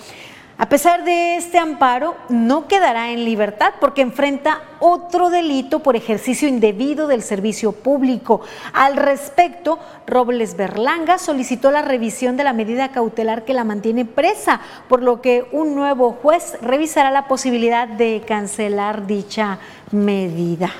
A 0.56 0.68
pesar 0.68 1.04
de 1.04 1.36
este 1.36 1.58
amparo, 1.58 2.16
no 2.28 2.68
quedará 2.68 3.10
en 3.10 3.24
libertad 3.24 3.74
porque 3.80 4.02
enfrenta 4.02 4.62
otro 4.78 5.28
delito 5.28 5.80
por 5.80 5.96
ejercicio 5.96 6.48
indebido 6.48 7.08
del 7.08 7.22
servicio 7.22 7.72
público. 7.72 8.40
Al 8.72 8.96
respecto, 8.96 9.80
Robles 10.06 10.56
Berlanga 10.56 11.18
solicitó 11.18 11.72
la 11.72 11.82
revisión 11.82 12.36
de 12.36 12.44
la 12.44 12.52
medida 12.52 12.92
cautelar 12.92 13.44
que 13.44 13.52
la 13.52 13.64
mantiene 13.64 14.04
presa, 14.04 14.60
por 14.88 15.02
lo 15.02 15.20
que 15.20 15.44
un 15.50 15.74
nuevo 15.74 16.12
juez 16.12 16.56
revisará 16.62 17.10
la 17.10 17.26
posibilidad 17.26 17.88
de 17.88 18.22
cancelar 18.24 19.08
dicha 19.08 19.58
medida. 19.90 20.70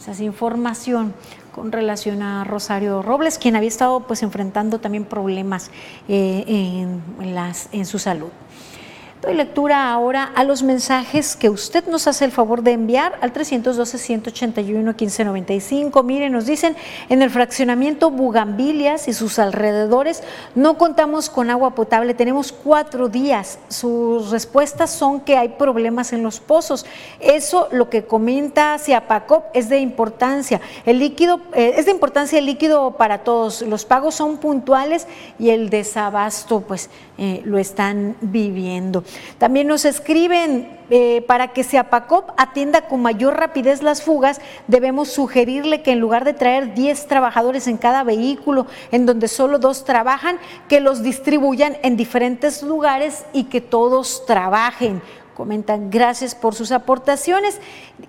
Esa 0.00 0.12
es 0.12 0.20
información 0.20 1.12
con 1.56 1.72
relación 1.72 2.22
a 2.22 2.44
Rosario 2.44 3.00
Robles, 3.00 3.38
quien 3.38 3.56
había 3.56 3.68
estado 3.68 4.00
pues 4.00 4.22
enfrentando 4.22 4.78
también 4.78 5.06
problemas 5.06 5.70
eh, 6.06 6.84
en, 7.72 7.86
su 7.86 7.98
salud. 7.98 8.28
Doy 9.26 9.34
lectura 9.34 9.90
ahora 9.90 10.30
a 10.36 10.44
los 10.44 10.62
mensajes 10.62 11.34
que 11.34 11.50
usted 11.50 11.84
nos 11.88 12.06
hace 12.06 12.24
el 12.24 12.30
favor 12.30 12.62
de 12.62 12.70
enviar 12.70 13.18
al 13.20 13.32
312-181-1595. 13.32 16.04
Miren, 16.04 16.30
nos 16.30 16.46
dicen, 16.46 16.76
en 17.08 17.22
el 17.22 17.30
fraccionamiento 17.30 18.12
Bugambilias 18.12 19.08
y 19.08 19.12
sus 19.12 19.40
alrededores 19.40 20.22
no 20.54 20.78
contamos 20.78 21.28
con 21.28 21.50
agua 21.50 21.74
potable, 21.74 22.14
tenemos 22.14 22.52
cuatro 22.52 23.08
días. 23.08 23.58
Sus 23.66 24.30
respuestas 24.30 24.92
son 24.92 25.18
que 25.18 25.36
hay 25.36 25.48
problemas 25.48 26.12
en 26.12 26.22
los 26.22 26.38
pozos. 26.38 26.86
Eso 27.18 27.66
lo 27.72 27.90
que 27.90 28.04
comenta 28.04 28.78
Ciapacop 28.78 29.46
es 29.54 29.68
de 29.68 29.80
importancia. 29.80 30.60
El 30.84 31.00
líquido, 31.00 31.40
eh, 31.52 31.74
es 31.76 31.86
de 31.86 31.90
importancia 31.90 32.38
el 32.38 32.46
líquido 32.46 32.92
para 32.92 33.24
todos. 33.24 33.62
Los 33.62 33.86
pagos 33.86 34.14
son 34.14 34.36
puntuales 34.36 35.08
y 35.36 35.50
el 35.50 35.68
desabasto, 35.68 36.60
pues, 36.60 36.90
eh, 37.18 37.42
lo 37.44 37.58
están 37.58 38.14
viviendo. 38.20 39.02
También 39.38 39.66
nos 39.66 39.84
escriben 39.84 40.78
eh, 40.90 41.24
para 41.26 41.48
que 41.48 41.64
Seapacop 41.64 42.30
atienda 42.36 42.82
con 42.82 43.02
mayor 43.02 43.36
rapidez 43.36 43.82
las 43.82 44.02
fugas, 44.02 44.40
debemos 44.68 45.08
sugerirle 45.08 45.82
que 45.82 45.92
en 45.92 46.00
lugar 46.00 46.24
de 46.24 46.32
traer 46.32 46.74
10 46.74 47.06
trabajadores 47.06 47.66
en 47.66 47.76
cada 47.76 48.04
vehículo, 48.04 48.66
en 48.92 49.06
donde 49.06 49.28
solo 49.28 49.58
dos 49.58 49.84
trabajan, 49.84 50.38
que 50.68 50.80
los 50.80 51.02
distribuyan 51.02 51.76
en 51.82 51.96
diferentes 51.96 52.62
lugares 52.62 53.24
y 53.32 53.44
que 53.44 53.60
todos 53.60 54.24
trabajen 54.26 55.02
Comentan, 55.36 55.90
gracias 55.90 56.34
por 56.34 56.54
sus 56.54 56.72
aportaciones 56.72 57.60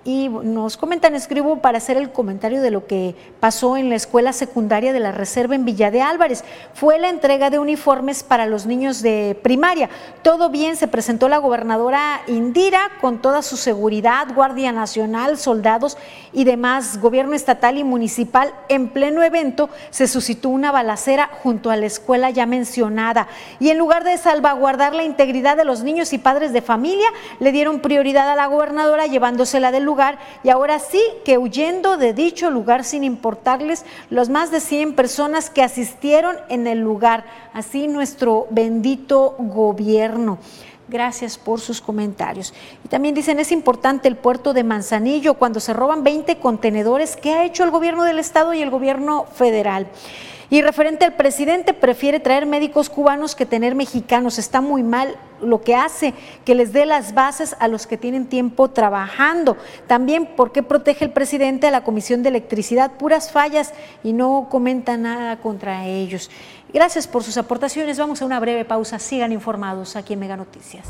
y 0.02 0.30
nos 0.30 0.78
comentan, 0.78 1.14
escribo 1.14 1.58
para 1.58 1.76
hacer 1.76 1.98
el 1.98 2.10
comentario 2.10 2.62
de 2.62 2.70
lo 2.70 2.86
que 2.86 3.14
pasó 3.38 3.76
en 3.76 3.90
la 3.90 3.96
escuela 3.96 4.32
secundaria 4.32 4.94
de 4.94 5.00
la 5.00 5.12
Reserva 5.12 5.54
en 5.54 5.66
Villa 5.66 5.90
de 5.90 6.00
Álvarez. 6.00 6.42
Fue 6.72 6.98
la 6.98 7.10
entrega 7.10 7.50
de 7.50 7.58
uniformes 7.58 8.22
para 8.22 8.46
los 8.46 8.64
niños 8.64 9.02
de 9.02 9.38
primaria. 9.42 9.90
Todo 10.22 10.48
bien, 10.48 10.76
se 10.76 10.88
presentó 10.88 11.28
la 11.28 11.36
gobernadora 11.36 12.22
Indira 12.28 12.92
con 12.98 13.18
toda 13.18 13.42
su 13.42 13.58
seguridad, 13.58 14.28
Guardia 14.34 14.72
Nacional, 14.72 15.36
soldados 15.36 15.98
y 16.32 16.44
demás, 16.44 16.98
gobierno 16.98 17.34
estatal 17.34 17.76
y 17.76 17.84
municipal. 17.84 18.54
En 18.70 18.88
pleno 18.88 19.22
evento 19.22 19.68
se 19.90 20.08
suscitó 20.08 20.48
una 20.48 20.72
balacera 20.72 21.28
junto 21.42 21.70
a 21.70 21.76
la 21.76 21.84
escuela 21.84 22.30
ya 22.30 22.46
mencionada 22.46 23.28
y 23.60 23.68
en 23.68 23.76
lugar 23.76 24.04
de 24.04 24.16
salvaguardar 24.16 24.94
la 24.94 25.04
integridad 25.04 25.58
de 25.58 25.66
los 25.66 25.82
niños 25.82 26.14
y 26.14 26.18
padres 26.18 26.54
de 26.54 26.62
familia, 26.62 27.06
le 27.40 27.52
dieron 27.52 27.80
prioridad 27.80 28.28
a 28.30 28.36
la 28.36 28.46
gobernadora 28.46 29.06
llevándosela 29.06 29.70
del 29.70 29.84
lugar 29.84 30.18
y 30.42 30.50
ahora 30.50 30.78
sí 30.78 31.02
que 31.24 31.38
huyendo 31.38 31.96
de 31.96 32.14
dicho 32.14 32.50
lugar 32.50 32.84
sin 32.84 33.04
importarles 33.04 33.84
los 34.10 34.28
más 34.28 34.50
de 34.50 34.60
100 34.60 34.94
personas 34.94 35.50
que 35.50 35.62
asistieron 35.62 36.36
en 36.48 36.66
el 36.66 36.80
lugar. 36.80 37.24
Así 37.52 37.88
nuestro 37.88 38.46
bendito 38.50 39.34
gobierno. 39.38 40.38
Gracias 40.88 41.36
por 41.36 41.60
sus 41.60 41.80
comentarios. 41.80 42.54
Y 42.84 42.88
también 42.88 43.14
dicen, 43.14 43.38
es 43.38 43.52
importante 43.52 44.08
el 44.08 44.16
puerto 44.16 44.54
de 44.54 44.64
Manzanillo 44.64 45.34
cuando 45.34 45.60
se 45.60 45.74
roban 45.74 46.02
20 46.02 46.38
contenedores. 46.38 47.16
¿Qué 47.16 47.34
ha 47.34 47.44
hecho 47.44 47.64
el 47.64 47.70
gobierno 47.70 48.04
del 48.04 48.18
estado 48.18 48.54
y 48.54 48.62
el 48.62 48.70
gobierno 48.70 49.26
federal? 49.34 49.86
Y 50.50 50.62
referente 50.62 51.04
al 51.04 51.12
presidente, 51.12 51.74
prefiere 51.74 52.20
traer 52.20 52.46
médicos 52.46 52.88
cubanos 52.88 53.34
que 53.34 53.44
tener 53.44 53.74
mexicanos. 53.74 54.38
Está 54.38 54.62
muy 54.62 54.82
mal 54.82 55.16
lo 55.42 55.60
que 55.60 55.74
hace 55.74 56.14
que 56.46 56.54
les 56.54 56.72
dé 56.72 56.86
las 56.86 57.12
bases 57.12 57.54
a 57.60 57.68
los 57.68 57.86
que 57.86 57.98
tienen 57.98 58.26
tiempo 58.26 58.70
trabajando. 58.70 59.58
También, 59.86 60.24
¿por 60.24 60.50
qué 60.50 60.62
protege 60.62 61.04
el 61.04 61.10
presidente 61.10 61.66
a 61.66 61.70
la 61.70 61.84
Comisión 61.84 62.22
de 62.22 62.30
Electricidad? 62.30 62.92
Puras 62.92 63.30
fallas 63.30 63.74
y 64.02 64.14
no 64.14 64.48
comenta 64.50 64.96
nada 64.96 65.36
contra 65.36 65.84
ellos. 65.86 66.30
Gracias 66.72 67.06
por 67.06 67.22
sus 67.22 67.36
aportaciones. 67.38 67.98
Vamos 67.98 68.20
a 68.22 68.26
una 68.26 68.40
breve 68.40 68.64
pausa. 68.64 68.98
Sigan 68.98 69.32
informados 69.32 69.96
aquí 69.96 70.12
en 70.12 70.20
Mega 70.20 70.36
Noticias. 70.36 70.86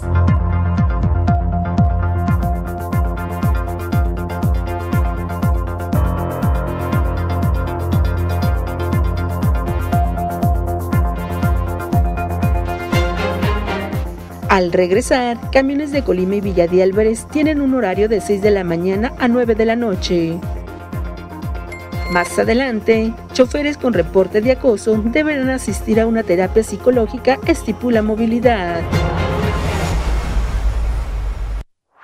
Al 14.49 14.73
regresar, 14.73 15.39
camiones 15.53 15.93
de 15.93 16.03
Colima 16.03 16.37
y 16.37 16.41
Villa 16.41 16.67
de 16.67 16.83
Álvarez 16.83 17.27
tienen 17.31 17.61
un 17.61 17.75
horario 17.75 18.09
de 18.09 18.21
6 18.21 18.43
de 18.43 18.51
la 18.51 18.65
mañana 18.65 19.13
a 19.19 19.29
9 19.29 19.55
de 19.55 19.65
la 19.65 19.77
noche. 19.77 20.41
Más 22.11 22.39
adelante, 22.39 23.13
choferes 23.35 23.77
con 23.77 23.93
reporte 23.93 24.41
de 24.41 24.53
acoso 24.53 24.97
deberán 24.97 25.51
asistir 25.51 26.01
a 26.01 26.07
una 26.07 26.23
terapia 26.23 26.63
psicológica, 26.63 27.39
estipula 27.47 28.01
movilidad. 28.01 28.81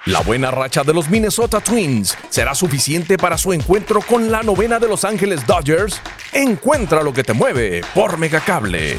La 0.05 0.21
buena 0.21 0.51
racha 0.51 0.85
de 0.85 0.93
los 0.93 1.09
Minnesota 1.09 1.61
Twins 1.61 2.19
será 2.29 2.55
suficiente 2.55 3.17
para 3.17 3.39
su 3.39 3.55
encuentro 3.55 4.03
con 4.03 4.31
la 4.31 4.43
novena 4.43 4.79
de 4.79 4.89
Los 4.89 5.07
Ángeles 5.07 5.47
Dodgers. 5.47 6.03
Encuentra 6.35 7.03
lo 7.03 7.15
que 7.15 7.25
te 7.25 7.33
mueve 7.33 7.81
por 7.95 8.19
Megacable. 8.19 8.99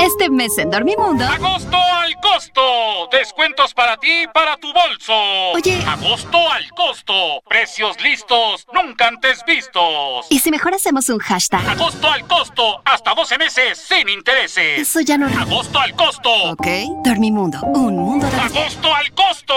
Este 0.00 0.30
mes 0.30 0.56
en 0.56 0.70
Dormimundo. 0.70 1.24
¡Agosto 1.24 1.76
al 1.76 2.14
costo! 2.20 3.08
Descuentos 3.12 3.74
para 3.74 3.98
ti 3.98 4.22
y 4.22 4.26
para 4.26 4.56
tu 4.56 4.72
bolso. 4.72 5.12
Oye. 5.54 5.82
¡Agosto 5.86 6.38
al 6.50 6.68
costo! 6.70 7.42
Precios 7.46 8.00
listos, 8.02 8.66
nunca 8.72 9.08
antes 9.08 9.44
vistos. 9.46 10.26
¿Y 10.30 10.38
si 10.38 10.50
mejor 10.50 10.74
hacemos 10.74 11.08
un 11.10 11.18
hashtag? 11.18 11.68
¡Agosto 11.68 12.10
al 12.10 12.26
costo! 12.26 12.80
Hasta 12.86 13.14
12 13.14 13.38
meses 13.38 13.78
sin 13.78 14.08
intereses. 14.08 14.80
Eso 14.80 15.00
ya 15.00 15.18
no. 15.18 15.26
¡Agosto 15.38 15.78
al 15.78 15.94
costo! 15.94 16.30
Ok. 16.52 16.66
Dormimundo. 17.04 17.60
Un 17.62 17.96
mundo 17.96 18.26
de. 18.26 18.36
¡Agosto 18.40 18.94
al 18.94 19.12
costo! 19.12 19.54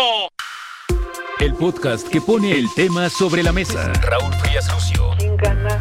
El 1.40 1.54
podcast 1.56 2.08
que 2.08 2.20
pone 2.20 2.52
el 2.52 2.74
tema 2.74 3.10
sobre 3.10 3.42
la 3.42 3.54
mesa. 3.54 3.92
Raúl 4.02 4.34
Frías 4.36 4.72
Lucio. 4.74 5.12
¿Quién 5.18 5.38
gana 5.38 5.80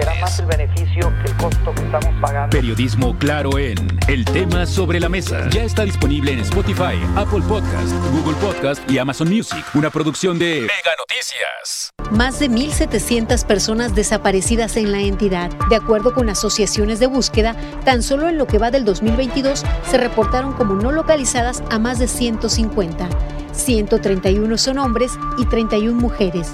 Hernández. 0.00 0.04
Será 0.04 0.20
más 0.20 0.38
el 0.38 0.46
beneficio 0.46 1.12
que 1.22 1.30
el 1.30 1.36
costo 1.36 1.74
que 1.74 1.82
estamos 1.82 2.20
pagando. 2.20 2.50
Periodismo 2.56 3.16
claro 3.18 3.58
en 3.58 3.76
El 4.08 4.24
tema 4.24 4.66
sobre 4.66 5.00
la 5.00 5.08
mesa. 5.08 5.48
Ya 5.50 5.64
está 5.64 5.84
disponible 5.84 6.32
en 6.32 6.40
Spotify, 6.40 6.98
Apple 7.16 7.42
Podcast, 7.48 7.92
Google 8.12 8.36
Podcast 8.36 8.90
y 8.90 8.98
Amazon 8.98 9.28
Music. 9.28 9.64
Una 9.74 9.90
producción 9.90 10.38
de 10.38 10.60
Mega 10.62 10.94
Noticias. 10.98 11.90
Más 12.10 12.38
de 12.38 12.50
1.700 12.50 13.46
personas 13.46 13.94
desaparecidas 13.94 14.76
en 14.76 14.92
la 14.92 15.00
entidad. 15.00 15.50
De 15.68 15.76
acuerdo 15.76 16.12
con 16.14 16.28
asociaciones 16.28 16.98
de 16.98 17.06
búsqueda, 17.06 17.56
tan 17.84 18.02
solo 18.02 18.28
en 18.28 18.38
lo 18.38 18.46
que 18.46 18.58
va 18.58 18.70
del 18.70 18.84
2022 18.84 19.64
se 19.88 19.98
reportaron 19.98 20.52
como 20.52 20.74
no 20.74 20.92
localizadas 20.92 21.62
a 21.70 21.78
más 21.78 21.98
de 21.98 22.08
150. 22.08 23.08
131 23.52 24.58
son 24.58 24.78
hombres 24.78 25.12
y 25.38 25.46
31 25.46 25.98
mujeres. 25.98 26.52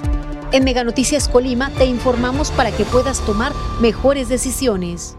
En 0.51 0.63
Mega 0.63 0.83
Noticias 0.83 1.29
Colima 1.29 1.69
te 1.77 1.85
informamos 1.85 2.49
para 2.51 2.71
que 2.71 2.83
puedas 2.83 3.23
tomar 3.25 3.53
mejores 3.79 4.29
decisiones. 4.29 5.15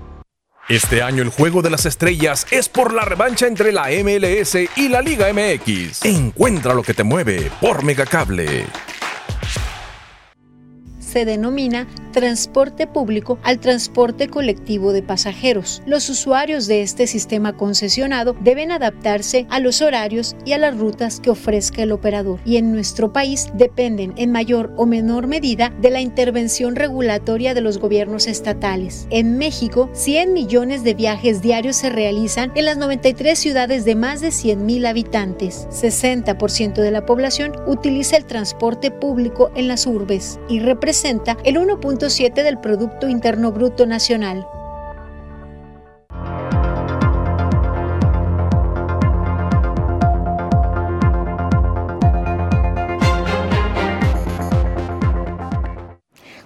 Este 0.69 1.03
año 1.03 1.23
el 1.23 1.31
juego 1.31 1.63
de 1.63 1.71
las 1.71 1.87
estrellas 1.87 2.47
es 2.51 2.69
por 2.69 2.93
la 2.93 3.05
revancha 3.05 3.47
entre 3.47 3.73
la 3.73 3.89
MLS 4.03 4.57
y 4.77 4.89
la 4.89 5.03
Liga 5.03 5.29
MX. 5.33 6.05
Encuentra 6.05 6.75
lo 6.75 6.83
que 6.83 6.95
te 6.95 7.05
mueve 7.05 7.51
por 7.61 7.85
Megacable. 7.85 8.67
se 11.11 11.25
denomina 11.25 11.89
transporte 12.11 12.87
público 12.87 13.39
al 13.43 13.61
transporte 13.61 14.29
colectivo 14.29 14.93
de 14.93 15.03
pasajeros. 15.03 15.83
Los 15.87 16.09
usuarios 16.09 16.67
de 16.67 16.83
este 16.83 17.07
sistema 17.07 17.57
concesionado 17.57 18.37
deben 18.41 18.71
adaptarse 18.71 19.47
a 19.51 19.61
los 19.61 19.83
horarios 19.83 20.37
y 20.45 20.53
a 20.53 20.59
las 20.59 20.77
rutas 20.77 21.21
que 21.21 21.31
ofrezca 21.31 21.83
el 21.83 21.93
operador 21.93 22.41
y 22.45 22.57
en 22.57 22.73
nuestro 22.73 23.13
país 23.13 23.49
dependen 23.55 24.13
en 24.17 24.33
mayor 24.33 24.73
o 24.77 24.87
menor 24.87 25.27
medida 25.27 25.73
de 25.81 25.91
la 25.91 26.01
intervención 26.01 26.77
regulatoria 26.77 27.55
de 27.55 27.61
los 27.61 27.79
gobiernos 27.79 28.27
estatales. 28.27 29.07
En 29.11 29.39
México, 29.39 29.91
100 29.93 30.33
millones 30.33 30.85
de 30.85 30.95
viajes 30.95 31.43
diarios 31.43 31.77
se 31.77 31.91
realizan 31.91 32.53
en 32.55 32.65
las 32.65 32.77
93 32.77 33.39
ciudades 33.39 33.85
de 33.85 33.95
más 33.95 34.21
de 34.21 34.31
100 34.31 34.67
mil 34.67 34.87
habitantes. 34.87 35.69
60% 35.71 36.75
de 36.75 36.91
la 36.91 37.07
población 37.07 37.53
utiliza 37.67 38.17
el 38.17 38.25
transporte 38.25 38.91
público 38.91 39.51
en 39.55 39.69
las 39.69 39.87
urbes 39.87 40.39
y 40.49 40.61
representa 40.61 41.37
el 41.45 41.59
1.7 42.01 42.43
del 42.43 42.59
Producto 42.59 43.09
Interno 43.09 43.53
Bruto 43.53 43.85
Nacional. 43.85 44.47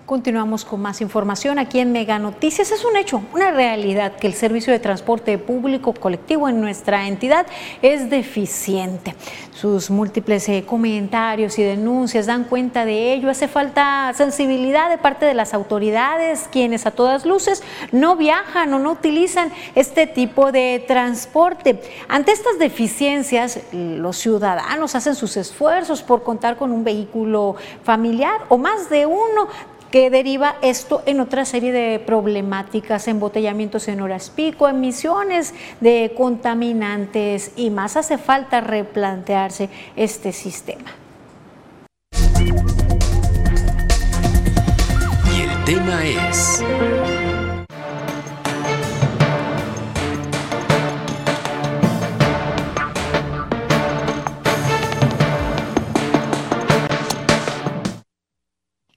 Continuamos 0.07 0.67
con 0.67 0.83
más 0.83 1.01
información 1.01 1.59
aquí 1.59 1.79
en 1.81 1.91
Mega 1.91 2.19
Noticias. 2.19 2.71
Es 2.71 2.85
un 2.85 2.95
hecho, 2.95 3.23
una 3.33 3.53
realidad 3.53 4.13
que 4.13 4.27
el 4.27 4.35
servicio 4.35 4.71
de 4.71 4.79
transporte 4.79 5.39
público 5.39 5.95
colectivo 5.95 6.47
en 6.47 6.61
nuestra 6.61 7.09
entidad 7.09 7.47
es 7.81 8.11
deficiente. 8.11 9.15
Sus 9.55 9.89
múltiples 9.89 10.47
eh, 10.51 10.65
comentarios 10.67 11.59
y 11.59 11.63
denuncias 11.63 12.27
dan 12.27 12.45
cuenta 12.45 12.85
de 12.85 13.15
ello. 13.15 13.31
Hace 13.31 13.49
falta 13.49 14.13
sensibilidad 14.15 14.91
de 14.91 14.99
parte 14.99 15.25
de 15.25 15.33
las 15.33 15.55
autoridades, 15.55 16.51
quienes 16.53 16.85
a 16.85 16.91
todas 16.91 17.25
luces 17.25 17.63
no 17.91 18.15
viajan 18.15 18.75
o 18.75 18.79
no 18.79 18.93
utilizan 18.93 19.53
este 19.75 20.07
tipo 20.07 20.53
de 20.53 20.85
transporte. 20.87 21.81
Ante 22.09 22.33
estas 22.33 22.59
deficiencias, 22.59 23.59
los 23.73 24.19
ciudadanos 24.19 24.97
hacen 24.97 25.15
sus 25.15 25.39
esfuerzos 25.39 26.03
por 26.03 26.23
contar 26.23 26.59
con 26.59 26.73
un 26.73 26.85
vehículo 26.85 27.57
familiar 27.85 28.43
o 28.51 28.59
más 28.59 28.91
de 28.91 29.07
uno 29.07 29.49
que 29.95 30.11
deriva 30.11 30.57
esto 30.61 31.05
en 31.07 31.21
otra 31.21 31.45
serie 31.45 31.71
de 31.71 32.01
problemáticas, 32.01 33.07
embotellamientos 33.07 33.87
en 33.87 34.01
horas 34.01 34.29
pico, 34.29 34.69
emisiones 34.69 35.55
de 35.81 36.13
contaminantes 36.17 37.53
y 37.55 37.71
más 37.71 37.97
hace 37.97 38.19
falta 38.19 38.61
replantearse 38.61 39.71
este 39.95 40.33
sistema. 40.33 40.91
Y 45.33 45.43
el 45.43 45.65
tema 45.65 46.05
es... 46.05 46.61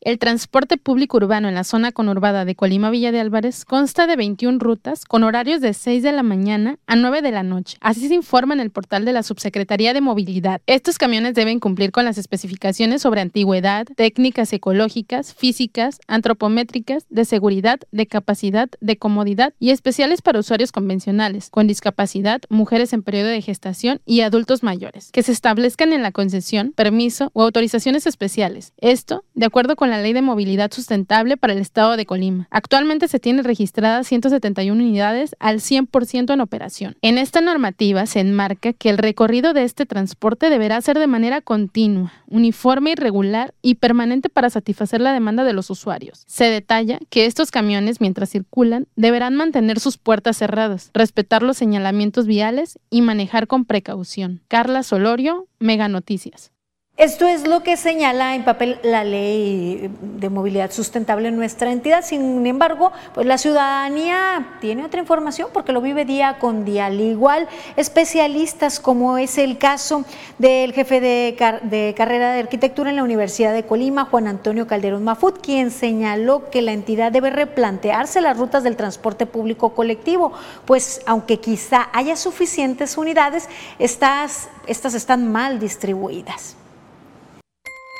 El 0.08 0.20
transporte 0.20 0.78
público 0.78 1.18
urbano 1.18 1.50
en 1.50 1.56
la 1.56 1.66
zona 1.66 1.92
conurbada 1.92 2.46
de 2.46 2.56
Colima 2.56 2.90
Villa 2.90 3.12
de 3.12 3.20
Álvarez 3.20 3.66
consta 3.66 4.08
de 4.08 4.16
21 4.16 4.58
rutas 4.58 5.04
con 5.04 5.26
horarios 5.26 5.60
de 5.60 5.74
6 5.74 6.02
de 6.02 6.14
la 6.14 6.24
mañana 6.24 6.80
a 6.88 6.96
9 6.96 7.22
de 7.22 7.32
la 7.32 7.44
noche. 7.44 7.78
Así 7.82 8.08
se 8.08 8.14
informa 8.14 8.54
en 8.54 8.62
el 8.62 8.72
portal 8.72 9.04
de 9.04 9.12
la 9.12 9.22
Subsecretaría 9.22 9.94
de 9.94 10.00
Movilidad. 10.00 10.62
Estos 10.66 10.98
camiones 10.98 11.34
deben 11.34 11.60
cumplir 11.60 11.92
con 11.92 12.06
las 12.06 12.18
especificaciones 12.18 13.02
sobre 13.02 13.20
antigüedad, 13.20 13.86
técnicas 13.98 14.54
ecológicas, 14.54 15.34
físicas, 15.34 16.00
antropométricas, 16.08 17.06
de 17.10 17.26
seguridad, 17.26 17.82
de 17.92 18.08
capacidad, 18.08 18.70
de 18.80 18.98
comodidad 18.98 19.56
y 19.60 19.72
especiales 19.72 20.22
para 20.22 20.40
usuarios 20.40 20.72
convencionales, 20.72 21.50
con 21.50 21.68
discapacidad, 21.68 22.40
mujeres 22.48 22.94
en 22.94 23.04
periodo 23.04 23.28
de 23.28 23.42
gestación 23.42 24.00
y 24.06 24.22
adultos 24.22 24.64
mayores, 24.64 25.12
que 25.12 25.24
se 25.24 25.34
establezcan 25.34 25.92
en 25.92 26.02
la 26.02 26.14
concesión, 26.14 26.72
permiso 26.72 27.30
o 27.34 27.44
autorizaciones 27.44 28.08
especiales. 28.08 28.72
Esto, 28.78 29.26
de 29.34 29.48
acuerdo 29.48 29.76
con 29.76 29.90
la 29.90 29.97
Ley 30.02 30.14
de 30.14 30.22
Movilidad 30.22 30.72
Sustentable 30.72 31.38
para 31.38 31.54
el 31.54 31.60
Estado 31.60 31.98
de 31.98 32.06
Colima. 32.06 32.48
Actualmente 32.52 33.08
se 33.08 33.20
tienen 33.20 33.44
registradas 33.44 34.08
171 34.08 34.82
unidades 34.82 35.36
al 35.40 35.60
100% 35.60 36.34
en 36.34 36.42
operación. 36.42 36.96
En 37.02 37.18
esta 37.18 37.42
normativa 37.42 38.06
se 38.06 38.20
enmarca 38.20 38.74
que 38.74 38.90
el 38.90 38.98
recorrido 38.98 39.54
de 39.54 39.64
este 39.64 39.86
transporte 39.86 40.50
deberá 40.50 40.82
ser 40.82 41.00
de 41.00 41.08
manera 41.08 41.42
continua, 41.42 42.14
uniforme 42.28 42.92
y 42.92 42.96
regular 42.96 43.54
y 43.62 43.76
permanente 43.76 44.30
para 44.30 44.50
satisfacer 44.50 45.02
la 45.02 45.14
demanda 45.14 45.44
de 45.44 45.54
los 45.54 45.70
usuarios. 45.70 46.24
Se 46.28 46.46
detalla 46.46 47.00
que 47.10 47.26
estos 47.26 47.52
camiones, 47.52 48.02
mientras 48.02 48.30
circulan, 48.30 48.88
deberán 48.96 49.36
mantener 49.36 49.80
sus 49.80 49.98
puertas 49.98 50.38
cerradas, 50.38 50.92
respetar 50.94 51.44
los 51.44 51.58
señalamientos 51.58 52.28
viales 52.28 52.80
y 52.90 53.02
manejar 53.02 53.48
con 53.48 53.66
precaución. 53.66 54.42
Carla 54.48 54.84
Solorio, 54.84 55.48
Mega 55.60 55.88
Noticias. 55.88 56.52
Esto 56.98 57.28
es 57.28 57.48
lo 57.48 57.62
que 57.62 57.78
señala 57.78 58.34
en 58.34 58.44
papel 58.44 58.80
la 58.82 59.04
ley 59.04 59.92
de 60.02 60.30
movilidad 60.32 60.72
sustentable 60.72 61.28
en 61.28 61.36
nuestra 61.36 61.72
entidad. 61.72 62.04
Sin 62.04 62.44
embargo, 62.48 62.92
pues 63.14 63.28
la 63.28 63.38
ciudadanía 63.38 64.58
tiene 64.62 64.84
otra 64.84 65.00
información 65.00 65.50
porque 65.54 65.74
lo 65.74 65.82
vive 65.82 66.06
día 66.06 66.40
con 66.40 66.66
día. 66.66 66.88
Al 66.88 67.00
igual, 67.00 67.48
especialistas 67.76 68.80
como 68.80 69.20
es 69.20 69.38
el 69.38 69.60
caso 69.60 70.06
del 70.40 70.74
jefe 70.74 71.00
de, 71.00 71.94
carrera 71.96 72.34
de 72.34 72.40
arquitectura 72.40 72.90
en 72.90 72.96
la 72.96 73.04
Universidad 73.04 73.54
de 73.54 73.64
Colima, 73.64 74.06
Juan 74.06 74.26
Antonio 74.26 74.66
Calderón 74.66 75.04
Mafut, 75.04 75.38
quien 75.40 75.70
señaló 75.70 76.50
que 76.50 76.64
la 76.64 76.72
entidad 76.72 77.12
debe 77.12 77.30
replantearse 77.30 78.22
las 78.22 78.36
rutas 78.40 78.64
del 78.64 78.76
transporte 78.76 79.28
público 79.28 79.76
colectivo, 79.76 80.32
pues 80.66 81.02
aunque 81.06 81.40
quizá 81.40 81.90
haya 81.94 82.16
suficientes 82.16 82.98
unidades, 82.98 83.48
estas, 83.78 84.50
estas 84.66 84.96
están 84.96 85.32
mal 85.32 85.60
distribuidas 85.60 86.58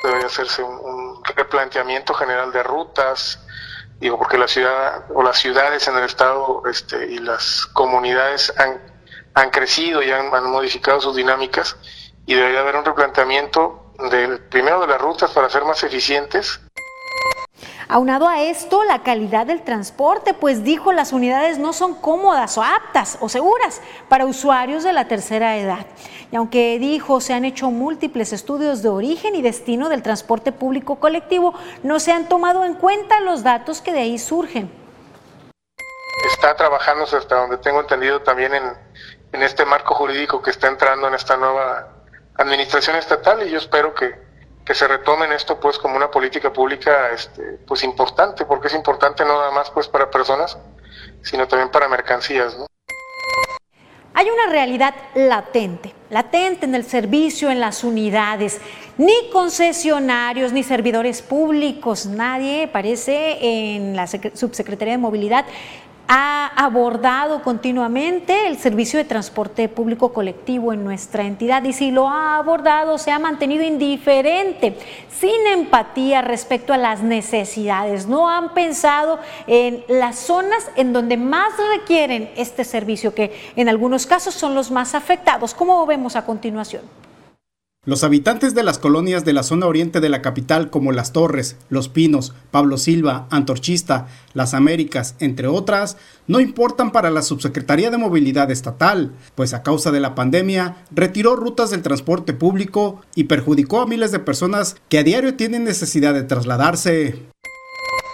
debe 0.02 0.24
hacerse 0.24 0.62
un, 0.62 1.22
replanteamiento 1.36 2.14
general 2.14 2.52
de 2.52 2.62
rutas, 2.62 3.40
digo, 4.00 4.18
porque 4.18 4.38
la 4.38 4.48
ciudad 4.48 5.04
o 5.14 5.22
las 5.22 5.38
ciudades 5.38 5.86
en 5.88 5.96
el 5.96 6.04
estado 6.04 6.62
este, 6.70 7.06
y 7.06 7.18
las 7.18 7.66
comunidades 7.66 8.52
han, 8.58 8.80
han 9.34 9.50
crecido 9.50 10.02
y 10.02 10.10
han, 10.10 10.34
han, 10.34 10.50
modificado 10.50 11.00
sus 11.00 11.16
dinámicas 11.16 11.76
y 12.26 12.34
debería 12.34 12.60
haber 12.60 12.76
un 12.76 12.84
replanteamiento 12.84 13.92
del 14.10 14.40
primero 14.44 14.80
de 14.80 14.86
las 14.86 15.00
rutas 15.00 15.30
para 15.32 15.50
ser 15.50 15.64
más 15.64 15.82
eficientes 15.82 16.60
Aunado 17.90 18.28
a 18.28 18.42
esto, 18.42 18.84
la 18.84 19.02
calidad 19.02 19.46
del 19.46 19.62
transporte, 19.62 20.34
pues 20.34 20.62
dijo 20.62 20.92
las 20.92 21.14
unidades 21.14 21.56
no 21.56 21.72
son 21.72 21.94
cómodas 21.94 22.58
o 22.58 22.62
aptas 22.62 23.16
o 23.22 23.30
seguras 23.30 23.80
para 24.10 24.26
usuarios 24.26 24.84
de 24.84 24.92
la 24.92 25.08
tercera 25.08 25.56
edad. 25.56 25.86
Y 26.30 26.36
aunque 26.36 26.78
dijo 26.78 27.22
se 27.22 27.32
han 27.32 27.46
hecho 27.46 27.70
múltiples 27.70 28.34
estudios 28.34 28.82
de 28.82 28.90
origen 28.90 29.34
y 29.34 29.40
destino 29.40 29.88
del 29.88 30.02
transporte 30.02 30.52
público 30.52 30.96
colectivo, 30.96 31.54
no 31.82 31.98
se 31.98 32.12
han 32.12 32.28
tomado 32.28 32.66
en 32.66 32.74
cuenta 32.74 33.20
los 33.20 33.42
datos 33.42 33.80
que 33.80 33.94
de 33.94 34.00
ahí 34.00 34.18
surgen. 34.18 34.70
Está 36.30 36.54
trabajándose 36.56 37.16
hasta 37.16 37.36
donde 37.36 37.56
tengo 37.56 37.80
entendido 37.80 38.20
también 38.20 38.52
en, 38.52 38.64
en 39.32 39.42
este 39.42 39.64
marco 39.64 39.94
jurídico 39.94 40.42
que 40.42 40.50
está 40.50 40.68
entrando 40.68 41.08
en 41.08 41.14
esta 41.14 41.38
nueva 41.38 41.88
administración 42.36 42.96
estatal 42.96 43.46
y 43.46 43.50
yo 43.50 43.56
espero 43.56 43.94
que, 43.94 44.27
que 44.68 44.74
se 44.74 44.86
retomen 44.86 45.32
esto 45.32 45.58
pues 45.58 45.78
como 45.78 45.96
una 45.96 46.10
política 46.10 46.52
pública 46.52 47.10
este, 47.14 47.58
pues 47.66 47.82
importante, 47.84 48.44
porque 48.44 48.66
es 48.66 48.74
importante 48.74 49.24
no 49.24 49.38
nada 49.38 49.50
más 49.50 49.70
pues 49.70 49.88
para 49.88 50.10
personas, 50.10 50.58
sino 51.22 51.48
también 51.48 51.70
para 51.70 51.88
mercancías. 51.88 52.54
Hay 54.12 54.28
una 54.28 54.52
realidad 54.52 54.94
latente, 55.14 55.94
latente 56.10 56.66
en 56.66 56.74
el 56.74 56.84
servicio, 56.84 57.50
en 57.50 57.60
las 57.60 57.82
unidades. 57.82 58.60
Ni 58.98 59.30
concesionarios, 59.32 60.52
ni 60.52 60.62
servidores 60.62 61.22
públicos, 61.22 62.04
nadie 62.04 62.68
parece 62.68 63.38
en 63.40 63.96
la 63.96 64.06
Subsecretaría 64.06 64.92
de 64.92 64.98
Movilidad 64.98 65.46
ha 66.08 66.46
abordado 66.56 67.42
continuamente 67.42 68.46
el 68.46 68.56
servicio 68.56 68.98
de 68.98 69.04
transporte 69.04 69.68
público 69.68 70.14
colectivo 70.14 70.72
en 70.72 70.82
nuestra 70.82 71.24
entidad 71.24 71.62
y 71.64 71.74
si 71.74 71.90
lo 71.90 72.08
ha 72.08 72.38
abordado 72.38 72.96
se 72.96 73.10
ha 73.10 73.18
mantenido 73.18 73.62
indiferente, 73.62 74.78
sin 75.10 75.46
empatía 75.52 76.22
respecto 76.22 76.72
a 76.72 76.78
las 76.78 77.02
necesidades. 77.02 78.06
No 78.06 78.30
han 78.30 78.54
pensado 78.54 79.18
en 79.46 79.84
las 79.88 80.18
zonas 80.18 80.70
en 80.76 80.94
donde 80.94 81.18
más 81.18 81.52
requieren 81.76 82.30
este 82.36 82.64
servicio, 82.64 83.14
que 83.14 83.32
en 83.54 83.68
algunos 83.68 84.06
casos 84.06 84.32
son 84.32 84.54
los 84.54 84.70
más 84.70 84.94
afectados, 84.94 85.52
como 85.52 85.84
vemos 85.84 86.16
a 86.16 86.24
continuación. 86.24 86.82
Los 87.88 88.04
habitantes 88.04 88.54
de 88.54 88.62
las 88.62 88.76
colonias 88.76 89.24
de 89.24 89.32
la 89.32 89.42
zona 89.42 89.64
oriente 89.64 90.00
de 90.00 90.10
la 90.10 90.20
capital 90.20 90.68
como 90.68 90.92
Las 90.92 91.14
Torres, 91.14 91.56
Los 91.70 91.88
Pinos, 91.88 92.34
Pablo 92.50 92.76
Silva, 92.76 93.26
Antorchista, 93.30 94.08
Las 94.34 94.52
Américas, 94.52 95.14
entre 95.20 95.46
otras, 95.46 95.96
no 96.26 96.38
importan 96.38 96.92
para 96.92 97.08
la 97.08 97.22
Subsecretaría 97.22 97.90
de 97.90 97.96
Movilidad 97.96 98.50
Estatal, 98.50 99.12
pues 99.34 99.54
a 99.54 99.62
causa 99.62 99.90
de 99.90 100.00
la 100.00 100.14
pandemia 100.14 100.84
retiró 100.90 101.34
rutas 101.34 101.70
del 101.70 101.80
transporte 101.80 102.34
público 102.34 103.00
y 103.14 103.24
perjudicó 103.24 103.80
a 103.80 103.86
miles 103.86 104.12
de 104.12 104.18
personas 104.18 104.76
que 104.90 104.98
a 104.98 105.02
diario 105.02 105.36
tienen 105.36 105.64
necesidad 105.64 106.12
de 106.12 106.24
trasladarse. 106.24 107.22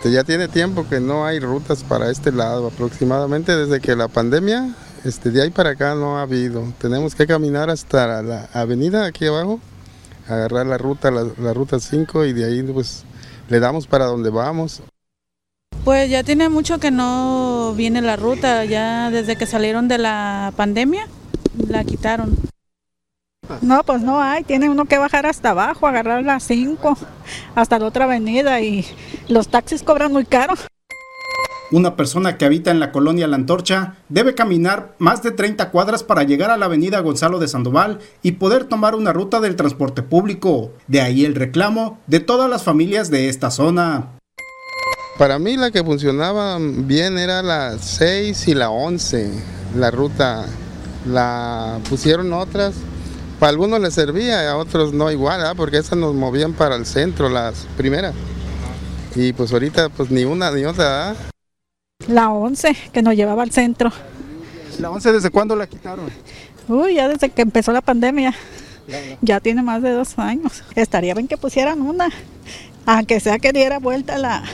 Ya 0.04 0.22
tiene 0.22 0.46
tiempo 0.46 0.86
que 0.88 1.00
no 1.00 1.26
hay 1.26 1.40
rutas 1.40 1.82
para 1.82 2.12
este 2.12 2.30
lado, 2.30 2.68
aproximadamente 2.68 3.56
desde 3.56 3.80
que 3.80 3.96
la 3.96 4.06
pandemia 4.06 4.72
este, 5.04 5.30
de 5.30 5.42
ahí 5.42 5.50
para 5.50 5.70
acá 5.70 5.94
no 5.94 6.18
ha 6.18 6.22
habido. 6.22 6.64
Tenemos 6.78 7.14
que 7.14 7.26
caminar 7.26 7.68
hasta 7.68 8.22
la 8.22 8.48
avenida 8.54 9.04
aquí 9.04 9.26
abajo, 9.26 9.60
agarrar 10.26 10.66
la 10.66 10.78
ruta, 10.78 11.10
la, 11.10 11.52
ruta 11.52 11.78
5 11.78 12.24
y 12.24 12.32
de 12.32 12.44
ahí 12.46 12.62
pues 12.62 13.04
le 13.48 13.60
damos 13.60 13.86
para 13.86 14.06
donde 14.06 14.30
vamos. 14.30 14.82
Pues 15.84 16.08
ya 16.08 16.22
tiene 16.22 16.48
mucho 16.48 16.78
que 16.78 16.90
no 16.90 17.74
viene 17.76 18.00
la 18.00 18.16
ruta, 18.16 18.64
ya 18.64 19.10
desde 19.10 19.36
que 19.36 19.44
salieron 19.44 19.88
de 19.88 19.98
la 19.98 20.52
pandemia 20.56 21.06
la 21.68 21.84
quitaron. 21.84 22.36
No, 23.60 23.84
pues 23.84 24.00
no 24.00 24.22
hay, 24.22 24.42
tiene 24.42 24.70
uno 24.70 24.86
que 24.86 24.96
bajar 24.96 25.26
hasta 25.26 25.50
abajo, 25.50 25.86
agarrar 25.86 26.24
la 26.24 26.40
5 26.40 26.96
hasta 27.54 27.78
la 27.78 27.86
otra 27.86 28.06
avenida 28.06 28.62
y 28.62 28.86
los 29.28 29.48
taxis 29.48 29.82
cobran 29.82 30.12
muy 30.12 30.24
caro. 30.24 30.54
Una 31.70 31.96
persona 31.96 32.36
que 32.36 32.44
habita 32.44 32.70
en 32.70 32.78
la 32.78 32.92
colonia 32.92 33.26
La 33.26 33.36
Antorcha 33.36 33.94
debe 34.08 34.34
caminar 34.34 34.94
más 34.98 35.22
de 35.22 35.30
30 35.30 35.70
cuadras 35.70 36.02
para 36.02 36.22
llegar 36.22 36.50
a 36.50 36.58
la 36.58 36.66
avenida 36.66 37.00
Gonzalo 37.00 37.38
de 37.38 37.48
Sandoval 37.48 38.00
y 38.22 38.32
poder 38.32 38.64
tomar 38.64 38.94
una 38.94 39.12
ruta 39.12 39.40
del 39.40 39.56
transporte 39.56 40.02
público. 40.02 40.72
De 40.88 41.00
ahí 41.00 41.24
el 41.24 41.34
reclamo 41.34 41.98
de 42.06 42.20
todas 42.20 42.50
las 42.50 42.64
familias 42.64 43.10
de 43.10 43.28
esta 43.28 43.50
zona. 43.50 44.10
Para 45.18 45.38
mí 45.38 45.56
la 45.56 45.70
que 45.70 45.82
funcionaba 45.82 46.58
bien 46.60 47.18
era 47.18 47.42
la 47.42 47.78
6 47.78 48.48
y 48.48 48.54
la 48.54 48.70
11, 48.70 49.30
la 49.76 49.90
ruta. 49.90 50.46
La 51.06 51.80
pusieron 51.88 52.32
otras. 52.32 52.74
Para 53.38 53.50
algunos 53.50 53.80
les 53.80 53.94
servía, 53.94 54.50
a 54.50 54.56
otros 54.56 54.92
no 54.92 55.10
igual, 55.10 55.40
porque 55.56 55.78
esas 55.78 55.98
nos 55.98 56.14
movían 56.14 56.52
para 56.52 56.76
el 56.76 56.86
centro, 56.86 57.28
las 57.28 57.66
primeras. 57.76 58.14
Y 59.14 59.32
pues 59.32 59.52
ahorita 59.52 59.88
pues 59.90 60.10
ni 60.10 60.24
una 60.24 60.50
ni 60.50 60.64
otra. 60.64 61.14
La 62.08 62.30
11, 62.30 62.76
que 62.92 63.02
nos 63.02 63.14
llevaba 63.14 63.42
al 63.42 63.50
centro. 63.50 63.90
¿La 64.78 64.90
11 64.90 65.12
desde 65.12 65.30
cuándo 65.30 65.56
la 65.56 65.66
quitaron? 65.66 66.06
Uy, 66.68 66.94
ya 66.94 67.08
desde 67.08 67.30
que 67.30 67.42
empezó 67.42 67.72
la 67.72 67.80
pandemia. 67.80 68.34
Ya 69.22 69.40
tiene 69.40 69.62
más 69.62 69.80
de 69.80 69.92
dos 69.92 70.18
años. 70.18 70.62
Estaría 70.74 71.14
bien 71.14 71.28
que 71.28 71.38
pusieran 71.38 71.80
una, 71.80 72.10
aunque 72.84 73.20
sea 73.20 73.38
que 73.38 73.52
diera 73.52 73.78
vuelta 73.78 74.18
la 74.18 74.44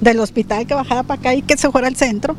del 0.00 0.20
hospital 0.20 0.66
que 0.66 0.74
bajara 0.74 1.02
para 1.02 1.20
acá 1.20 1.34
y 1.34 1.42
que 1.42 1.56
se 1.56 1.70
fuera 1.70 1.88
al 1.88 1.96
centro. 1.96 2.36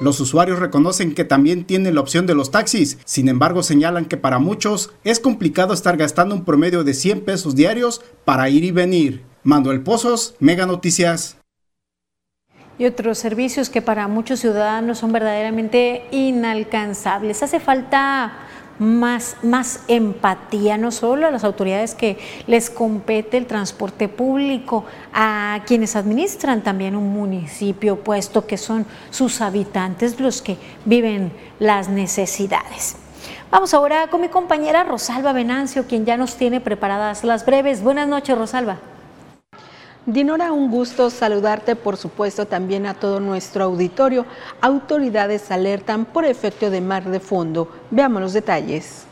Los 0.00 0.18
usuarios 0.18 0.58
reconocen 0.58 1.14
que 1.14 1.24
también 1.24 1.64
tienen 1.64 1.94
la 1.94 2.00
opción 2.00 2.26
de 2.26 2.34
los 2.34 2.50
taxis, 2.50 2.98
sin 3.04 3.28
embargo 3.28 3.62
señalan 3.62 4.06
que 4.06 4.16
para 4.16 4.40
muchos 4.40 4.90
es 5.04 5.20
complicado 5.20 5.74
estar 5.74 5.96
gastando 5.96 6.34
un 6.34 6.44
promedio 6.44 6.82
de 6.82 6.94
100 6.94 7.24
pesos 7.24 7.54
diarios 7.54 8.02
para 8.24 8.48
ir 8.48 8.64
y 8.64 8.72
venir. 8.72 9.22
Manuel 9.44 9.82
Pozos, 9.82 10.34
Mega 10.40 10.66
Noticias 10.66 11.36
y 12.78 12.86
otros 12.86 13.18
servicios 13.18 13.70
que 13.70 13.82
para 13.82 14.08
muchos 14.08 14.40
ciudadanos 14.40 14.98
son 14.98 15.12
verdaderamente 15.12 16.06
inalcanzables. 16.10 17.42
Hace 17.42 17.60
falta 17.60 18.32
más, 18.78 19.36
más 19.42 19.80
empatía, 19.88 20.78
no 20.78 20.90
solo 20.90 21.26
a 21.26 21.30
las 21.30 21.44
autoridades 21.44 21.94
que 21.94 22.18
les 22.46 22.70
compete 22.70 23.36
el 23.36 23.46
transporte 23.46 24.08
público, 24.08 24.84
a 25.12 25.60
quienes 25.66 25.96
administran 25.96 26.62
también 26.62 26.96
un 26.96 27.12
municipio, 27.12 28.00
puesto 28.00 28.46
que 28.46 28.56
son 28.56 28.86
sus 29.10 29.40
habitantes 29.40 30.18
los 30.18 30.42
que 30.42 30.56
viven 30.84 31.32
las 31.58 31.88
necesidades. 31.88 32.96
Vamos 33.50 33.74
ahora 33.74 34.08
con 34.08 34.22
mi 34.22 34.28
compañera 34.28 34.82
Rosalba 34.82 35.32
Venancio, 35.32 35.86
quien 35.86 36.06
ya 36.06 36.16
nos 36.16 36.36
tiene 36.36 36.60
preparadas 36.60 37.22
las 37.22 37.44
breves. 37.44 37.82
Buenas 37.82 38.08
noches, 38.08 38.36
Rosalba. 38.36 38.78
Dinora, 40.04 40.50
un 40.50 40.68
gusto 40.68 41.10
saludarte, 41.10 41.76
por 41.76 41.96
supuesto, 41.96 42.46
también 42.46 42.86
a 42.86 42.94
todo 42.94 43.20
nuestro 43.20 43.62
auditorio. 43.62 44.26
Autoridades 44.60 45.52
alertan 45.52 46.06
por 46.06 46.24
efecto 46.24 46.70
de 46.70 46.80
mar 46.80 47.04
de 47.04 47.20
fondo. 47.20 47.68
Veamos 47.92 48.20
los 48.20 48.32
detalles. 48.32 49.06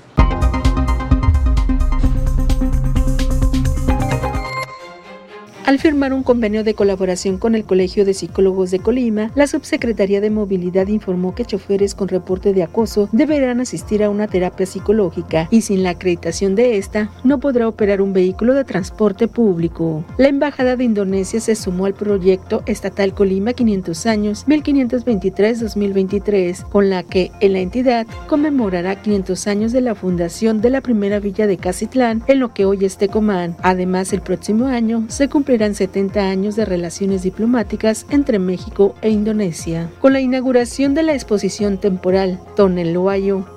Al 5.71 5.79
firmar 5.79 6.13
un 6.13 6.25
convenio 6.25 6.65
de 6.65 6.75
colaboración 6.75 7.39
con 7.39 7.55
el 7.55 7.63
Colegio 7.63 8.05
de 8.05 8.13
Psicólogos 8.13 8.73
de 8.73 8.81
Colima, 8.81 9.31
la 9.37 9.47
Subsecretaría 9.47 10.21
de 10.21 10.29
Movilidad 10.29 10.89
informó 10.89 11.33
que 11.33 11.45
choferes 11.45 11.95
con 11.95 12.09
reporte 12.09 12.53
de 12.53 12.65
acoso 12.65 13.09
deberán 13.13 13.61
asistir 13.61 14.03
a 14.03 14.11
una 14.11 14.27
terapia 14.27 14.67
psicológica 14.67 15.47
y 15.53 15.61
sin 15.61 15.85
la 15.85 15.91
acreditación 15.91 16.57
de 16.57 16.77
esta 16.77 17.13
no 17.23 17.39
podrá 17.39 17.69
operar 17.69 18.03
un 18.03 18.13
vehículo 18.13 18.55
de 18.55 18.65
transporte 18.65 19.29
público. 19.29 20.05
La 20.19 20.27
Embajada 20.27 20.75
de 20.75 20.83
Indonesia 20.83 21.39
se 21.39 21.55
sumó 21.55 21.87
al 21.87 21.95
proyecto 21.95 22.65
estatal 22.67 23.15
Colima 23.15 23.53
500 23.53 24.07
años 24.07 24.45
1523-2023, 24.49 26.69
con 26.69 26.91
la 26.91 27.05
que 27.05 27.31
en 27.39 27.53
la 27.53 27.61
entidad 27.61 28.09
conmemorará 28.27 29.01
500 29.01 29.47
años 29.47 29.71
de 29.71 29.83
la 29.83 29.95
fundación 29.95 30.63
de 30.63 30.71
la 30.71 30.81
primera 30.81 31.21
villa 31.21 31.47
de 31.47 31.59
Casitlán, 31.59 32.25
en 32.27 32.41
lo 32.41 32.53
que 32.53 32.65
hoy 32.65 32.85
es 32.85 32.97
Tecomán. 32.97 33.55
Además, 33.63 34.13
el 34.13 34.21
próximo 34.21 34.67
año 34.67 35.05
se 35.07 35.29
cumplirá 35.29 35.60
eran 35.61 35.75
70 35.75 36.21
años 36.21 36.57
de 36.57 36.65
relaciones 36.65 37.23
diplomáticas 37.23 38.07
entre 38.09 38.39
México 38.39 38.95
e 39.03 39.11
Indonesia. 39.11 39.91
Con 40.01 40.15
la 40.15 40.21
inauguración 40.21 40.95
de 40.95 41.03
la 41.03 41.13
exposición 41.13 41.77
temporal 41.77 42.41
Tonel 42.57 42.97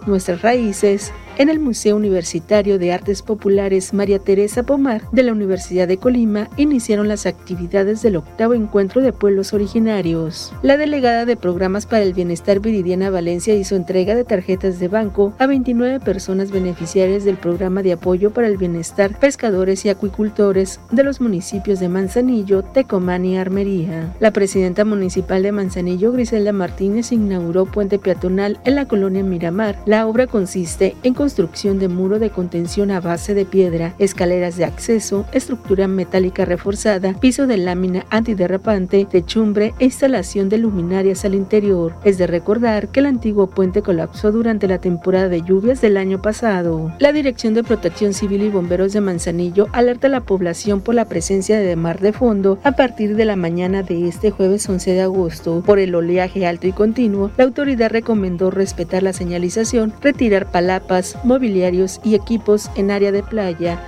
Nuestras 0.05 0.41
Raíces, 0.41 1.13
en 1.37 1.49
el 1.49 1.59
Museo 1.59 1.95
Universitario 1.95 2.77
de 2.77 2.93
Artes 2.93 3.21
Populares 3.21 3.93
María 3.93 4.19
Teresa 4.19 4.63
Pomar 4.63 5.01
de 5.11 5.23
la 5.23 5.31
Universidad 5.31 5.87
de 5.87 5.97
Colima 5.97 6.49
iniciaron 6.57 7.07
las 7.07 7.25
actividades 7.25 8.01
del 8.01 8.17
octavo 8.17 8.53
encuentro 8.53 9.01
de 9.01 9.13
pueblos 9.13 9.53
originarios. 9.53 10.53
La 10.61 10.77
delegada 10.77 11.25
de 11.25 11.35
Programas 11.35 11.85
para 11.85 12.03
el 12.03 12.13
Bienestar 12.13 12.59
Viridiana 12.59 13.09
Valencia 13.09 13.55
hizo 13.55 13.75
entrega 13.75 14.15
de 14.15 14.23
tarjetas 14.23 14.79
de 14.79 14.87
banco 14.87 15.33
a 15.39 15.47
29 15.47 15.99
personas 15.99 16.51
beneficiarias 16.51 17.23
del 17.23 17.37
programa 17.37 17.81
de 17.81 17.93
apoyo 17.93 18.31
para 18.31 18.47
el 18.47 18.57
bienestar 18.57 19.17
pescadores 19.19 19.85
y 19.85 19.89
acuicultores 19.89 20.79
de 20.91 21.03
los 21.03 21.19
municipios 21.19 21.79
de 21.79 21.89
Manzanillo, 21.89 22.63
Tecomán 22.63 23.25
y 23.25 23.37
Armería. 23.37 24.13
La 24.19 24.31
presidenta 24.31 24.85
municipal 24.85 25.41
de 25.41 25.51
Manzanillo, 25.51 26.11
Griselda 26.11 26.51
Martínez, 26.51 27.11
inauguró 27.11 27.65
puente 27.65 27.97
peatonal 27.97 28.59
en 28.65 28.75
la 28.75 28.85
colonia 28.85 29.23
Miramar. 29.23 29.77
La 29.85 30.07
obra 30.07 30.27
consiste 30.27 30.95
en 31.03 31.13
construcción 31.23 31.79
de 31.79 31.87
muro 31.87 32.19
de 32.19 32.31
contención 32.31 32.91
a 32.91 32.99
base 32.99 33.33
de 33.33 33.45
piedra, 33.45 33.95
escaleras 33.97 34.57
de 34.57 34.65
acceso, 34.65 35.25
estructura 35.31 35.87
metálica 35.87 36.43
reforzada, 36.43 37.13
piso 37.13 37.47
de 37.47 37.55
lámina 37.55 38.05
antiderrapante, 38.09 39.07
techumbre 39.09 39.73
e 39.79 39.85
instalación 39.85 40.49
de 40.49 40.57
luminarias 40.57 41.23
al 41.23 41.33
interior. 41.33 41.95
Es 42.03 42.17
de 42.17 42.27
recordar 42.27 42.89
que 42.89 42.99
el 42.99 43.05
antiguo 43.05 43.47
puente 43.47 43.81
colapsó 43.81 44.33
durante 44.33 44.67
la 44.67 44.79
temporada 44.79 45.29
de 45.29 45.43
lluvias 45.43 45.79
del 45.79 45.95
año 45.95 46.21
pasado. 46.21 46.91
La 46.99 47.13
Dirección 47.13 47.53
de 47.53 47.63
Protección 47.63 48.13
Civil 48.13 48.41
y 48.41 48.49
Bomberos 48.49 48.91
de 48.91 48.99
Manzanillo 48.99 49.69
alerta 49.71 50.07
a 50.07 50.09
la 50.09 50.25
población 50.25 50.81
por 50.81 50.93
la 50.93 51.05
presencia 51.05 51.57
de 51.57 51.77
mar 51.77 52.01
de 52.01 52.11
fondo 52.11 52.59
a 52.65 52.73
partir 52.73 53.15
de 53.15 53.23
la 53.23 53.37
mañana 53.37 53.81
de 53.81 54.09
este 54.09 54.29
jueves 54.29 54.67
11 54.67 54.91
de 54.91 55.01
agosto. 55.03 55.63
Por 55.65 55.79
el 55.79 55.95
oleaje 55.95 56.45
alto 56.45 56.67
y 56.67 56.73
continuo, 56.73 57.31
la 57.37 57.45
autoridad 57.45 57.91
recomendó 57.91 58.51
respetar 58.51 59.03
la 59.03 59.13
señalización, 59.13 59.93
retirar 60.01 60.51
palapas, 60.51 61.12
mobiliarios 61.23 61.99
y 62.03 62.15
equipos 62.15 62.69
en 62.75 62.91
área 62.91 63.11
de 63.11 63.23
playa. 63.23 63.79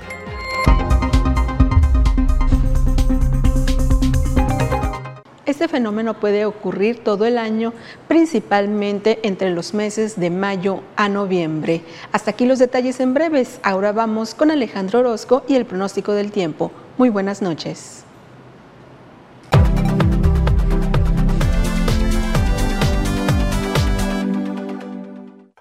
Este 5.45 5.67
fenómeno 5.67 6.19
puede 6.19 6.45
ocurrir 6.45 7.03
todo 7.03 7.25
el 7.25 7.37
año, 7.37 7.73
principalmente 8.07 9.19
entre 9.23 9.51
los 9.51 9.73
meses 9.73 10.19
de 10.19 10.29
mayo 10.29 10.81
a 10.95 11.07
noviembre. 11.07 11.81
Hasta 12.11 12.31
aquí 12.31 12.45
los 12.45 12.59
detalles 12.59 12.99
en 12.99 13.13
breves. 13.13 13.59
Ahora 13.63 13.91
vamos 13.91 14.33
con 14.35 14.51
Alejandro 14.51 14.99
Orozco 14.99 15.43
y 15.47 15.55
el 15.55 15.65
pronóstico 15.65 16.13
del 16.13 16.31
tiempo. 16.31 16.71
Muy 16.97 17.09
buenas 17.09 17.41
noches. 17.41 18.04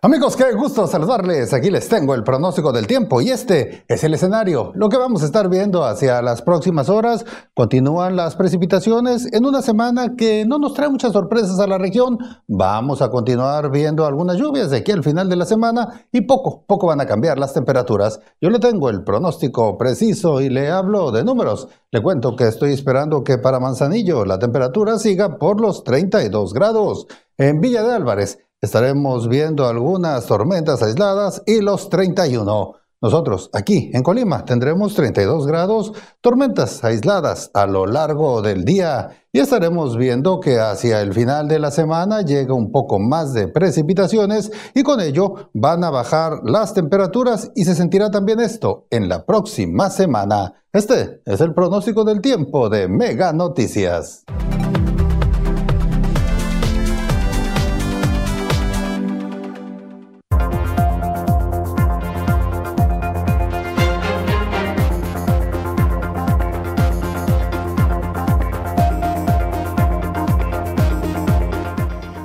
Amigos, 0.05 0.37
qué 0.37 0.53
gusto 0.53 0.87
saludarles. 0.87 1.55
Aquí 1.55 1.71
les 1.71 1.89
tengo 1.89 2.15
el 2.15 2.25
pronóstico 2.25 2.73
del 2.73 2.87
tiempo 2.87 3.23
y 3.23 3.31
este 3.31 3.85
es 3.89 4.05
el 4.05 4.13
escenario. 4.13 4.71
Lo 4.75 4.91
que 4.91 4.99
vamos 4.99 5.23
a 5.23 5.25
estar 5.25 5.49
viendo 5.49 5.83
hacia 5.83 6.21
las 6.21 6.43
próximas 6.43 6.91
horas, 6.91 7.25
continúan 7.55 8.15
las 8.15 8.37
precipitaciones 8.37 9.33
en 9.33 9.47
una 9.47 9.63
semana 9.63 10.15
que 10.15 10.45
no 10.45 10.59
nos 10.59 10.75
trae 10.75 10.91
muchas 10.91 11.15
sorpresas 11.15 11.59
a 11.59 11.67
la 11.67 11.79
región. 11.79 12.19
Vamos 12.47 13.01
a 13.01 13.09
continuar 13.09 13.71
viendo 13.71 14.05
algunas 14.05 14.37
lluvias 14.37 14.69
de 14.69 14.77
aquí 14.77 14.93
al 14.93 15.03
final 15.03 15.31
de 15.31 15.37
la 15.37 15.47
semana 15.47 16.07
y 16.13 16.21
poco, 16.21 16.67
poco 16.67 16.89
van 16.89 17.01
a 17.01 17.07
cambiar 17.07 17.39
las 17.39 17.55
temperaturas. 17.55 18.21
Yo 18.43 18.51
le 18.51 18.59
tengo 18.59 18.91
el 18.91 19.05
pronóstico 19.05 19.79
preciso 19.79 20.43
y 20.43 20.51
le 20.51 20.71
hablo 20.71 21.13
de 21.13 21.25
números. 21.25 21.69
Le 21.91 22.03
cuento 22.03 22.37
que 22.37 22.47
estoy 22.47 22.75
esperando 22.75 23.25
que 23.25 23.39
para 23.39 23.59
Manzanillo 23.59 24.27
la 24.27 24.39
temperatura 24.39 24.99
siga 24.99 25.39
por 25.39 25.63
los 25.63 25.83
32 25.83 26.53
grados. 26.53 27.07
En 27.39 27.63
Villa 27.63 27.83
de 27.83 27.95
Álvarez 27.95 28.39
estaremos 28.65 29.29
viendo 29.29 29.67
algunas 29.67 30.27
tormentas 30.27 30.83
aisladas 30.83 31.43
y 31.47 31.61
los 31.61 31.89
31. 31.91 32.75
Nosotros 33.01 33.51
aquí 33.53 33.91
en 33.93 34.03
Colima 34.03 34.47
tendremos 34.47 34.95
32 34.95 35.47
grados, 35.47 35.93
tormentas 36.23 36.83
aisladas 36.83 37.51
a 37.53 37.67
lo 37.67 37.87
largo 37.87 38.41
del 38.41 38.65
día 38.65 39.11
y 39.31 39.41
estaremos 39.41 39.99
viendo 39.99 40.41
que 40.41 40.59
hacia 40.59 41.03
el 41.03 41.13
final 41.13 41.47
de 41.47 41.59
la 41.59 41.71
semana 41.71 42.23
llega 42.23 42.55
un 42.55 42.73
poco 42.73 42.99
más 42.99 43.35
de 43.35 43.49
precipitaciones 43.49 44.51
y 44.75 44.83
con 44.83 45.03
ello 45.03 45.51
van 45.53 45.85
a 45.85 45.91
bajar 45.91 46.41
las 46.45 46.73
temperaturas 46.73 47.51
y 47.55 47.67
se 47.67 47.75
sentirá 47.75 48.11
también 48.11 48.41
esto 48.41 48.87
en 48.91 49.11
la 49.11 49.27
próxima 49.27 49.91
semana. 49.91 50.55
Este 50.73 51.21
es 51.27 51.43
el 51.43 51.53
pronóstico 51.53 52.05
del 52.05 52.23
tiempo 52.23 52.71
de 52.71 52.89
Mega 52.89 53.35
Noticias. 53.35 54.25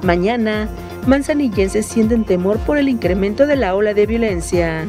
Mañana, 0.09 0.67
manzanillenses 1.05 1.85
sienten 1.85 2.25
temor 2.25 2.57
por 2.61 2.79
el 2.79 2.89
incremento 2.89 3.45
de 3.45 3.55
la 3.55 3.75
ola 3.75 3.93
de 3.93 4.07
violencia. 4.07 4.87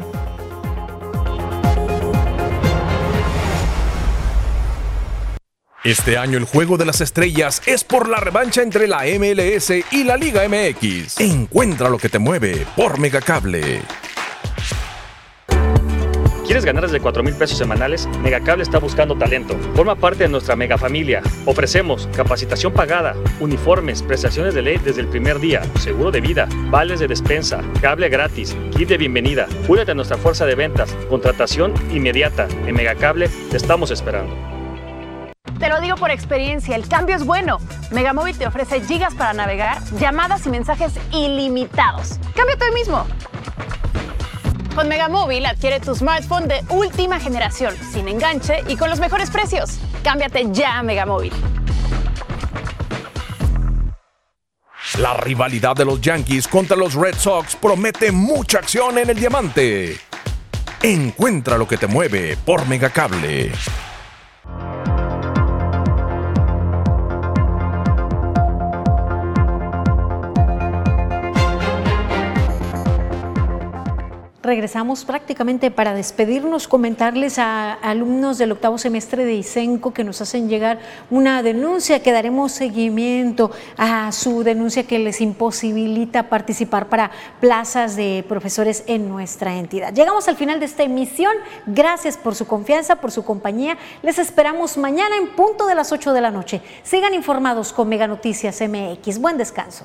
Este 5.84 6.16
año 6.16 6.38
el 6.38 6.44
juego 6.44 6.78
de 6.78 6.86
las 6.86 7.02
estrellas 7.02 7.60
es 7.66 7.84
por 7.84 8.08
la 8.08 8.18
revancha 8.18 8.62
entre 8.62 8.88
la 8.88 9.02
MLS 9.18 9.70
y 9.90 10.04
la 10.04 10.16
Liga 10.16 10.40
MX. 10.48 11.20
Encuentra 11.20 11.90
lo 11.90 11.98
que 11.98 12.08
te 12.08 12.18
mueve 12.18 12.66
por 12.74 12.98
Megacable. 12.98 13.82
¿Quieres 16.50 16.64
ganar 16.64 16.82
desde 16.82 16.98
4 16.98 17.22
mil 17.22 17.36
pesos 17.36 17.56
semanales? 17.56 18.08
Megacable 18.24 18.64
está 18.64 18.80
buscando 18.80 19.16
talento. 19.16 19.56
Forma 19.76 19.94
parte 19.94 20.24
de 20.24 20.28
nuestra 20.28 20.56
mega 20.56 20.76
familia. 20.76 21.22
Ofrecemos 21.46 22.08
capacitación 22.12 22.72
pagada, 22.72 23.14
uniformes, 23.38 24.02
prestaciones 24.02 24.52
de 24.52 24.62
ley 24.62 24.78
desde 24.78 25.00
el 25.00 25.06
primer 25.06 25.38
día, 25.38 25.62
seguro 25.78 26.10
de 26.10 26.20
vida, 26.20 26.48
vales 26.68 26.98
de 26.98 27.06
despensa, 27.06 27.60
cable 27.80 28.08
gratis, 28.08 28.56
kit 28.76 28.88
de 28.88 28.98
bienvenida. 28.98 29.46
Únete 29.68 29.92
a 29.92 29.94
nuestra 29.94 30.16
fuerza 30.16 30.44
de 30.44 30.56
ventas, 30.56 30.92
contratación 31.08 31.72
inmediata. 31.92 32.48
En 32.66 32.74
Megacable 32.74 33.28
te 33.48 33.56
estamos 33.56 33.92
esperando. 33.92 34.34
Te 35.60 35.68
lo 35.68 35.80
digo 35.80 35.94
por 35.98 36.10
experiencia, 36.10 36.74
el 36.74 36.88
cambio 36.88 37.14
es 37.14 37.24
bueno. 37.24 37.58
Megamóvil 37.92 38.36
te 38.36 38.48
ofrece 38.48 38.80
gigas 38.80 39.14
para 39.14 39.34
navegar, 39.34 39.78
llamadas 40.00 40.44
y 40.46 40.50
mensajes 40.50 40.94
ilimitados. 41.12 42.18
Cámbiate 42.34 42.64
hoy 42.64 42.74
mismo. 42.74 43.06
Con 44.74 44.88
Megamóvil 44.88 45.44
adquiere 45.46 45.80
tu 45.80 45.94
smartphone 45.94 46.48
de 46.48 46.60
última 46.68 47.18
generación, 47.18 47.74
sin 47.92 48.08
enganche 48.08 48.62
y 48.68 48.76
con 48.76 48.88
los 48.88 49.00
mejores 49.00 49.30
precios. 49.30 49.78
Cámbiate 50.02 50.46
ya 50.52 50.78
a 50.78 50.82
Megamóvil. 50.82 51.32
La 54.98 55.14
rivalidad 55.14 55.76
de 55.76 55.84
los 55.84 56.00
Yankees 56.00 56.48
contra 56.48 56.76
los 56.76 56.94
Red 56.94 57.14
Sox 57.14 57.56
promete 57.56 58.10
mucha 58.12 58.58
acción 58.58 58.98
en 58.98 59.10
el 59.10 59.18
diamante. 59.18 59.98
Encuentra 60.82 61.58
lo 61.58 61.68
que 61.68 61.76
te 61.76 61.86
mueve 61.86 62.36
por 62.44 62.66
Megacable. 62.66 63.52
Regresamos 74.42 75.04
prácticamente 75.04 75.70
para 75.70 75.92
despedirnos, 75.92 76.66
comentarles 76.66 77.38
a 77.38 77.74
alumnos 77.74 78.38
del 78.38 78.52
octavo 78.52 78.78
semestre 78.78 79.26
de 79.26 79.34
ISENCO 79.34 79.92
que 79.92 80.02
nos 80.02 80.22
hacen 80.22 80.48
llegar 80.48 80.78
una 81.10 81.42
denuncia, 81.42 82.02
que 82.02 82.10
daremos 82.10 82.52
seguimiento 82.52 83.50
a 83.76 84.10
su 84.12 84.42
denuncia 84.42 84.84
que 84.84 84.98
les 84.98 85.20
imposibilita 85.20 86.30
participar 86.30 86.88
para 86.88 87.10
plazas 87.38 87.96
de 87.96 88.24
profesores 88.26 88.82
en 88.86 89.10
nuestra 89.10 89.56
entidad. 89.58 89.92
Llegamos 89.92 90.26
al 90.26 90.36
final 90.36 90.58
de 90.58 90.64
esta 90.64 90.84
emisión, 90.84 91.32
gracias 91.66 92.16
por 92.16 92.34
su 92.34 92.46
confianza, 92.46 92.96
por 92.96 93.12
su 93.12 93.22
compañía, 93.26 93.76
les 94.00 94.18
esperamos 94.18 94.78
mañana 94.78 95.16
en 95.18 95.28
punto 95.36 95.66
de 95.66 95.74
las 95.74 95.92
8 95.92 96.14
de 96.14 96.20
la 96.22 96.30
noche. 96.30 96.62
Sigan 96.82 97.12
informados 97.12 97.74
con 97.74 97.90
Mega 97.90 98.06
Noticias 98.06 98.62
MX. 98.62 99.18
Buen 99.18 99.36
descanso. 99.36 99.84